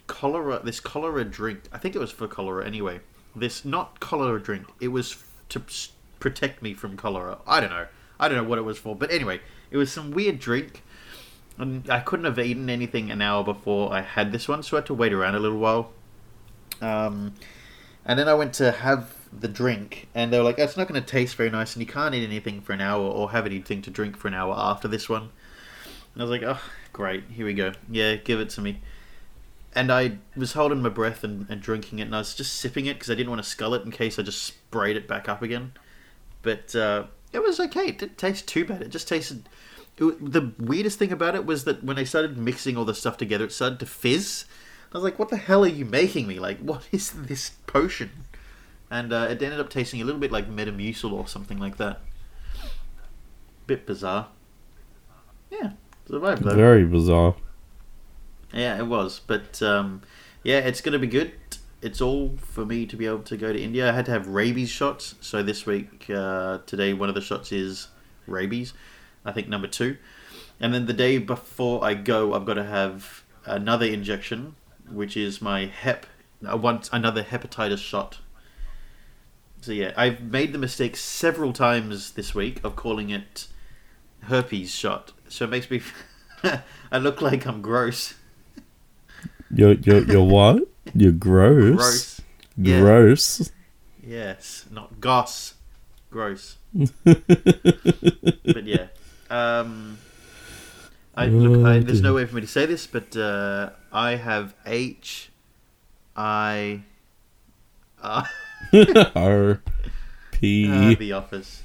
cholera. 0.07 0.61
This 0.63 0.79
cholera 0.79 1.23
drink. 1.23 1.63
I 1.71 1.77
think 1.77 1.95
it 1.95 1.99
was 1.99 2.11
for 2.11 2.27
cholera 2.27 2.65
anyway. 2.65 2.99
This 3.35 3.65
not 3.65 3.99
cholera 3.99 4.41
drink. 4.41 4.67
It 4.79 4.89
was 4.89 5.23
to 5.49 5.61
protect 6.19 6.61
me 6.61 6.73
from 6.73 6.97
cholera. 6.97 7.37
I 7.45 7.59
don't 7.59 7.69
know. 7.69 7.87
I 8.19 8.27
don't 8.27 8.37
know 8.37 8.43
what 8.43 8.57
it 8.57 8.63
was 8.63 8.77
for. 8.77 8.95
But 8.95 9.11
anyway, 9.11 9.41
it 9.71 9.77
was 9.77 9.91
some 9.91 10.11
weird 10.11 10.39
drink. 10.39 10.83
And 11.57 11.89
I 11.89 11.99
couldn't 12.01 12.25
have 12.25 12.39
eaten 12.39 12.69
anything 12.69 13.11
an 13.11 13.21
hour 13.21 13.43
before 13.43 13.93
I 13.93 14.01
had 14.01 14.31
this 14.31 14.47
one, 14.47 14.61
so 14.63 14.75
I 14.75 14.79
had 14.79 14.87
to 14.87 14.93
wait 14.93 15.13
around 15.13 15.35
a 15.35 15.39
little 15.39 15.57
while. 15.57 15.91
Um, 16.81 17.33
and 18.05 18.19
then 18.19 18.27
I 18.27 18.33
went 18.33 18.53
to 18.55 18.71
have 18.71 19.15
the 19.31 19.47
drink, 19.47 20.07
and 20.13 20.31
they 20.31 20.37
were 20.37 20.43
like, 20.43 20.59
"It's 20.59 20.77
not 20.77 20.87
going 20.87 21.01
to 21.01 21.07
taste 21.07 21.35
very 21.35 21.49
nice, 21.49 21.73
and 21.73 21.81
you 21.81 21.91
can't 21.91 22.13
eat 22.13 22.23
anything 22.23 22.61
for 22.61 22.73
an 22.73 22.81
hour 22.81 23.03
or 23.03 23.31
have 23.31 23.45
anything 23.45 23.81
to 23.83 23.91
drink 23.91 24.17
for 24.17 24.27
an 24.27 24.33
hour 24.33 24.53
after 24.57 24.87
this 24.87 25.07
one." 25.07 25.29
And 26.13 26.21
I 26.21 26.25
was 26.25 26.31
like, 26.31 26.43
"Oh, 26.43 26.59
great, 26.93 27.23
here 27.31 27.45
we 27.45 27.53
go. 27.53 27.73
Yeah, 27.89 28.15
give 28.15 28.39
it 28.39 28.49
to 28.51 28.61
me." 28.61 28.81
And 29.75 29.91
I 29.91 30.19
was 30.37 30.53
holding 30.53 30.81
my 30.81 30.89
breath 30.89 31.23
and, 31.23 31.45
and 31.49 31.61
drinking 31.61 31.99
it, 31.99 32.03
and 32.03 32.15
I 32.15 32.19
was 32.19 32.33
just 32.33 32.55
sipping 32.55 32.85
it 32.85 32.93
because 32.93 33.09
I 33.09 33.15
didn't 33.15 33.29
want 33.29 33.43
to 33.43 33.49
scull 33.49 33.73
it 33.73 33.83
in 33.83 33.91
case 33.91 34.17
I 34.17 34.21
just 34.21 34.41
sprayed 34.41 34.95
it 34.95 35.07
back 35.07 35.27
up 35.27 35.41
again. 35.41 35.73
But 36.41 36.73
uh, 36.75 37.05
it 37.33 37.43
was 37.43 37.59
okay. 37.59 37.87
It 37.87 37.97
didn't 37.97 38.17
taste 38.17 38.47
too 38.47 38.63
bad. 38.63 38.81
It 38.81 38.89
just 38.89 39.09
tasted. 39.09 39.49
It, 39.97 40.31
the 40.31 40.53
weirdest 40.57 40.97
thing 40.97 41.11
about 41.11 41.35
it 41.35 41.45
was 41.45 41.65
that 41.65 41.83
when 41.83 41.99
I 41.99 42.05
started 42.05 42.37
mixing 42.37 42.77
all 42.77 42.85
the 42.85 42.95
stuff 42.95 43.17
together, 43.17 43.45
it 43.45 43.51
started 43.51 43.79
to 43.79 43.85
fizz. 43.85 44.45
I 44.93 44.97
was 44.97 45.03
like, 45.03 45.19
"What 45.19 45.29
the 45.29 45.37
hell 45.37 45.65
are 45.65 45.67
you 45.67 45.83
making 45.83 46.27
me? 46.27 46.39
Like, 46.39 46.59
what 46.59 46.87
is 46.91 47.11
this 47.11 47.49
potion?" 47.67 48.11
And 48.89 49.11
uh, 49.11 49.27
it 49.29 49.41
ended 49.41 49.59
up 49.59 49.69
tasting 49.69 50.01
a 50.01 50.05
little 50.05 50.21
bit 50.21 50.31
like 50.31 50.49
Metamucil 50.49 51.11
or 51.11 51.27
something 51.27 51.57
like 51.59 51.77
that. 51.77 51.99
Bit 53.67 53.85
bizarre. 53.85 54.27
Yeah, 55.49 55.71
survived 56.07 56.43
though. 56.43 56.55
Very 56.55 56.85
bizarre. 56.85 57.35
Yeah, 58.55 58.77
it 58.77 58.87
was. 58.87 59.19
But 59.19 59.61
um, 59.61 60.01
yeah, 60.43 60.59
it's 60.59 60.81
going 60.81 60.93
to 60.93 60.99
be 60.99 61.07
good. 61.07 61.33
It's 61.81 62.01
all 62.01 62.37
for 62.37 62.65
me 62.65 62.85
to 62.85 62.95
be 62.95 63.05
able 63.05 63.19
to 63.23 63.37
go 63.37 63.53
to 63.53 63.61
India. 63.61 63.89
I 63.89 63.93
had 63.93 64.05
to 64.05 64.11
have 64.11 64.27
rabies 64.27 64.69
shots. 64.69 65.15
So 65.19 65.43
this 65.43 65.65
week, 65.65 66.09
uh, 66.09 66.59
today, 66.65 66.93
one 66.93 67.09
of 67.09 67.15
the 67.15 67.21
shots 67.21 67.51
is 67.51 67.89
rabies. 68.25 68.73
I 69.25 69.33
think 69.33 69.49
number 69.49 69.67
two. 69.67 69.97
And 70.59 70.73
then 70.73 70.85
the 70.85 70.93
day 70.93 71.17
before 71.17 71.83
I 71.83 71.93
go, 71.93 72.33
I've 72.33 72.45
got 72.45 72.53
to 72.53 72.63
have 72.63 73.23
another 73.45 73.85
injection, 73.85 74.55
which 74.89 75.17
is 75.17 75.41
my 75.41 75.65
hep. 75.65 76.05
I 76.47 76.55
want 76.55 76.89
another 76.93 77.23
hepatitis 77.23 77.79
shot. 77.79 78.19
So 79.61 79.73
yeah, 79.73 79.93
I've 79.97 80.21
made 80.21 80.53
the 80.53 80.59
mistake 80.59 80.95
several 80.95 81.51
times 81.51 82.11
this 82.11 82.33
week 82.33 82.63
of 82.63 82.75
calling 82.75 83.09
it 83.09 83.47
herpes 84.21 84.73
shot. 84.73 85.11
So 85.27 85.45
it 85.45 85.49
makes 85.49 85.69
me. 85.69 85.81
I 86.91 86.97
look 86.99 87.21
like 87.21 87.45
I'm 87.45 87.61
gross. 87.61 88.13
You're 89.55 89.73
you're 89.73 90.03
you're 90.03 90.23
what? 90.37 90.63
You're 90.93 91.11
gross. 91.11 91.75
Gross. 91.75 92.21
Yeah. 92.57 92.79
Gross. 92.81 93.51
Yes, 94.05 94.65
not 94.69 94.99
goss. 94.99 95.55
Gross. 96.11 96.57
but 97.03 98.63
yeah. 98.63 98.87
Um, 99.29 99.97
I, 101.15 101.27
look, 101.27 101.65
I, 101.65 101.79
there's 101.79 102.01
no 102.01 102.13
way 102.13 102.25
for 102.25 102.35
me 102.35 102.41
to 102.41 102.47
say 102.47 102.65
this, 102.65 102.85
but 102.85 103.15
uh, 103.15 103.71
I 103.91 104.15
have 104.15 104.53
H. 104.65 105.31
I. 106.15 106.81
Uh, 108.01 108.23
R 109.15 109.61
P. 110.31 110.69
uh, 110.69 110.95
the 110.99 111.13
Office. 111.13 111.63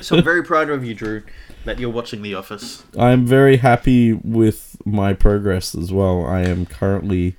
so 0.00 0.16
I'm 0.16 0.24
very 0.24 0.44
proud 0.44 0.70
of 0.70 0.84
you, 0.84 0.94
Drew, 0.94 1.22
that 1.66 1.78
you're 1.78 1.90
watching 1.90 2.22
The 2.22 2.34
Office. 2.34 2.82
I'm 2.98 3.26
very 3.26 3.58
happy 3.58 4.12
with 4.14 4.76
my 4.84 5.12
progress 5.12 5.74
as 5.74 5.92
well. 5.92 6.24
I 6.24 6.40
am 6.42 6.64
currently 6.66 7.36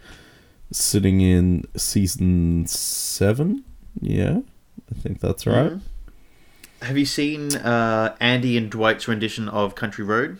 sitting 0.71 1.21
in 1.21 1.65
season 1.75 2.65
seven. 2.67 3.63
Yeah, 3.99 4.39
I 4.91 4.99
think 5.01 5.19
that's 5.19 5.45
right. 5.47 5.71
Mhm. 5.73 5.81
Have 6.83 6.97
you 6.97 7.05
seen 7.05 7.55
uh, 7.55 8.15
Andy 8.19 8.55
and 8.57 8.69
Dwight's 8.69 9.07
rendition 9.07 9.49
of 9.49 9.73
Country 9.75 10.05
Road? 10.05 10.37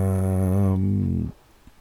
Um, 0.00 1.32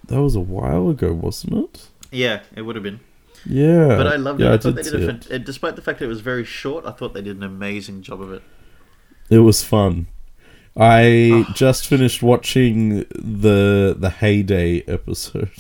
that 0.08 0.22
was 0.22 0.36
a 0.36 0.40
while 0.40 0.90
ago, 0.90 1.14
wasn't 1.14 1.54
it? 1.54 1.88
Yeah, 2.12 2.42
it 2.56 2.62
would 2.64 2.76
have 2.76 2.84
been. 2.84 3.00
Yeah, 3.46 3.96
But 3.96 4.08
I 4.08 4.16
loved 4.18 4.42
yeah, 4.42 4.48
it. 4.48 4.52
I, 4.52 4.54
I 4.54 4.58
thought 4.58 4.76
they 4.76 4.84
did 4.84 4.94
a, 4.96 5.10
it. 5.10 5.32
uh, 5.32 5.38
despite 5.38 5.76
the 5.76 5.82
fact 5.82 6.00
that 6.00 6.06
it 6.06 6.10
was 6.10 6.22
very 6.22 6.44
short, 6.44 6.86
I 6.86 6.92
thought 6.92 7.14
they 7.14 7.22
did 7.22 7.38
an 7.38 7.44
amazing 7.44 8.02
job 8.02 8.22
of 8.22 8.34
it. 8.34 8.42
It 9.30 9.40
was 9.40 9.64
fun. 9.64 10.08
I 10.76 11.46
Ah. 11.48 11.54
just 11.54 11.88
finished 11.88 12.22
watching 12.24 13.00
the 13.16 13.96
the 13.98 14.10
Heyday 14.20 14.84
episode. 14.88 15.52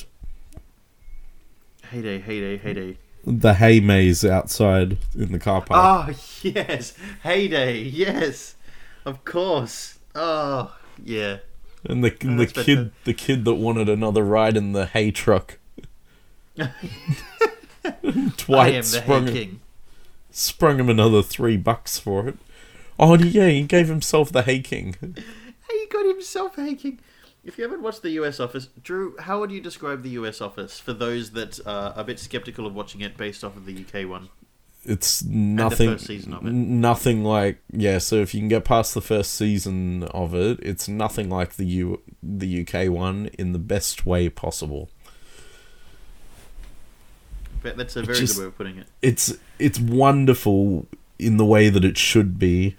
Heyday, 1.91 2.19
heyday, 2.19 2.57
heyday. 2.57 2.97
The 3.25 3.55
hay 3.55 3.79
maze 3.79 4.23
outside 4.23 4.97
in 5.15 5.31
the 5.31 5.39
car 5.39 5.61
park. 5.61 6.09
Oh 6.09 6.13
yes, 6.43 6.93
heyday, 7.23 7.81
yes, 7.83 8.55
of 9.05 9.25
course. 9.25 9.99
Oh 10.15 10.75
yeah, 11.03 11.37
and 11.85 12.03
the, 12.03 12.15
and 12.21 12.39
the 12.39 12.45
kid 12.47 12.77
better. 12.77 12.91
the 13.03 13.13
kid 13.13 13.45
that 13.45 13.55
wanted 13.55 13.89
another 13.89 14.23
ride 14.23 14.55
in 14.55 14.71
the 14.71 14.85
hay 14.85 15.11
truck. 15.11 15.57
I 16.59 16.71
am 18.69 18.79
the 18.81 18.81
sprung, 18.83 19.27
Hey 19.27 19.33
King. 19.33 19.59
sprung 20.31 20.79
him 20.79 20.89
another 20.89 21.21
three 21.21 21.57
bucks 21.57 21.99
for 21.99 22.27
it. 22.27 22.37
Oh 22.99 23.17
yeah, 23.17 23.47
he 23.47 23.63
gave 23.63 23.87
himself 23.87 24.31
the 24.31 24.43
haking. 24.43 24.95
he 25.71 25.85
got 25.89 26.05
himself 26.05 26.57
haking. 26.57 26.99
If 27.45 27.57
you 27.57 27.63
haven't 27.63 27.81
watched 27.81 28.01
the 28.01 28.09
U.S. 28.11 28.39
Office, 28.39 28.67
Drew, 28.83 29.15
how 29.17 29.39
would 29.39 29.49
you 29.49 29.61
describe 29.61 30.03
the 30.03 30.09
U.S. 30.09 30.41
Office 30.41 30.77
for 30.77 30.91
those 30.91 31.31
that 31.31 31.65
are 31.65 31.93
a 31.95 32.03
bit 32.03 32.19
skeptical 32.19 32.67
of 32.67 32.75
watching 32.75 32.99
it 32.99 33.15
based 33.15 33.45
off 33.45 33.55
of 33.55 33.65
the 33.65 33.71
U.K. 33.71 34.03
one? 34.03 34.27
It's 34.83 35.23
nothing. 35.23 35.91
It. 35.91 36.43
Nothing 36.43 37.23
like 37.23 37.61
yeah. 37.71 37.97
So 37.97 38.17
if 38.17 38.33
you 38.33 38.41
can 38.41 38.49
get 38.49 38.65
past 38.65 38.93
the 38.93 39.01
first 39.01 39.33
season 39.33 40.03
of 40.03 40.33
it, 40.33 40.59
it's 40.61 40.87
nothing 40.87 41.29
like 41.29 41.55
the 41.55 41.65
U 41.65 42.01
the 42.21 42.65
UK 42.65 42.89
one 42.89 43.29
in 43.37 43.53
the 43.53 43.59
best 43.59 44.05
way 44.05 44.29
possible. 44.29 44.89
But 47.61 47.75
that's 47.75 47.97
a 47.97 48.03
very 48.03 48.19
just, 48.19 48.35
good 48.35 48.41
way 48.41 48.47
of 48.47 48.57
putting 48.57 48.77
it. 48.77 48.87
It's 49.01 49.37
it's 49.57 49.79
wonderful 49.79 50.87
in 51.19 51.37
the 51.37 51.45
way 51.45 51.69
that 51.69 51.85
it 51.85 51.97
should 51.97 52.39
be. 52.39 52.75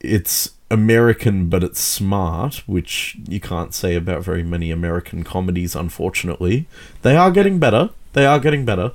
It's 0.00 0.50
American, 0.70 1.48
but 1.48 1.62
it's 1.62 1.80
smart, 1.80 2.62
which 2.66 3.16
you 3.28 3.40
can't 3.40 3.72
say 3.72 3.94
about 3.94 4.24
very 4.24 4.42
many 4.42 4.70
American 4.70 5.22
comedies, 5.22 5.76
unfortunately. 5.76 6.66
They 7.02 7.16
are 7.16 7.30
getting 7.30 7.58
better. 7.58 7.90
They 8.14 8.26
are 8.26 8.40
getting 8.40 8.64
better. 8.64 8.92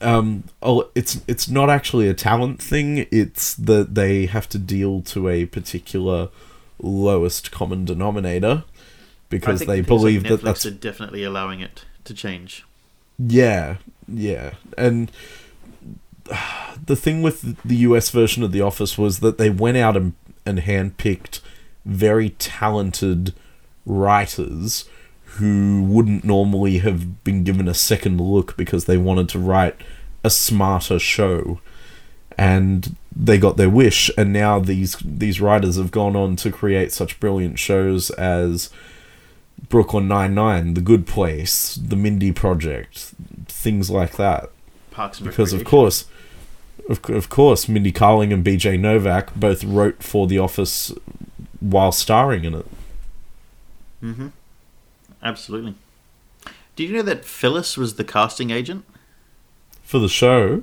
Um, 0.00 0.44
oh, 0.62 0.88
it's 0.94 1.20
it's 1.26 1.48
not 1.48 1.70
actually 1.70 2.08
a 2.08 2.14
talent 2.14 2.62
thing. 2.62 3.06
It's 3.10 3.54
that 3.54 3.94
they 3.94 4.26
have 4.26 4.48
to 4.50 4.58
deal 4.58 5.02
to 5.02 5.28
a 5.28 5.46
particular 5.46 6.30
lowest 6.80 7.50
common 7.50 7.84
denominator 7.84 8.64
because 9.28 9.60
they 9.60 9.80
believe 9.80 10.24
that 10.24 10.40
Netflix 10.40 10.62
that's 10.62 10.64
definitely 10.76 11.24
allowing 11.24 11.60
it 11.60 11.84
to 12.04 12.14
change. 12.14 12.64
Yeah, 13.18 13.76
yeah, 14.06 14.54
and 14.76 15.10
the 16.86 16.96
thing 16.96 17.22
with 17.22 17.62
the 17.62 17.76
US 17.76 18.10
version 18.10 18.42
of 18.42 18.52
The 18.52 18.60
Office 18.60 18.96
was 18.96 19.20
that 19.20 19.38
they 19.38 19.50
went 19.50 19.76
out 19.76 19.96
and, 19.96 20.14
and 20.44 20.60
handpicked 20.60 21.40
very 21.84 22.30
talented 22.30 23.34
writers 23.86 24.88
who 25.38 25.82
wouldn't 25.82 26.24
normally 26.24 26.78
have 26.78 27.22
been 27.24 27.44
given 27.44 27.68
a 27.68 27.74
second 27.74 28.20
look 28.20 28.56
because 28.56 28.84
they 28.84 28.96
wanted 28.96 29.28
to 29.30 29.38
write 29.38 29.76
a 30.24 30.30
smarter 30.30 30.98
show. 30.98 31.60
And 32.36 32.96
they 33.14 33.38
got 33.38 33.56
their 33.56 33.70
wish, 33.70 34.12
and 34.16 34.32
now 34.32 34.60
these 34.60 34.96
these 35.04 35.40
writers 35.40 35.74
have 35.74 35.90
gone 35.90 36.14
on 36.14 36.36
to 36.36 36.52
create 36.52 36.92
such 36.92 37.18
brilliant 37.18 37.58
shows 37.58 38.10
as 38.10 38.70
Brooklyn 39.68 40.06
Nine 40.06 40.34
Nine, 40.34 40.74
The 40.74 40.80
Good 40.80 41.04
Place, 41.04 41.74
The 41.74 41.96
Mindy 41.96 42.30
Project, 42.30 43.14
things 43.46 43.90
like 43.90 44.16
that. 44.16 44.50
Parks 44.92 45.18
because 45.18 45.52
of 45.52 45.64
course, 45.64 46.04
of, 46.88 47.08
of 47.10 47.28
course, 47.28 47.68
Mindy 47.68 47.92
Kaling 47.92 48.32
and 48.32 48.44
BJ 48.44 48.78
Novak 48.78 49.34
both 49.34 49.62
wrote 49.62 50.02
for 50.02 50.26
The 50.26 50.38
Office 50.38 50.92
while 51.60 51.92
starring 51.92 52.44
in 52.44 52.54
it. 52.54 52.66
Mm-hmm. 54.02 54.28
Absolutely. 55.22 55.74
Did 56.76 56.88
you 56.88 56.96
know 56.96 57.02
that 57.02 57.24
Phyllis 57.24 57.76
was 57.76 57.96
the 57.96 58.04
casting 58.04 58.50
agent 58.50 58.84
for 59.82 59.98
the 59.98 60.08
show? 60.08 60.62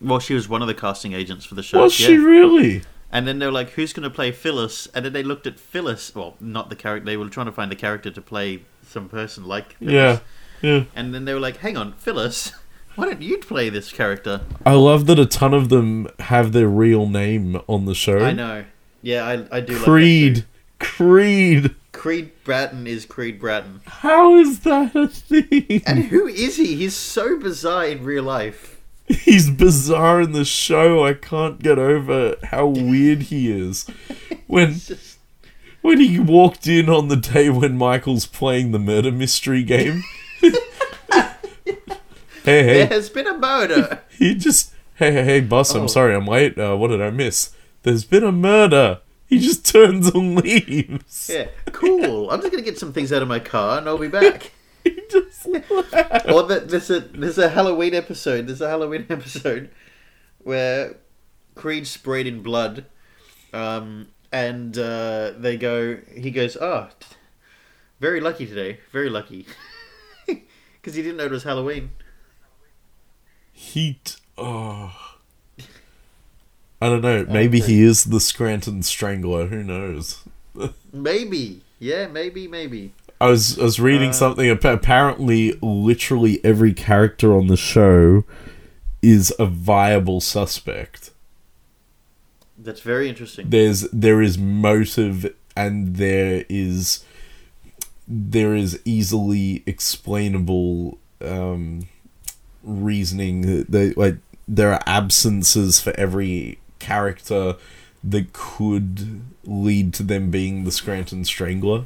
Well, 0.00 0.18
she 0.18 0.34
was 0.34 0.48
one 0.48 0.60
of 0.62 0.68
the 0.68 0.74
casting 0.74 1.12
agents 1.12 1.44
for 1.46 1.54
the 1.54 1.62
show. 1.62 1.82
Was 1.82 1.98
yeah. 1.98 2.08
she 2.08 2.16
really? 2.18 2.82
And 3.12 3.28
then 3.28 3.38
they 3.38 3.46
were 3.46 3.52
like, 3.52 3.70
"Who's 3.70 3.92
going 3.92 4.02
to 4.02 4.14
play 4.14 4.32
Phyllis?" 4.32 4.88
And 4.92 5.04
then 5.04 5.12
they 5.12 5.22
looked 5.22 5.46
at 5.46 5.60
Phyllis. 5.60 6.12
Well, 6.14 6.34
not 6.40 6.68
the 6.68 6.76
character. 6.76 7.06
They 7.06 7.16
were 7.16 7.28
trying 7.28 7.46
to 7.46 7.52
find 7.52 7.70
a 7.72 7.76
character 7.76 8.10
to 8.10 8.20
play 8.20 8.62
some 8.84 9.08
person 9.08 9.44
like 9.44 9.74
Phyllis. 9.74 9.94
Yeah, 9.94 10.18
yeah. 10.60 10.84
And 10.96 11.14
then 11.14 11.24
they 11.24 11.32
were 11.32 11.40
like, 11.40 11.58
"Hang 11.58 11.76
on, 11.76 11.92
Phyllis." 11.92 12.52
Why 12.96 13.06
don't 13.06 13.22
you 13.22 13.38
play 13.38 13.68
this 13.68 13.90
character? 13.90 14.42
I 14.64 14.74
love 14.74 15.06
that 15.06 15.18
a 15.18 15.26
ton 15.26 15.52
of 15.52 15.68
them 15.68 16.08
have 16.20 16.52
their 16.52 16.68
real 16.68 17.06
name 17.06 17.60
on 17.66 17.86
the 17.86 17.94
show. 17.94 18.18
I 18.18 18.32
know. 18.32 18.64
Yeah, 19.02 19.26
I, 19.26 19.56
I 19.56 19.60
do. 19.60 19.76
Creed. 19.76 20.36
Like 20.36 20.44
Creed. 20.78 21.74
Creed 21.92 22.32
Bratton 22.44 22.86
is 22.86 23.06
Creed 23.06 23.40
Bratton. 23.40 23.80
How 23.86 24.36
is 24.36 24.60
that 24.60 24.94
a 24.94 25.08
thing? 25.08 25.82
And 25.86 26.04
who 26.04 26.26
is 26.26 26.56
he? 26.56 26.76
He's 26.76 26.94
so 26.94 27.38
bizarre 27.38 27.86
in 27.86 28.04
real 28.04 28.24
life. 28.24 28.80
He's 29.06 29.50
bizarre 29.50 30.20
in 30.20 30.32
the 30.32 30.44
show. 30.44 31.04
I 31.04 31.14
can't 31.14 31.62
get 31.62 31.78
over 31.78 32.36
how 32.44 32.66
weird 32.68 33.22
he 33.22 33.50
is. 33.50 33.86
When 34.46 34.74
just... 34.74 35.18
when 35.82 36.00
he 36.00 36.18
walked 36.18 36.66
in 36.66 36.88
on 36.88 37.08
the 37.08 37.16
day 37.16 37.50
when 37.50 37.76
Michael's 37.76 38.26
playing 38.26 38.72
the 38.72 38.78
murder 38.78 39.12
mystery 39.12 39.62
game. 39.62 40.02
Hey, 42.44 42.62
hey. 42.62 42.74
There 42.74 42.86
has 42.88 43.08
been 43.08 43.26
a 43.26 43.38
murder. 43.38 44.02
he 44.18 44.34
just, 44.34 44.74
hey, 44.96 45.12
hey, 45.12 45.24
hey, 45.24 45.40
boss, 45.40 45.74
oh. 45.74 45.80
I'm 45.80 45.88
sorry 45.88 46.14
I'm 46.14 46.26
late. 46.26 46.58
Uh, 46.58 46.76
what 46.76 46.88
did 46.88 47.00
I 47.00 47.08
miss? 47.08 47.54
There's 47.84 48.04
been 48.04 48.22
a 48.22 48.32
murder. 48.32 49.00
He 49.26 49.38
just 49.38 49.64
turns 49.72 50.08
and 50.08 50.36
leaves. 50.36 51.30
Yeah, 51.32 51.46
cool. 51.72 52.30
I'm 52.30 52.42
just 52.42 52.52
going 52.52 52.62
to 52.62 52.70
get 52.70 52.78
some 52.78 52.92
things 52.92 53.14
out 53.14 53.22
of 53.22 53.28
my 53.28 53.38
car 53.38 53.78
and 53.78 53.88
I'll 53.88 53.96
be 53.96 54.08
back. 54.08 54.52
just. 55.10 55.46
Or 55.46 56.42
the, 56.42 56.64
there's, 56.68 56.90
a, 56.90 57.00
there's 57.00 57.38
a 57.38 57.48
Halloween 57.48 57.94
episode. 57.94 58.46
There's 58.46 58.60
a 58.60 58.68
Halloween 58.68 59.06
episode 59.08 59.70
where 60.42 60.96
Creed 61.54 61.86
sprayed 61.86 62.26
in 62.26 62.42
blood. 62.42 62.84
Um, 63.54 64.08
and 64.32 64.76
uh, 64.76 65.32
they 65.38 65.56
go, 65.56 65.96
he 66.14 66.30
goes, 66.30 66.58
oh, 66.58 66.90
very 68.00 68.20
lucky 68.20 68.46
today. 68.46 68.80
Very 68.92 69.08
lucky. 69.08 69.46
Because 70.26 70.94
he 70.94 71.00
didn't 71.00 71.16
know 71.16 71.24
it 71.24 71.30
was 71.30 71.44
Halloween. 71.44 71.92
Heat. 73.54 74.16
Oh. 74.36 74.92
I 76.82 76.90
don't 76.90 77.00
know. 77.00 77.24
Maybe 77.24 77.62
okay. 77.62 77.72
he 77.72 77.82
is 77.82 78.04
the 78.04 78.20
Scranton 78.20 78.82
Strangler. 78.82 79.46
Who 79.46 79.62
knows? 79.62 80.22
maybe. 80.92 81.62
Yeah, 81.78 82.08
maybe, 82.08 82.46
maybe. 82.46 82.92
I 83.20 83.28
was 83.28 83.58
I 83.58 83.62
was 83.62 83.80
reading 83.80 84.10
uh, 84.10 84.12
something. 84.12 84.50
Apparently, 84.50 85.58
literally 85.62 86.44
every 86.44 86.74
character 86.74 87.34
on 87.34 87.46
the 87.46 87.56
show 87.56 88.24
is 89.00 89.32
a 89.38 89.46
viable 89.46 90.20
suspect. 90.20 91.10
That's 92.58 92.80
very 92.80 93.08
interesting. 93.08 93.50
There's 93.50 93.82
there 93.92 94.20
is 94.20 94.36
motive 94.36 95.34
and 95.56 95.96
there 95.96 96.44
is 96.48 97.04
there 98.06 98.54
is 98.54 98.80
easily 98.84 99.62
explainable 99.66 100.98
um, 101.20 101.88
reasoning. 102.64 103.64
They, 103.68 103.90
like 103.90 104.16
there 104.48 104.72
are 104.72 104.82
absences 104.86 105.80
for 105.80 105.94
every 105.98 106.58
character 106.78 107.56
that 108.02 108.32
could 108.32 109.22
lead 109.44 109.94
to 109.94 110.02
them 110.02 110.30
being 110.30 110.64
the 110.64 110.72
Scranton 110.72 111.24
Strangler. 111.24 111.84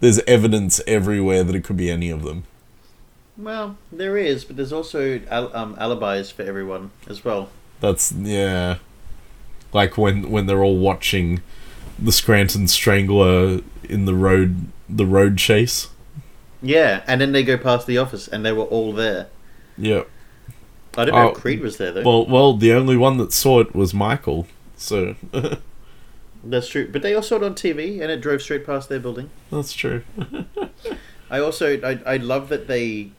There's 0.00 0.20
evidence 0.20 0.80
everywhere 0.86 1.42
that 1.42 1.54
it 1.54 1.64
could 1.64 1.76
be 1.76 1.90
any 1.90 2.10
of 2.10 2.22
them. 2.22 2.44
Well, 3.36 3.76
there 3.92 4.16
is, 4.16 4.44
but 4.44 4.56
there's 4.56 4.72
also 4.72 5.20
al- 5.30 5.56
um, 5.56 5.76
alibis 5.78 6.30
for 6.30 6.42
everyone 6.42 6.90
as 7.08 7.24
well. 7.24 7.48
That's 7.80 8.12
yeah, 8.12 8.78
like 9.72 9.96
when 9.96 10.30
when 10.30 10.46
they're 10.46 10.62
all 10.62 10.78
watching 10.78 11.40
the 11.98 12.12
Scranton 12.12 12.66
Strangler 12.66 13.60
in 13.84 14.04
the 14.04 14.14
road 14.14 14.66
the 14.88 15.06
road 15.06 15.38
chase. 15.38 15.88
Yeah, 16.60 17.02
and 17.06 17.20
then 17.20 17.32
they 17.32 17.42
go 17.42 17.56
past 17.56 17.86
the 17.86 17.98
office, 17.98 18.28
and 18.28 18.44
they 18.44 18.52
were 18.52 18.64
all 18.64 18.92
there. 18.92 19.28
Yeah. 19.76 20.04
I 20.96 21.04
don't 21.04 21.14
know 21.14 21.28
if 21.30 21.36
Creed 21.36 21.60
was 21.60 21.76
there 21.76 21.92
though. 21.92 22.02
Well, 22.02 22.26
well, 22.26 22.56
the 22.56 22.72
only 22.72 22.96
one 22.96 23.18
that 23.18 23.32
saw 23.32 23.60
it 23.60 23.74
was 23.74 23.94
Michael. 23.94 24.46
So. 24.76 25.14
That's 26.44 26.68
true, 26.68 26.88
but 26.90 27.02
they 27.02 27.14
all 27.14 27.22
saw 27.22 27.36
it 27.36 27.42
on 27.42 27.54
TV, 27.54 28.00
and 28.00 28.10
it 28.10 28.20
drove 28.20 28.42
straight 28.42 28.64
past 28.64 28.88
their 28.88 29.00
building. 29.00 29.30
That's 29.50 29.72
true. 29.72 30.02
I 31.30 31.40
also 31.40 31.80
I, 31.82 32.14
I 32.14 32.16
love 32.16 32.48
that 32.48 32.68
they 32.68 33.10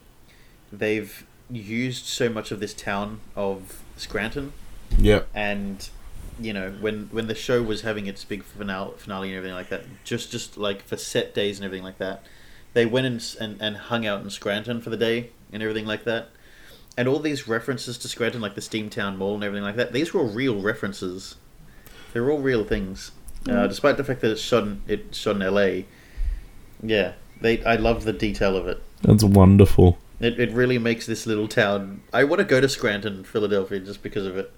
they've 0.72 1.26
used 1.50 2.06
so 2.06 2.28
much 2.28 2.50
of 2.50 2.60
this 2.60 2.74
town 2.74 3.20
of 3.36 3.82
Scranton. 3.96 4.52
Yeah. 4.98 5.22
And 5.34 5.88
you 6.40 6.52
know 6.52 6.70
when 6.80 7.08
when 7.12 7.26
the 7.26 7.34
show 7.34 7.62
was 7.62 7.82
having 7.82 8.06
its 8.06 8.24
big 8.24 8.42
finale, 8.42 8.94
finale 8.96 9.28
and 9.28 9.36
everything 9.36 9.54
like 9.54 9.68
that, 9.68 9.82
just 10.04 10.30
just 10.30 10.56
like 10.56 10.82
for 10.82 10.96
set 10.96 11.34
days 11.34 11.58
and 11.58 11.64
everything 11.64 11.84
like 11.84 11.98
that, 11.98 12.24
they 12.72 12.86
went 12.86 13.06
and, 13.06 13.36
and, 13.40 13.60
and 13.60 13.76
hung 13.76 14.06
out 14.06 14.22
in 14.22 14.30
Scranton 14.30 14.80
for 14.80 14.90
the 14.90 14.96
day 14.96 15.30
and 15.52 15.62
everything 15.62 15.86
like 15.86 16.04
that. 16.04 16.28
And 16.96 17.08
all 17.08 17.18
these 17.18 17.48
references 17.48 17.98
to 17.98 18.08
Scranton, 18.08 18.40
like 18.40 18.54
the 18.54 18.60
Steamtown 18.60 19.16
Mall 19.16 19.34
and 19.34 19.44
everything 19.44 19.64
like 19.64 19.76
that, 19.76 19.92
these 19.92 20.12
were 20.12 20.20
all 20.20 20.28
real 20.28 20.60
references. 20.60 21.36
They're 22.12 22.30
all 22.30 22.40
real 22.40 22.64
things, 22.64 23.12
uh, 23.46 23.50
mm. 23.50 23.56
uh, 23.56 23.66
despite 23.68 23.96
the 23.96 24.04
fact 24.04 24.20
that 24.20 24.32
it's 24.32 24.40
shot 24.40 24.64
in, 24.64 24.82
it's 24.88 25.16
shot 25.16 25.36
in 25.36 25.42
L.A. 25.42 25.86
Yeah, 26.82 27.12
they. 27.40 27.64
I 27.64 27.76
love 27.76 28.04
the 28.04 28.12
detail 28.12 28.56
of 28.56 28.66
it. 28.66 28.82
That's 29.02 29.22
wonderful. 29.22 29.98
It, 30.18 30.40
it 30.40 30.50
really 30.50 30.78
makes 30.78 31.06
this 31.06 31.26
little 31.26 31.46
town. 31.46 32.02
I 32.12 32.24
want 32.24 32.40
to 32.40 32.44
go 32.44 32.60
to 32.60 32.68
Scranton, 32.68 33.24
Philadelphia, 33.24 33.78
just 33.80 34.02
because 34.02 34.26
of 34.26 34.36
it. 34.36 34.52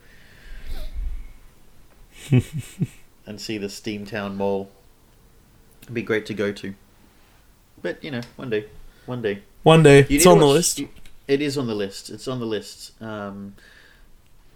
and 3.27 3.41
see 3.41 3.59
the 3.59 3.67
Steamtown 3.67 4.37
Mall. 4.37 4.71
It'd 5.83 5.95
be 5.95 6.03
great 6.03 6.27
to 6.27 6.35
go 6.35 6.53
to. 6.53 6.75
But 7.83 8.03
you 8.03 8.11
know, 8.11 8.23
one 8.37 8.51
day, 8.51 8.67
one 9.07 9.23
day, 9.23 9.43
one 9.63 9.83
day. 9.83 10.07
You 10.09 10.17
it's 10.17 10.27
on 10.27 10.39
watch, 10.39 10.41
the 10.41 10.47
list. 10.47 10.79
You, 10.79 10.89
it 11.29 11.43
is 11.43 11.59
on 11.59 11.67
the 11.67 11.75
list. 11.75 12.11
It's 12.11 12.29
on 12.29 12.41
the 12.41 12.47
list. 12.47 13.01
Um, 13.03 13.55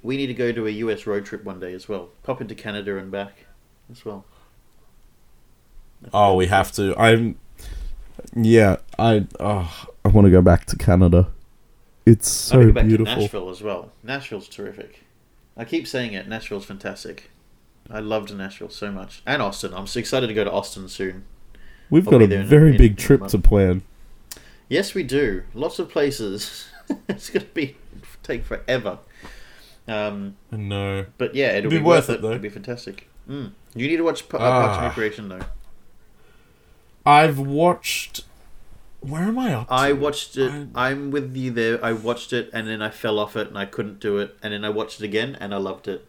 we 0.03 0.17
need 0.17 0.29
to 0.29 0.35
go 0.35 0.53
to 0.53 0.67
a 0.67 0.71
US 0.71 1.07
road 1.07 1.25
trip 1.27 1.45
one 1.45 1.61
day 1.61 1.73
as 1.75 1.89
well. 1.89 2.11
Pop 2.23 2.41
into 2.41 2.55
Canada 2.55 2.97
and 2.97 3.11
back 3.11 3.47
as 3.91 4.05
well. 4.05 4.25
Oh, 6.13 6.37
we 6.37 6.47
have 6.47 6.73
to. 6.73 6.97
I'm. 6.97 7.39
Yeah, 8.35 8.77
I. 8.99 9.27
Oh, 9.41 9.87
I 10.05 10.09
want 10.09 10.27
to 10.27 10.31
go 10.31 10.43
back 10.43 10.67
to 10.67 10.77
Canada. 10.77 11.29
It's 12.05 12.29
so 12.29 12.61
I 12.61 12.65
go 12.67 12.73
back 12.73 12.87
beautiful. 12.87 13.15
To 13.15 13.21
Nashville 13.21 13.51
as 13.51 13.63
well. 13.63 13.91
Nashville's 14.05 14.49
terrific. 14.49 15.05
I 15.57 15.65
keep 15.65 15.89
saying 15.89 16.13
it. 16.13 16.29
Nashville's 16.29 16.67
fantastic. 16.67 17.31
I 17.91 18.01
loved 18.01 18.35
Nashville 18.35 18.69
so 18.69 18.93
much, 18.93 19.23
and 19.27 19.43
Austin. 19.43 19.75
I'm 19.75 19.87
so 19.87 19.99
excited 19.99 20.29
to 20.29 20.35
go 20.35 20.45
to 20.45 20.51
Austin 20.53 20.89
soon. 20.89 21.25
We've 21.91 22.05
got 22.05 22.23
a 22.23 22.27
very 22.43 22.71
in- 22.73 22.77
big 22.79 22.93
in 22.93 22.97
a 22.99 23.01
trip 23.01 23.21
month. 23.21 23.33
to 23.33 23.39
plan. 23.39 23.83
Yes, 24.69 24.95
we 24.95 25.03
do. 25.05 25.45
Lots 25.55 25.79
of 25.79 25.89
places. 25.89 26.67
it's 27.09 27.31
gonna 27.31 27.45
be 27.55 27.77
take 28.23 28.45
forever. 28.45 28.99
Um, 29.89 30.37
No. 30.51 31.07
but 31.17 31.35
yeah, 31.37 31.53
it'll 31.53 31.71
Be 31.71 31.79
be, 31.79 31.83
worth 31.83 32.09
worth 32.09 32.11
it, 32.11 32.13
it. 32.15 32.23
though. 32.23 32.31
It'll 32.31 32.43
be 32.43 32.49
fantastic. 32.49 33.09
Mm. 33.31 33.53
You 33.77 33.87
need 33.87 33.99
to 33.99 34.03
watch 34.05 34.29
P- 34.29 34.37
uh, 34.37 34.41
Parks 34.41 34.77
and 34.77 34.85
Ah. 34.85 34.89
Recreation 34.89 35.29
though. 35.29 35.41
I've 37.05 37.39
watched. 37.39 38.25
Where 39.01 39.23
am 39.23 39.39
I 39.39 39.55
up 39.55 39.69
to? 39.69 39.75
I 39.75 39.93
watched 39.93 40.37
it. 40.37 40.51
I- 40.75 40.91
I'm 40.91 41.11
with 41.13 41.37
you 41.37 41.53
there. 41.53 41.85
I 41.85 41.93
watched 41.93 42.33
it 42.33 42.51
and 42.53 42.67
then 42.67 42.83
I 42.83 42.91
fell 42.91 43.19
off 43.21 43.37
it 43.37 43.47
and 43.49 43.57
I 43.57 43.65
couldn't 43.67 44.01
do 44.01 44.19
it. 44.19 44.37
And 44.43 44.53
then 44.53 44.65
I 44.65 44.71
watched 44.71 45.01
it 45.01 45.05
again 45.05 45.37
and 45.41 45.55
I 45.55 45.59
loved 45.59 45.87
it. 45.87 46.05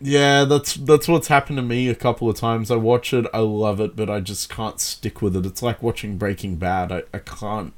Yeah, 0.00 0.44
that's 0.44 0.74
that's 0.74 1.08
what's 1.08 1.28
happened 1.28 1.58
to 1.58 1.62
me 1.62 1.88
a 1.88 1.94
couple 1.94 2.28
of 2.30 2.36
times. 2.36 2.70
I 2.70 2.76
watch 2.76 3.12
it, 3.12 3.26
I 3.34 3.40
love 3.40 3.80
it, 3.80 3.96
but 3.96 4.08
I 4.08 4.20
just 4.20 4.48
can't 4.48 4.80
stick 4.80 5.20
with 5.20 5.36
it. 5.36 5.44
It's 5.44 5.62
like 5.62 5.82
watching 5.82 6.16
Breaking 6.16 6.56
Bad. 6.56 6.90
I, 6.90 7.02
I 7.12 7.18
can't. 7.18 7.74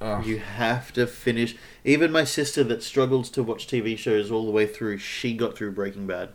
Ugh. 0.00 0.26
You 0.26 0.38
have 0.40 0.92
to 0.92 1.06
finish. 1.06 1.56
Even 1.82 2.12
my 2.12 2.24
sister 2.24 2.62
that 2.64 2.82
struggles 2.82 3.30
to 3.30 3.42
watch 3.42 3.66
TV 3.66 3.96
shows 3.96 4.30
all 4.30 4.44
the 4.44 4.50
way 4.50 4.66
through, 4.66 4.98
she 4.98 5.34
got 5.34 5.56
through 5.56 5.72
Breaking 5.72 6.06
Bad. 6.06 6.30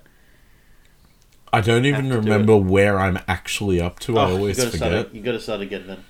I 1.53 1.61
don't 1.61 1.85
even 1.85 2.09
to 2.09 2.09
do 2.11 2.17
remember 2.17 2.57
where 2.57 2.99
I'm 2.99 3.19
actually 3.27 3.79
up 3.81 3.99
to. 4.01 4.17
I 4.17 4.25
Oh, 4.29 4.35
always 4.35 4.57
you 4.57 4.63
gotta 4.65 4.77
forget. 4.77 4.91
Start, 5.01 5.13
you 5.13 5.21
got 5.21 5.31
to 5.33 5.39
start 5.39 5.61
again 5.61 5.85
then. 5.87 6.03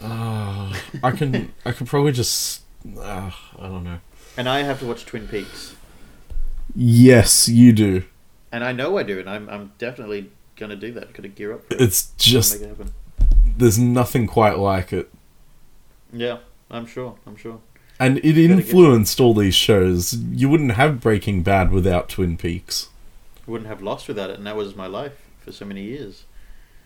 Ah, 0.00 0.80
I 1.02 1.10
can 1.12 1.52
I 1.64 1.72
could 1.72 1.86
probably 1.86 2.12
just 2.12 2.62
uh, 2.98 3.30
I 3.58 3.62
don't 3.68 3.84
know. 3.84 4.00
And 4.36 4.48
I 4.48 4.62
have 4.62 4.80
to 4.80 4.86
watch 4.86 5.06
Twin 5.06 5.28
Peaks. 5.28 5.76
Yes, 6.74 7.48
you 7.48 7.72
do. 7.72 8.04
And 8.52 8.62
I 8.62 8.72
know 8.72 8.98
I 8.98 9.02
do, 9.02 9.18
and 9.18 9.28
I'm, 9.28 9.48
I'm 9.48 9.72
definitely 9.78 10.30
gonna 10.56 10.76
do 10.76 10.92
that. 10.92 11.12
Gonna 11.14 11.28
gear 11.28 11.54
up 11.54 11.64
for 11.66 11.74
it. 11.74 11.80
It's 11.80 12.12
just 12.18 12.54
Make 12.60 12.62
it 12.62 12.68
happen. 12.68 12.92
there's 13.56 13.78
nothing 13.78 14.26
quite 14.26 14.58
like 14.58 14.92
it. 14.92 15.10
Yeah, 16.12 16.38
I'm 16.70 16.84
sure. 16.86 17.16
I'm 17.26 17.36
sure. 17.36 17.60
And 17.98 18.18
it 18.18 18.36
influenced 18.36 19.20
all 19.20 19.32
these 19.32 19.54
shows. 19.54 20.14
You 20.14 20.48
wouldn't 20.48 20.72
have 20.72 21.00
Breaking 21.00 21.42
Bad 21.42 21.70
without 21.72 22.08
Twin 22.08 22.36
Peaks. 22.36 22.88
I 23.46 23.50
wouldn't 23.50 23.68
have 23.68 23.80
Lost 23.82 24.08
without 24.08 24.28
it, 24.30 24.36
and 24.38 24.46
that 24.46 24.56
was 24.56 24.74
my 24.76 24.86
life 24.86 25.12
for 25.40 25.50
so 25.52 25.64
many 25.64 25.82
years. 25.82 26.24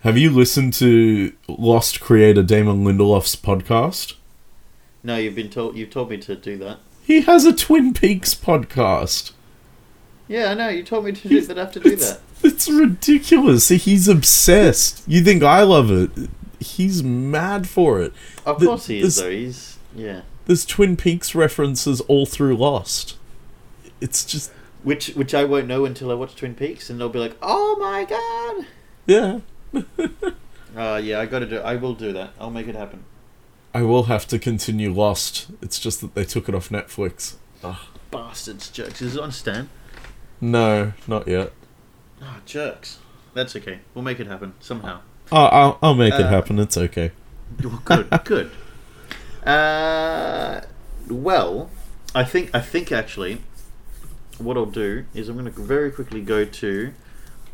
Have 0.00 0.16
you 0.16 0.30
listened 0.30 0.72
to 0.74 1.32
Lost 1.48 2.00
creator 2.00 2.42
Damon 2.42 2.84
Lindelof's 2.84 3.34
podcast? 3.34 4.14
No, 5.02 5.16
you've 5.16 5.34
been 5.34 5.50
told. 5.50 5.76
You've 5.76 5.90
told 5.90 6.10
me 6.10 6.18
to 6.18 6.36
do 6.36 6.56
that. 6.58 6.78
He 7.02 7.22
has 7.22 7.44
a 7.44 7.52
Twin 7.54 7.92
Peaks 7.94 8.34
podcast. 8.34 9.32
Yeah, 10.28 10.50
I 10.50 10.54
know. 10.54 10.68
You 10.68 10.82
told 10.82 11.04
me 11.04 11.12
to 11.12 11.28
do 11.28 11.40
that. 11.40 11.56
I 11.56 11.60
have 11.62 11.72
to 11.72 11.80
do 11.80 11.90
it's, 11.90 12.12
that. 12.12 12.20
It's 12.42 12.68
ridiculous. 12.68 13.68
He's 13.68 14.08
obsessed. 14.08 15.02
You 15.06 15.22
think 15.22 15.42
I 15.42 15.62
love 15.62 15.90
it? 15.90 16.10
He's 16.60 17.02
mad 17.02 17.68
for 17.68 18.00
it. 18.00 18.12
Of 18.44 18.60
the- 18.60 18.66
course 18.66 18.86
he 18.86 19.00
is, 19.00 19.16
though. 19.16 19.30
He's 19.30 19.78
yeah. 19.94 20.22
There's 20.46 20.64
Twin 20.64 20.96
Peaks 20.96 21.34
references 21.34 22.00
all 22.02 22.26
through 22.26 22.56
Lost. 22.56 23.16
It's 24.00 24.24
just 24.24 24.52
Which 24.82 25.08
which 25.08 25.34
I 25.34 25.44
won't 25.44 25.66
know 25.66 25.84
until 25.84 26.10
I 26.10 26.14
watch 26.14 26.36
Twin 26.36 26.54
Peaks, 26.54 26.88
and 26.90 27.00
they'll 27.00 27.08
be 27.08 27.18
like, 27.18 27.36
"Oh 27.42 27.76
my 27.80 28.04
god!" 28.04 28.66
yeah. 29.06 29.40
Uh, 30.76 31.00
yeah, 31.02 31.18
I 31.20 31.24
got 31.24 31.38
to 31.38 31.46
do. 31.46 31.58
I 31.60 31.76
will 31.76 31.94
do 31.94 32.12
that. 32.12 32.34
I'll 32.38 32.50
make 32.50 32.68
it 32.68 32.74
happen. 32.74 33.04
I 33.72 33.80
will 33.80 34.04
have 34.04 34.26
to 34.28 34.38
continue 34.38 34.92
Lost. 34.92 35.46
It's 35.62 35.78
just 35.80 36.02
that 36.02 36.14
they 36.14 36.24
took 36.26 36.50
it 36.50 36.54
off 36.54 36.68
Netflix. 36.68 37.36
Bastards, 38.10 38.68
jerks. 38.68 39.00
Is 39.00 39.16
it 39.16 39.22
on 39.22 39.32
Stan? 39.32 39.70
No, 40.40 40.92
not 41.06 41.26
yet. 41.28 41.52
Ah, 42.22 42.40
jerks. 42.46 42.98
That's 43.34 43.54
okay. 43.56 43.80
We'll 43.94 44.04
make 44.04 44.20
it 44.20 44.26
happen 44.26 44.54
somehow. 44.60 45.00
Oh, 45.32 45.44
I'll, 45.46 45.78
I'll 45.82 45.94
make 45.94 46.14
it 46.14 46.20
Uh, 46.22 46.28
happen. 46.28 46.58
It's 46.58 46.76
okay. 46.76 47.10
Good, 47.84 48.08
good. 48.24 48.50
Uh, 49.44 50.60
well, 51.08 51.70
I 52.14 52.24
think 52.24 52.50
I 52.54 52.60
think 52.60 52.90
actually, 52.92 53.42
what 54.38 54.56
I'll 54.56 54.66
do 54.66 55.04
is 55.14 55.28
I'm 55.28 55.36
going 55.38 55.52
to 55.52 55.60
very 55.60 55.90
quickly 55.90 56.20
go 56.20 56.44
to 56.44 56.92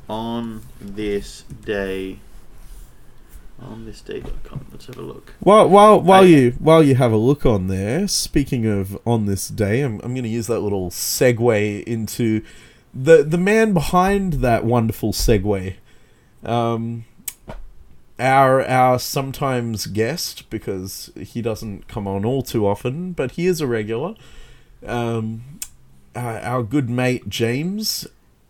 on 0.08 0.62
this 0.80 1.42
day. 1.64 2.18
On 3.60 3.84
this 3.84 4.00
day.com. 4.00 4.66
Let's 4.72 4.86
have 4.86 4.96
a 4.98 5.02
look. 5.02 5.34
While 5.40 5.68
while 5.68 6.00
while 6.00 6.22
I- 6.22 6.26
you 6.26 6.50
while 6.58 6.82
you 6.82 6.96
have 6.96 7.12
a 7.12 7.16
look 7.16 7.46
on 7.46 7.68
there, 7.68 8.08
speaking 8.08 8.66
of 8.66 8.98
on 9.06 9.26
this 9.26 9.48
day, 9.48 9.82
I'm 9.82 9.94
I'm 10.02 10.14
going 10.14 10.24
to 10.24 10.28
use 10.28 10.46
that 10.48 10.60
little 10.60 10.90
segue 10.90 11.84
into 11.84 12.42
the 12.94 13.22
the 13.22 13.38
man 13.38 13.72
behind 13.72 14.34
that 14.34 14.64
wonderful 14.64 15.12
segue. 15.12 15.74
Um, 16.44 17.04
our 18.18 18.62
our 18.66 18.98
sometimes 18.98 19.86
guest 19.86 20.48
because 20.50 21.10
he 21.18 21.42
doesn't 21.42 21.88
come 21.88 22.06
on 22.06 22.24
all 22.24 22.42
too 22.42 22.66
often, 22.66 23.12
but 23.12 23.32
he 23.32 23.46
is 23.46 23.60
a 23.60 23.66
regular. 23.66 24.14
Um, 24.86 25.42
our, 26.14 26.38
our 26.40 26.62
good 26.62 26.90
mate 26.90 27.28
James 27.28 28.06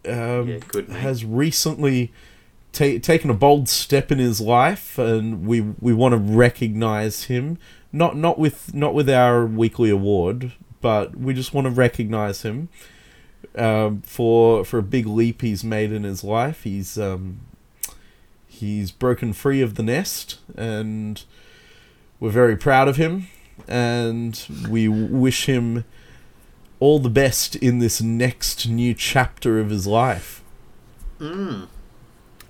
um, 0.06 0.48
Yeah, 0.48 0.58
good 0.68 0.88
mate. 0.88 0.98
has 0.98 1.24
recently 1.24 2.12
ta- 2.72 2.98
taken 3.00 3.30
a 3.30 3.34
bold 3.34 3.68
step 3.68 4.10
in 4.10 4.18
his 4.18 4.40
life, 4.40 4.98
and 4.98 5.46
we 5.46 5.60
we 5.60 5.92
want 5.92 6.12
to 6.12 6.18
recognize 6.18 7.24
him. 7.24 7.58
Not 7.92 8.16
not 8.16 8.38
with 8.38 8.74
not 8.74 8.94
with 8.94 9.08
our 9.08 9.46
weekly 9.46 9.90
award, 9.90 10.52
but 10.80 11.16
we 11.16 11.34
just 11.34 11.54
want 11.54 11.66
to 11.66 11.70
recognize 11.70 12.42
him 12.42 12.68
um, 13.56 14.02
for 14.02 14.64
for 14.64 14.78
a 14.78 14.82
big 14.82 15.06
leap 15.06 15.42
he's 15.42 15.62
made 15.64 15.92
in 15.92 16.04
his 16.04 16.22
life. 16.24 16.62
He's 16.64 16.98
um, 16.98 17.40
he's 18.46 18.90
broken 18.90 19.32
free 19.32 19.60
of 19.62 19.74
the 19.74 19.82
nest, 19.82 20.38
and 20.56 21.22
we're 22.20 22.30
very 22.30 22.56
proud 22.56 22.88
of 22.88 22.96
him, 22.96 23.28
and 23.68 24.44
we 24.68 24.88
wish 24.88 25.46
him 25.46 25.84
all 26.80 26.98
the 26.98 27.10
best 27.10 27.54
in 27.56 27.78
this 27.78 28.00
next 28.00 28.68
new 28.68 28.94
chapter 28.94 29.60
of 29.60 29.70
his 29.70 29.86
life. 29.86 30.42
Mm. 31.20 31.68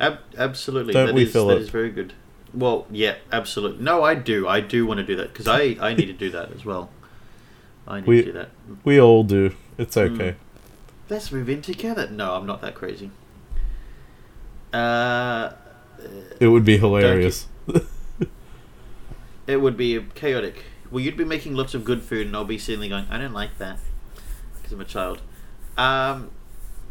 Ab- 0.01 0.21
absolutely. 0.39 0.93
Don't 0.95 1.09
That 1.09 1.15
we, 1.15 1.25
is- 1.25 1.33
Philip? 1.33 1.59
That 1.59 1.63
is 1.65 1.69
very 1.71 1.91
good. 1.91 2.15
Well, 2.55 2.87
yeah, 2.91 3.17
absolutely. 3.31 3.83
No, 3.83 4.03
I 4.03 4.15
do. 4.15 4.47
I 4.47 4.61
do 4.61 4.85
want 4.87 4.99
to 4.99 5.05
do 5.07 5.17
that 5.17 5.33
because 5.33 5.49
I, 5.49 5.77
I 5.81 5.95
need 5.95 6.07
to 6.07 6.13
do 6.13 6.31
that 6.31 6.53
as 6.53 6.65
well. 6.65 6.91
I 7.87 8.01
need 8.01 8.07
We- 8.07 8.17
to 8.21 8.25
do 8.27 8.33
that. 8.33 8.51
We 8.85 9.01
all 9.01 9.23
do. 9.25 9.55
It's 9.79 9.97
okay. 9.97 10.37
Let's 11.13 11.31
move 11.31 11.51
in 11.51 11.61
together. 11.61 12.09
No, 12.09 12.37
I'm 12.37 12.47
not 12.47 12.63
that 12.63 12.75
crazy. 12.75 13.11
Uh, 14.73 15.53
It 16.41 16.49
would 16.49 16.65
be 16.65 16.79
hilarious. 16.79 17.49
it 19.47 19.57
would 19.61 19.77
be 19.77 20.01
chaotic. 20.15 20.65
Well, 20.91 21.01
you'd 21.05 21.19
be 21.19 21.27
making 21.27 21.55
lots 21.55 21.75
of 21.75 21.85
good 21.85 22.01
food, 22.03 22.29
and 22.29 22.35
I'll 22.35 22.47
be 22.47 22.57
sitting 22.57 22.81
there 22.81 22.89
going, 22.89 23.07
"I 23.11 23.19
don't 23.19 23.35
like 23.35 23.59
that," 23.59 23.79
because 24.57 24.73
I'm 24.73 24.81
a 24.81 24.87
child. 24.87 25.21
Um, 25.77 26.31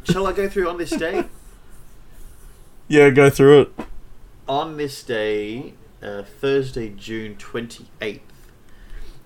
shall 0.03 0.27
I 0.27 0.33
go 0.33 0.47
through 0.47 0.69
on 0.69 0.77
this 0.77 0.91
day? 0.91 1.25
Yeah, 2.87 3.09
go 3.09 3.29
through 3.29 3.61
it. 3.61 3.71
on 4.49 4.75
this 4.77 5.01
day, 5.01 5.73
uh, 6.03 6.23
Thursday, 6.23 6.89
June 6.89 7.37
28th, 7.37 8.19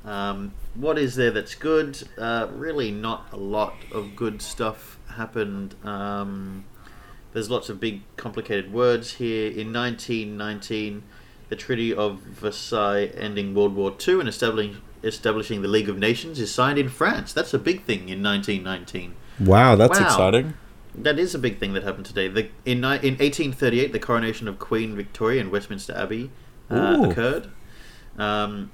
um, 0.06 0.53
what 0.76 0.97
is 0.97 1.16
there 1.16 1.32
that's 1.32 1.56
good? 1.56 2.08
Uh, 2.18 2.47
really, 2.53 2.91
not 2.91 3.28
a 3.32 3.38
lot 3.38 3.74
of 3.91 4.16
good 4.16 4.41
stuff 4.41 4.99
happened. 5.16 5.76
Um, 5.84 6.66
there's 7.34 7.49
lots 7.49 7.70
of 7.70 7.80
big, 7.80 8.01
complicated 8.16 8.72
words 8.72 9.14
here. 9.16 9.47
In 9.49 9.74
1919, 9.74 11.03
the 11.49 11.56
Treaty 11.56 11.93
of 11.93 12.20
Versailles 12.20 13.06
ending 13.18 13.53
World 13.53 13.76
War 13.76 13.93
II 14.08 14.20
and 14.22 14.30
establishing, 14.30 14.78
establishing 15.03 15.62
the 15.62 15.68
League 15.68 15.89
of 15.89 15.97
Nations 15.97 16.39
is 16.39 16.53
signed 16.53 16.78
in 16.78 16.89
France. 16.89 17.34
That's 17.34 17.53
a 17.53 17.60
big 17.60 17.84
thing 17.84 18.10
in 18.10 18.24
1919. 18.24 19.16
Wow, 19.39 19.76
that's 19.76 19.99
Wow. 19.99 20.06
exciting. 20.06 20.53
That 20.97 21.20
is 21.20 21.36
a 21.36 21.39
big 21.39 21.60
thing 21.60 21.74
that 21.74 21.84
happened 21.84 22.06
today. 22.06 22.30
The, 22.30 22.47
in 22.64 22.78
in 22.78 23.18
1838, 23.18 23.91
the 23.91 23.99
coronation 23.99 24.47
of 24.47 24.60
Queen 24.60 24.95
Victoria 24.95 25.41
in 25.41 25.51
Westminster 25.51 25.93
Abbey 25.93 26.32
uh, 26.70 27.06
occurred. 27.10 27.49
Um, 28.18 28.72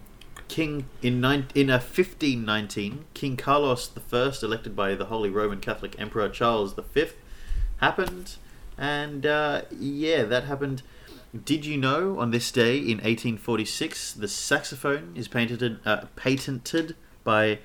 King 0.51 0.89
in 1.01 1.21
nine, 1.21 1.47
in 1.55 1.69
uh, 1.69 1.75
1519, 1.75 3.05
King 3.13 3.37
Carlos 3.37 3.89
I, 4.11 4.33
elected 4.43 4.75
by 4.75 4.95
the 4.95 5.05
Holy 5.05 5.29
Roman 5.29 5.61
Catholic 5.61 5.95
Emperor 5.97 6.27
Charles 6.27 6.73
V, 6.73 7.05
happened, 7.77 8.35
and 8.77 9.25
uh, 9.25 9.61
yeah, 9.71 10.23
that 10.23 10.43
happened. 10.43 10.83
Did 11.45 11.65
you 11.65 11.77
know 11.77 12.19
on 12.19 12.31
this 12.31 12.51
day 12.51 12.77
in 12.77 12.97
1846 12.97 14.11
the 14.11 14.27
saxophone 14.27 15.13
is 15.15 15.29
patented 15.29 15.79
uh, 15.85 16.07
patented 16.17 16.97
by 17.23 17.59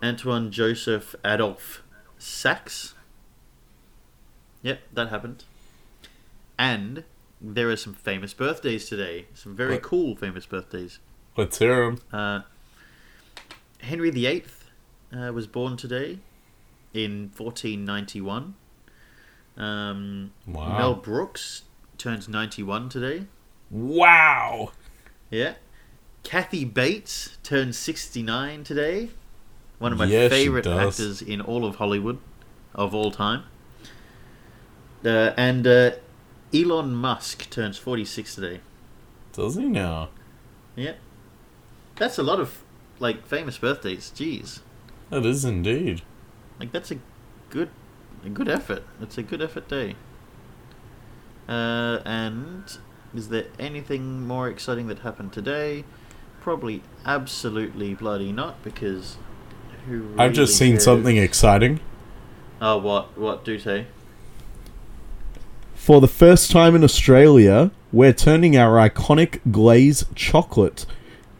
Antoine 0.00 0.52
Joseph 0.52 1.16
Adolphe 1.24 1.82
Sax? 2.18 2.94
Yep, 4.62 4.78
that 4.92 5.08
happened. 5.08 5.42
And 6.56 7.02
there 7.40 7.68
are 7.68 7.76
some 7.76 7.94
famous 7.94 8.32
birthdays 8.32 8.88
today. 8.88 9.26
Some 9.34 9.56
very 9.56 9.74
What? 9.74 9.82
cool 9.82 10.14
famous 10.14 10.46
birthdays. 10.46 11.00
Let's 11.38 11.56
hear 11.58 11.84
him. 11.84 11.98
Uh, 12.12 12.40
Henry 13.80 14.10
VIII 14.10 14.42
uh, 15.16 15.32
was 15.32 15.46
born 15.46 15.76
today 15.76 16.18
in 16.92 17.30
1491. 17.36 18.56
Um, 19.56 20.32
Wow. 20.48 20.78
Mel 20.78 20.94
Brooks 20.96 21.62
turns 21.96 22.28
91 22.28 22.88
today. 22.88 23.26
Wow. 23.70 24.72
Yeah. 25.30 25.54
Kathy 26.24 26.64
Bates 26.64 27.38
turns 27.44 27.78
69 27.78 28.64
today. 28.64 29.10
One 29.78 29.92
of 29.92 29.98
my 29.98 30.06
Yeah, 30.06 30.28
favorite 30.28 30.66
actors 30.66 31.22
in 31.22 31.40
all 31.40 31.64
of 31.64 31.76
Hollywood 31.76 32.18
of 32.74 32.96
all 32.96 33.12
time. 33.12 33.44
Uh, 35.04 35.30
and 35.36 35.64
uh, 35.68 35.90
Elon 36.52 36.92
Musk 36.94 37.48
turns 37.48 37.78
46 37.78 38.34
today. 38.34 38.60
Does 39.32 39.54
he 39.54 39.66
now? 39.66 40.08
Yeah. 40.74 40.94
That's 41.98 42.18
a 42.18 42.22
lot 42.22 42.40
of 42.40 42.62
like 42.98 43.26
famous 43.26 43.58
birthdays. 43.58 44.12
Jeez. 44.14 44.60
That 45.10 45.26
is 45.26 45.44
indeed. 45.44 46.02
Like 46.58 46.72
that's 46.72 46.90
a 46.90 46.98
good 47.50 47.70
a 48.24 48.28
good 48.28 48.48
effort. 48.48 48.82
It's 49.00 49.18
a 49.18 49.22
good 49.22 49.42
effort 49.42 49.68
day. 49.68 49.96
Uh, 51.48 52.00
and 52.04 52.64
is 53.14 53.30
there 53.30 53.46
anything 53.58 54.26
more 54.26 54.48
exciting 54.48 54.86
that 54.88 55.00
happened 55.00 55.32
today? 55.32 55.84
Probably 56.40 56.82
absolutely 57.04 57.94
bloody 57.94 58.32
not 58.32 58.62
because 58.62 59.16
who 59.86 60.14
I've 60.18 60.34
just 60.34 60.56
seen 60.56 60.72
cares? 60.72 60.84
something 60.84 61.16
exciting. 61.16 61.80
Oh 62.60 62.78
what 62.78 63.16
what 63.18 63.44
do 63.44 63.58
say? 63.58 63.86
For 65.74 66.00
the 66.00 66.08
first 66.08 66.50
time 66.50 66.74
in 66.74 66.84
Australia, 66.84 67.70
we're 67.92 68.12
turning 68.12 68.56
our 68.56 68.76
iconic 68.88 69.40
glaze 69.50 70.04
chocolate. 70.14 70.84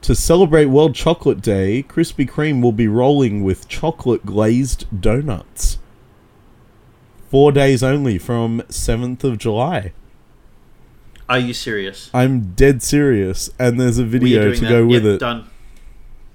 To 0.02 0.14
celebrate 0.14 0.66
World 0.66 0.94
Chocolate 0.94 1.40
Day, 1.42 1.82
Krispy 1.82 2.28
Kreme 2.28 2.62
will 2.62 2.72
be 2.72 2.88
rolling 2.88 3.42
with 3.42 3.68
chocolate 3.68 4.24
glazed 4.24 4.86
donuts. 5.00 5.78
Four 7.30 7.52
days 7.52 7.82
only 7.82 8.16
from 8.16 8.62
7th 8.68 9.22
of 9.24 9.38
July. 9.38 9.92
Are 11.28 11.38
you 11.38 11.52
serious? 11.52 12.10
I'm 12.14 12.52
dead 12.54 12.82
serious, 12.82 13.50
and 13.58 13.78
there's 13.78 13.98
a 13.98 14.04
video 14.04 14.54
to 14.54 14.60
that? 14.60 14.68
go 14.68 14.86
with 14.86 15.04
Yep, 15.04 15.14
it. 15.14 15.18
Done. 15.18 15.50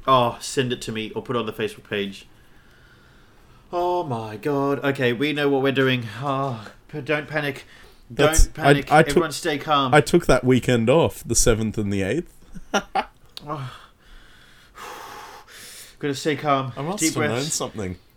Oh, 0.06 0.38
send 0.40 0.72
it 0.72 0.82
to 0.84 0.92
me 0.92 1.12
or 1.16 1.24
put 1.24 1.36
it 1.36 1.40
on 1.40 1.46
the 1.48 1.54
Facebook 1.54 1.90
page. 1.90 2.28
Oh 3.72 4.04
my 4.04 4.38
god. 4.38 4.84
Okay, 4.84 5.14
we 5.14 5.34
know 5.34 5.50
what 5.50 5.64
we're 5.64 5.72
doing. 5.72 6.04
Oh, 6.22 6.68
don't 7.04 7.28
panic. 7.28 7.64
Don't 8.14 8.28
That's- 8.28 8.48
panic. 8.48 8.92
I 8.92 9.02
took- 9.02 9.10
Everyone 9.12 9.32
stay 9.32 9.58
calm. 9.58 9.94
I 9.96 10.02
took 10.02 10.28
that 10.28 10.44
weekend 10.44 10.92
off, 10.92 11.24
the 11.26 11.34
7th 11.34 11.78
and 11.80 11.92
the 11.92 12.02
8th. 12.74 13.06
Gotta 16.00 16.16
stay 16.16 16.36
calm. 16.36 16.74
I 16.76 16.82
must 16.82 17.00
Deep 17.00 17.14
have 17.14 17.22
known 17.24 17.30
breaths. 17.32 17.54
something. 17.54 17.98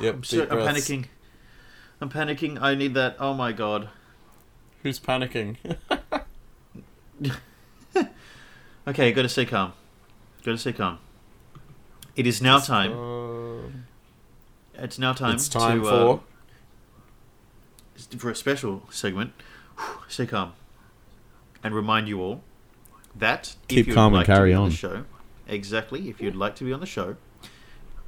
Yep, 0.00 0.14
I'm, 0.16 0.24
so, 0.24 0.42
I'm 0.42 0.58
panicking. 0.58 1.04
I'm 2.00 2.10
panicking. 2.10 2.60
I 2.60 2.74
need 2.74 2.94
that. 2.94 3.14
Oh 3.20 3.32
my 3.32 3.52
god. 3.52 3.88
Who's 4.82 4.98
panicking? 4.98 5.56
Okay, 8.86 9.12
gotta 9.12 9.28
stay 9.30 9.46
calm. 9.46 9.72
Gotta 10.44 10.58
stay 10.58 10.72
calm. 10.74 10.98
It 12.16 12.26
is 12.26 12.42
now 12.42 12.58
time. 12.58 12.92
Um, 12.92 13.84
It's 14.74 14.98
now 14.98 15.14
time. 15.14 15.36
it's 15.36 15.48
time 15.48 15.80
to, 15.82 15.88
for. 15.88 16.20
uh, 18.14 18.18
for 18.18 18.30
a 18.30 18.34
special 18.34 18.82
segment. 18.90 19.32
Stay 20.08 20.26
calm, 20.26 20.52
and 21.62 21.74
remind 21.74 22.08
you 22.08 22.20
all 22.20 22.42
that 23.16 23.54
Keep 23.68 23.92
calm 23.92 24.14
and 24.14 24.26
carry 24.26 24.50
to 24.50 24.54
be 24.54 24.60
on. 24.60 24.68
the 24.70 24.74
show, 24.74 25.04
exactly. 25.46 26.08
If 26.08 26.20
you'd 26.20 26.36
like 26.36 26.56
to 26.56 26.64
be 26.64 26.72
on 26.72 26.80
the 26.80 26.86
show, 26.86 27.16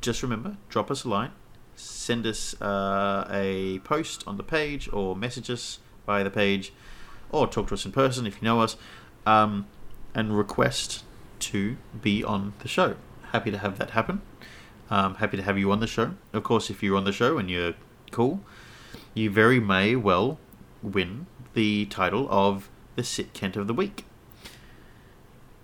just 0.00 0.22
remember, 0.22 0.56
drop 0.68 0.90
us 0.90 1.04
a 1.04 1.08
line, 1.08 1.32
send 1.74 2.26
us 2.26 2.60
uh, 2.60 3.26
a 3.30 3.80
post 3.80 4.24
on 4.26 4.36
the 4.36 4.42
page, 4.42 4.88
or 4.92 5.16
message 5.16 5.50
us 5.50 5.78
via 6.06 6.24
the 6.24 6.30
page, 6.30 6.72
or 7.30 7.46
talk 7.46 7.68
to 7.68 7.74
us 7.74 7.84
in 7.84 7.92
person 7.92 8.26
if 8.26 8.40
you 8.40 8.46
know 8.46 8.60
us, 8.60 8.76
um, 9.24 9.66
and 10.14 10.36
request 10.36 11.04
to 11.38 11.76
be 12.00 12.24
on 12.24 12.54
the 12.60 12.68
show. 12.68 12.96
Happy 13.32 13.50
to 13.50 13.58
have 13.58 13.78
that 13.78 13.90
happen. 13.90 14.22
Um, 14.88 15.16
happy 15.16 15.36
to 15.36 15.42
have 15.42 15.58
you 15.58 15.72
on 15.72 15.80
the 15.80 15.86
show. 15.86 16.14
Of 16.32 16.44
course, 16.44 16.70
if 16.70 16.82
you're 16.82 16.96
on 16.96 17.04
the 17.04 17.12
show 17.12 17.38
and 17.38 17.50
you're 17.50 17.74
cool, 18.12 18.40
you 19.14 19.30
very 19.30 19.58
may 19.58 19.96
well 19.96 20.38
win 20.82 21.26
the 21.54 21.86
title 21.86 22.28
of 22.30 22.70
the 22.94 23.02
Sit 23.02 23.32
Kent 23.32 23.56
of 23.56 23.66
the 23.66 23.74
Week. 23.74 24.04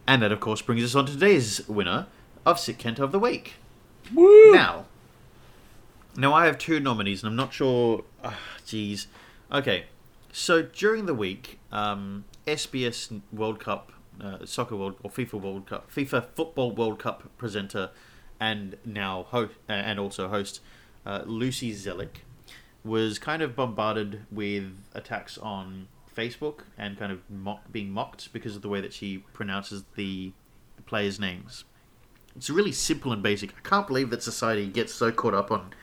And 0.07 0.23
that, 0.23 0.33
of 0.33 0.41
course, 0.41 0.63
brings 0.63 0.83
us 0.83 0.95
on 0.95 1.07
to 1.07 1.13
today's 1.13 1.67
winner 1.69 2.07
of 2.45 2.59
Sit 2.59 2.79
Kent 2.79 2.99
of 2.99 3.13
the 3.13 3.19
Week. 3.19 3.55
Woo! 4.13 4.53
Now, 4.53 4.87
now 6.17 6.35
I 6.35 6.47
have 6.47 6.59
two 6.59 6.81
nominees, 6.81 7.23
and 7.23 7.31
I'm 7.31 7.37
not 7.37 7.53
sure. 7.53 8.05
ah, 8.25 8.39
Jeez. 8.67 9.07
okay, 9.51 9.85
so 10.33 10.63
during 10.63 11.07
the 11.07 11.15
week, 11.15 11.61
um, 11.71 12.25
SBS 12.47 13.21
World 13.33 13.61
Cup, 13.61 13.93
uh, 14.21 14.45
soccer 14.45 14.77
world 14.77 14.97
or 15.03 15.11
FIFA 15.11 15.41
World 15.41 15.67
Cup, 15.67 15.91
FIFA 15.91 16.27
Football 16.35 16.73
World 16.73 16.99
Cup 16.99 17.31
presenter, 17.39 17.91
and 18.41 18.77
now 18.85 19.23
host 19.25 19.55
and 19.69 20.01
also 20.01 20.29
host 20.29 20.61
uh, 21.07 21.23
Lucy 21.27 21.73
Zelić 21.73 22.23
was 22.85 23.19
kind 23.21 23.41
of 23.43 23.55
bombarded 23.55 24.27
with 24.33 24.73
attacks 24.95 25.39
on 25.39 25.87
Facebook 26.15 26.61
and 26.79 26.99
kind 26.99 27.13
of 27.13 27.29
mock, 27.31 27.71
being 27.71 27.91
mocked 27.91 28.33
because 28.33 28.57
of 28.57 28.63
the 28.63 28.69
way 28.69 28.81
that 28.81 28.93
she 28.93 29.19
pronounces 29.33 29.85
the 29.97 30.33
players' 30.87 31.19
names. 31.19 31.65
It's 32.37 32.49
really 32.49 32.73
simple 32.73 33.13
and 33.13 33.23
basic. 33.23 33.51
I 33.51 33.69
can't 33.69 33.87
believe 33.87 34.11
that 34.11 34.23
society 34.23 34.67
gets 34.67 34.93
so 34.93 35.13
caught 35.13 35.35
up 35.35 35.51
on 35.51 35.75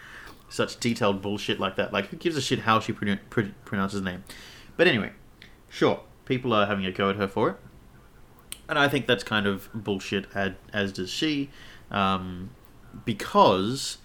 such 0.50 0.80
detailed 0.80 1.22
bullshit 1.22 1.60
like 1.60 1.76
that. 1.76 1.94
Like, 1.94 2.08
who 2.08 2.18
gives 2.18 2.36
a 2.36 2.42
shit 2.42 2.60
how 2.60 2.80
she 2.80 2.92
pr- 2.92 3.42
pronounces 3.66 4.02
the 4.02 4.10
name? 4.10 4.24
But 4.78 4.88
anyway, 4.88 5.12
sure, 5.68 6.02
people 6.26 6.54
are 6.54 6.66
having 6.66 6.86
a 6.86 6.92
go 6.92 7.10
at 7.10 7.18
her 7.18 7.28
for 7.28 7.50
it. 7.52 7.56
And 8.68 8.78
I 8.78 8.88
think 8.88 9.08
that's 9.08 9.24
kind 9.24 9.48
of 9.48 9.70
bullshit, 9.74 10.26
ad- 10.36 10.58
as 10.74 10.92
does 10.92 11.10
she, 11.10 11.50
um, 11.92 12.52
because 13.06 13.98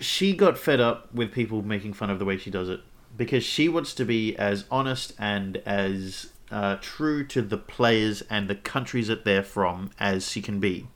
she 0.00 0.34
got 0.34 0.58
fed 0.58 0.80
up 0.80 1.12
with 1.14 1.32
people 1.32 1.62
making 1.62 1.92
fun 1.92 2.10
of 2.10 2.18
the 2.18 2.24
way 2.24 2.36
she 2.36 2.50
does 2.50 2.68
it. 2.68 2.80
Because 3.16 3.44
she 3.44 3.68
wants 3.68 3.94
to 3.94 4.04
be 4.04 4.36
as 4.36 4.64
honest 4.70 5.14
and 5.18 5.56
as 5.66 6.30
uh, 6.50 6.76
true 6.80 7.24
to 7.26 7.42
the 7.42 7.56
players 7.56 8.22
and 8.28 8.48
the 8.48 8.54
countries 8.54 9.08
that 9.08 9.24
they're 9.24 9.42
from 9.42 9.90
as 9.98 10.28
she 10.30 10.42
can 10.42 10.60
be. 10.60 10.86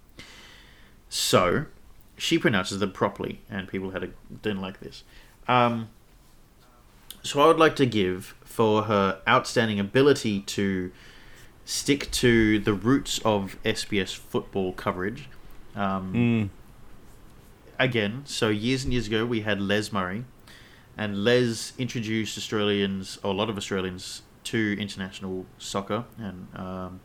So, 1.09 1.67
she 2.17 2.39
pronounces 2.39 2.79
them 2.79 2.93
properly, 2.93 3.41
and 3.51 3.67
people 3.67 3.91
had 3.91 4.05
a, 4.05 4.09
didn't 4.43 4.61
like 4.61 4.81
this. 4.81 5.03
Um, 5.49 5.89
so, 7.23 7.41
I 7.41 7.47
would 7.47 7.59
like 7.59 7.75
to 7.77 7.87
give 7.87 8.35
for 8.45 8.83
her 8.85 9.21
outstanding 9.27 9.81
ability 9.81 10.41
to 10.43 10.93
stick 11.65 12.11
to 12.11 12.59
the 12.59 12.73
roots 12.75 13.19
of 13.25 13.57
SBS 13.65 14.15
football 14.15 14.73
coverage. 14.73 15.29
Um, 15.75 16.13
Mm. 16.13 16.49
again, 17.79 18.23
so 18.27 18.49
years 18.49 18.85
and 18.85 18.93
years 18.93 19.07
ago, 19.07 19.25
we 19.25 19.41
had 19.43 19.61
Les 19.61 19.93
Murray, 19.93 20.25
and 21.01 21.25
Les 21.25 21.73
introduced 21.79 22.37
Australians, 22.37 23.19
or 23.25 23.31
a 23.31 23.35
lot 23.35 23.49
of 23.49 23.57
Australians, 23.57 24.21
to 24.45 24.77
international 24.79 25.47
soccer, 25.57 26.05
and 26.19 26.47
um, 26.55 27.01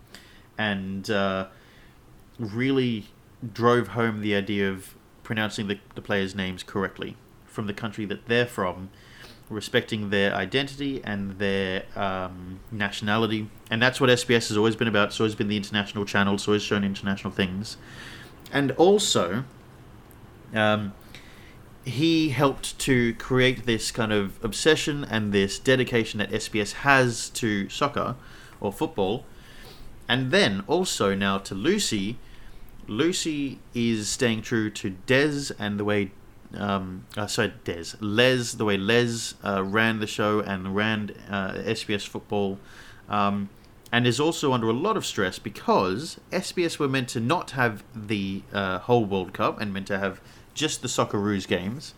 and 0.58 1.10
uh, 1.10 1.48
really 2.38 3.06
drove 3.54 3.90
home 3.90 4.20
the 4.20 4.36
idea 4.36 4.70
of 4.70 4.96
pronouncing 5.24 5.68
the, 5.68 5.80
the 5.96 6.02
players' 6.02 6.36
names 6.36 6.62
correctly 6.62 7.16
from 7.46 7.68
the 7.68 7.74
country 7.74 8.04
that 8.04 8.26
they're 8.26 8.46
from, 8.46 8.90
respecting 9.50 10.10
their 10.10 10.36
identity 10.36 11.02
and 11.06 11.40
their 11.40 11.86
um, 11.96 12.60
nationality, 12.72 13.50
and 13.72 13.82
that's 13.82 14.02
what 14.02 14.10
SBS 14.10 14.50
has 14.50 14.58
always 14.58 14.76
been 14.76 14.90
about. 14.90 15.08
It's 15.08 15.22
always 15.22 15.36
been 15.36 15.48
the 15.48 15.58
international 15.58 16.04
channel. 16.04 16.34
It's 16.34 16.50
always 16.50 16.64
shown 16.64 16.84
international 16.84 17.32
things, 17.32 17.78
and 18.52 18.72
also 18.72 19.46
um, 20.54 20.92
he 21.86 22.30
helped 22.30 22.78
to 22.80 23.14
create 23.16 23.66
this 23.66 23.92
kind 23.92 24.12
of 24.12 24.44
obsession 24.44 25.04
and 25.04 25.32
this 25.32 25.60
dedication 25.60 26.18
that 26.18 26.32
SBS 26.32 26.74
has 26.74 27.30
to 27.30 27.70
soccer 27.70 28.16
or 28.60 28.74
football. 28.74 29.24
And 30.10 30.32
then 30.32 30.64
also 30.68 31.14
now 31.16 31.38
to 31.40 31.54
Lucy. 31.54 32.18
Lucy 32.88 33.60
is 33.74 34.10
staying 34.10 34.42
true 34.42 34.70
to 34.72 34.92
Des 35.06 35.52
and 35.60 35.80
the 35.80 35.84
way, 35.84 36.12
um, 36.56 37.06
uh, 37.16 37.28
sorry, 37.28 37.54
Des, 37.64 37.96
Les, 38.00 38.54
the 38.54 38.66
way 38.66 38.78
Les 38.78 39.36
uh, 39.44 39.64
ran 39.64 40.00
the 40.00 40.08
show 40.08 40.40
and 40.40 40.76
ran 40.76 41.12
uh, 41.30 41.54
SBS 41.54 42.08
football. 42.08 42.60
Um, 43.08 43.50
and 43.92 44.08
is 44.08 44.20
also 44.20 44.52
under 44.54 44.68
a 44.68 44.74
lot 44.74 44.98
of 44.98 45.06
stress 45.06 45.38
because 45.38 46.20
SBS 46.32 46.80
were 46.80 46.88
meant 46.88 47.08
to 47.10 47.20
not 47.20 47.52
have 47.52 47.84
the 47.96 48.42
uh, 48.52 48.80
whole 48.80 49.06
World 49.06 49.34
Cup 49.34 49.62
and 49.62 49.72
meant 49.72 49.88
to 49.88 50.00
have 50.00 50.20
just 50.56 50.82
the 50.82 50.88
Socceroos 50.88 51.48
games, 51.48 51.94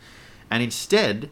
and 0.52 0.62
instead 0.62 1.30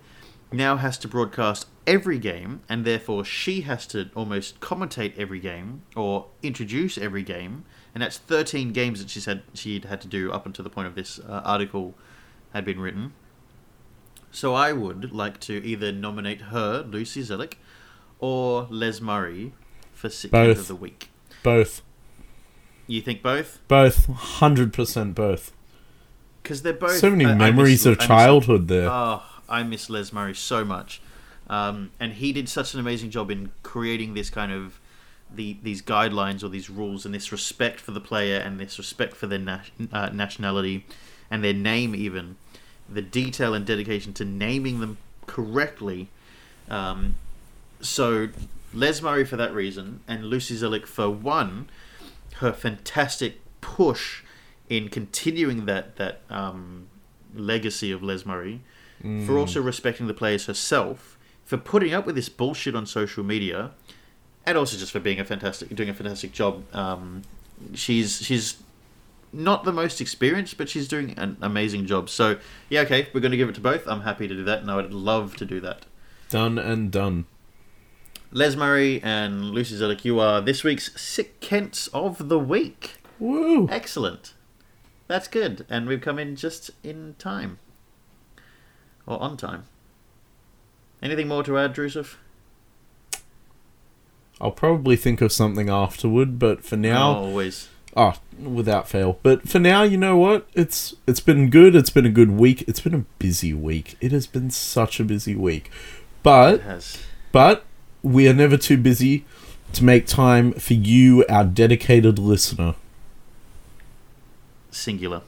now 0.51 0.77
has 0.77 0.97
to 0.99 1.07
broadcast 1.07 1.67
every 1.85 2.17
game, 2.17 2.61
and 2.69 2.85
therefore 2.85 3.25
she 3.25 3.61
has 3.61 3.85
to 3.87 4.09
almost 4.15 4.59
commentate 4.61 5.17
every 5.17 5.39
game 5.39 5.81
or 5.95 6.27
introduce 6.41 6.97
every 6.97 7.23
game, 7.23 7.65
and 7.93 8.01
that's 8.01 8.17
13 8.17 8.71
games 8.71 8.99
that 9.01 9.09
she 9.09 9.19
said 9.19 9.43
she'd 9.53 9.85
had 9.85 9.99
to 10.01 10.07
do 10.07 10.31
up 10.31 10.45
until 10.45 10.63
the 10.63 10.69
point 10.69 10.87
of 10.87 10.95
this 10.95 11.19
uh, 11.19 11.41
article 11.43 11.93
had 12.53 12.63
been 12.63 12.79
written. 12.79 13.13
So 14.31 14.53
I 14.53 14.71
would 14.73 15.13
like 15.13 15.39
to 15.41 15.65
either 15.65 15.91
nominate 15.91 16.41
her, 16.41 16.81
Lucy 16.83 17.21
Zelić, 17.21 17.53
or 18.19 18.67
Les 18.69 18.99
Murray 19.01 19.53
for 19.93 20.09
Sick 20.09 20.31
Both. 20.31 20.57
of 20.57 20.67
the 20.67 20.75
Week. 20.75 21.09
Both. 21.43 21.81
You 22.87 23.01
think 23.01 23.23
both? 23.23 23.59
Both. 23.67 24.07
100% 24.07 25.15
both. 25.15 25.51
Because 26.45 26.61
they're 26.61 26.73
both. 26.73 26.97
so 26.99 27.09
many 27.09 27.25
I 27.25 27.33
memories 27.33 27.85
miss- 27.85 27.85
of 27.87 27.93
I 27.93 28.03
miss- 28.03 28.07
childhood 28.07 28.67
there. 28.67 28.87
Oh, 28.89 29.23
I 29.49 29.63
miss 29.63 29.89
Les 29.89 30.13
Murray 30.13 30.35
so 30.35 30.63
much, 30.63 31.01
um, 31.49 31.89
and 31.99 32.13
he 32.13 32.31
did 32.31 32.47
such 32.47 32.73
an 32.75 32.79
amazing 32.79 33.09
job 33.09 33.31
in 33.31 33.51
creating 33.63 34.13
this 34.13 34.29
kind 34.29 34.51
of 34.51 34.79
the 35.33 35.57
these 35.63 35.81
guidelines 35.81 36.43
or 36.43 36.49
these 36.49 36.69
rules 36.69 37.03
and 37.03 37.13
this 37.15 37.31
respect 37.31 37.79
for 37.79 37.91
the 37.91 37.99
player 37.99 38.37
and 38.37 38.59
this 38.59 38.77
respect 38.77 39.15
for 39.15 39.25
their 39.25 39.39
na- 39.39 39.61
uh, 39.91 40.09
nationality 40.13 40.85
and 41.31 41.43
their 41.43 41.53
name 41.53 41.95
even 41.95 42.35
the 42.87 43.01
detail 43.01 43.55
and 43.55 43.65
dedication 43.65 44.13
to 44.13 44.23
naming 44.23 44.79
them 44.81 44.97
correctly. 45.25 46.07
Um, 46.69 47.15
so 47.81 48.29
Les 48.71 49.01
Murray 49.01 49.25
for 49.25 49.35
that 49.37 49.51
reason 49.53 50.01
and 50.07 50.25
Lucy 50.25 50.55
Zelić 50.55 50.85
for 50.85 51.09
one, 51.09 51.67
her 52.35 52.53
fantastic 52.53 53.41
push 53.61 54.21
in 54.69 54.89
continuing 54.89 55.65
that 55.65 55.95
that 55.97 56.21
um, 56.29 56.87
legacy 57.33 57.91
of 57.91 58.01
Les 58.03 58.25
Murray, 58.25 58.61
for 59.25 59.37
also 59.37 59.61
respecting 59.61 60.07
the 60.07 60.13
players 60.13 60.45
herself, 60.47 61.17
for 61.43 61.57
putting 61.57 61.93
up 61.93 62.05
with 62.05 62.15
this 62.15 62.29
bullshit 62.29 62.75
on 62.75 62.85
social 62.85 63.23
media, 63.23 63.71
and 64.45 64.57
also 64.57 64.77
just 64.77 64.91
for 64.91 64.99
being 64.99 65.19
a 65.19 65.25
fantastic, 65.25 65.73
doing 65.75 65.89
a 65.89 65.93
fantastic 65.93 66.31
job. 66.31 66.63
Um, 66.73 67.21
she's 67.73 68.21
she's 68.23 68.57
not 69.31 69.63
the 69.63 69.71
most 69.71 70.01
experienced, 70.01 70.57
but 70.57 70.69
she's 70.69 70.87
doing 70.87 71.13
an 71.17 71.37
amazing 71.41 71.85
job. 71.85 72.09
So 72.09 72.37
yeah, 72.69 72.81
okay, 72.81 73.07
we're 73.13 73.21
going 73.21 73.31
to 73.31 73.37
give 73.37 73.49
it 73.49 73.55
to 73.55 73.61
both. 73.61 73.87
I'm 73.87 74.01
happy 74.01 74.27
to 74.27 74.33
do 74.33 74.43
that, 74.45 74.61
and 74.61 74.71
I 74.71 74.75
would 74.75 74.93
love 74.93 75.35
to 75.37 75.45
do 75.45 75.59
that. 75.61 75.85
Done 76.29 76.57
and 76.57 76.91
done. 76.91 77.25
Les 78.31 78.55
Murray 78.55 79.01
and 79.03 79.51
Lucy 79.51 79.75
Zelić, 79.75 80.03
you 80.03 80.19
are 80.19 80.41
this 80.41 80.63
week's 80.63 80.99
Sick 80.99 81.39
Kents 81.39 81.87
of 81.93 82.27
the 82.27 82.39
Week. 82.39 82.95
Woo! 83.19 83.69
Excellent. 83.69 84.33
That's 85.07 85.27
good. 85.27 85.65
And 85.69 85.87
we've 85.87 86.01
come 86.01 86.19
in 86.19 86.35
just 86.35 86.71
in 86.83 87.15
time. 87.19 87.59
Or 89.05 89.21
on 89.21 89.37
time. 89.37 89.65
Anything 91.01 91.27
more 91.27 91.43
to 91.43 91.57
add, 91.57 91.75
Drusuf? 91.75 92.15
I'll 94.41 94.51
probably 94.51 94.95
think 94.95 95.21
of 95.21 95.31
something 95.31 95.69
afterward, 95.69 96.39
but 96.39 96.63
for 96.63 96.75
now, 96.75 97.13
always. 97.13 97.69
oh, 97.95 98.15
without 98.41 98.89
fail. 98.89 99.19
But 99.23 99.47
for 99.47 99.59
now, 99.59 99.83
you 99.83 99.97
know 99.97 100.17
what? 100.17 100.47
It's 100.53 100.95
it's 101.07 101.21
been 101.21 101.49
good. 101.49 101.75
It's 101.75 101.89
been 101.89 102.05
a 102.05 102.09
good 102.11 102.31
week. 102.31 102.63
It's 102.67 102.81
been 102.81 102.93
a 102.93 103.05
busy 103.19 103.53
week. 103.53 103.95
It 104.01 104.11
has 104.11 104.27
been 104.27 104.49
such 104.49 104.99
a 104.99 105.05
busy 105.05 105.35
week. 105.35 105.71
But 106.21 106.61
but 107.31 107.63
we 108.01 108.27
are 108.27 108.33
never 108.33 108.57
too 108.57 108.77
busy 108.77 109.25
to 109.73 109.83
make 109.85 110.05
time 110.05 110.51
for 110.53 110.73
you, 110.73 111.25
our 111.29 111.45
dedicated 111.45 112.19
listener. 112.19 112.75
Singular. 114.75 115.21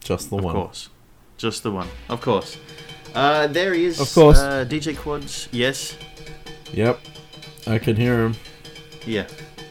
Just 0.00 0.30
the 0.30 0.36
Of 0.36 0.44
one. 0.44 0.56
Of 0.56 0.62
course. 0.62 0.88
Just 1.36 1.62
the 1.62 1.70
one. 1.70 1.88
Of 2.08 2.20
course. 2.20 2.56
Uh, 3.14 3.46
there 3.48 3.74
he 3.74 3.84
is. 3.84 4.00
Of 4.00 4.12
course. 4.14 4.38
Uh, 4.38 4.64
DJ 4.68 4.96
Quads. 4.96 5.48
Yes. 5.50 5.96
Yep. 6.72 7.00
I 7.66 7.78
can 7.78 7.96
hear 7.96 8.22
him. 8.24 8.34
Yeah. 9.04 9.26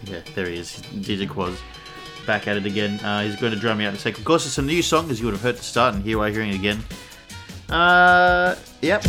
Yeah, 0.06 0.22
there 0.36 0.48
he 0.48 0.58
is. 0.58 0.82
DJ 0.96 1.28
Quads. 1.28 1.60
Back 2.26 2.48
at 2.48 2.58
it 2.58 2.66
again. 2.66 3.00
Uh, 3.00 3.22
he's 3.24 3.36
going 3.38 3.54
to 3.54 3.60
drum 3.60 3.78
me 3.78 3.86
out 3.86 3.90
in 3.90 3.96
a 3.96 4.00
second. 4.00 4.20
Of 4.20 4.26
course, 4.26 4.46
it's 4.46 4.58
a 4.58 4.62
new 4.62 4.82
song, 4.82 5.10
as 5.10 5.20
you 5.20 5.26
would 5.28 5.34
have 5.34 5.42
heard 5.42 5.56
at 5.56 5.58
the 5.58 5.64
start, 5.64 5.96
and 5.96 6.04
here 6.04 6.18
we're 6.18 6.30
hearing 6.30 6.50
it 6.50 6.56
again. 6.56 6.84
Uh, 7.70 8.56
yep. 8.82 9.04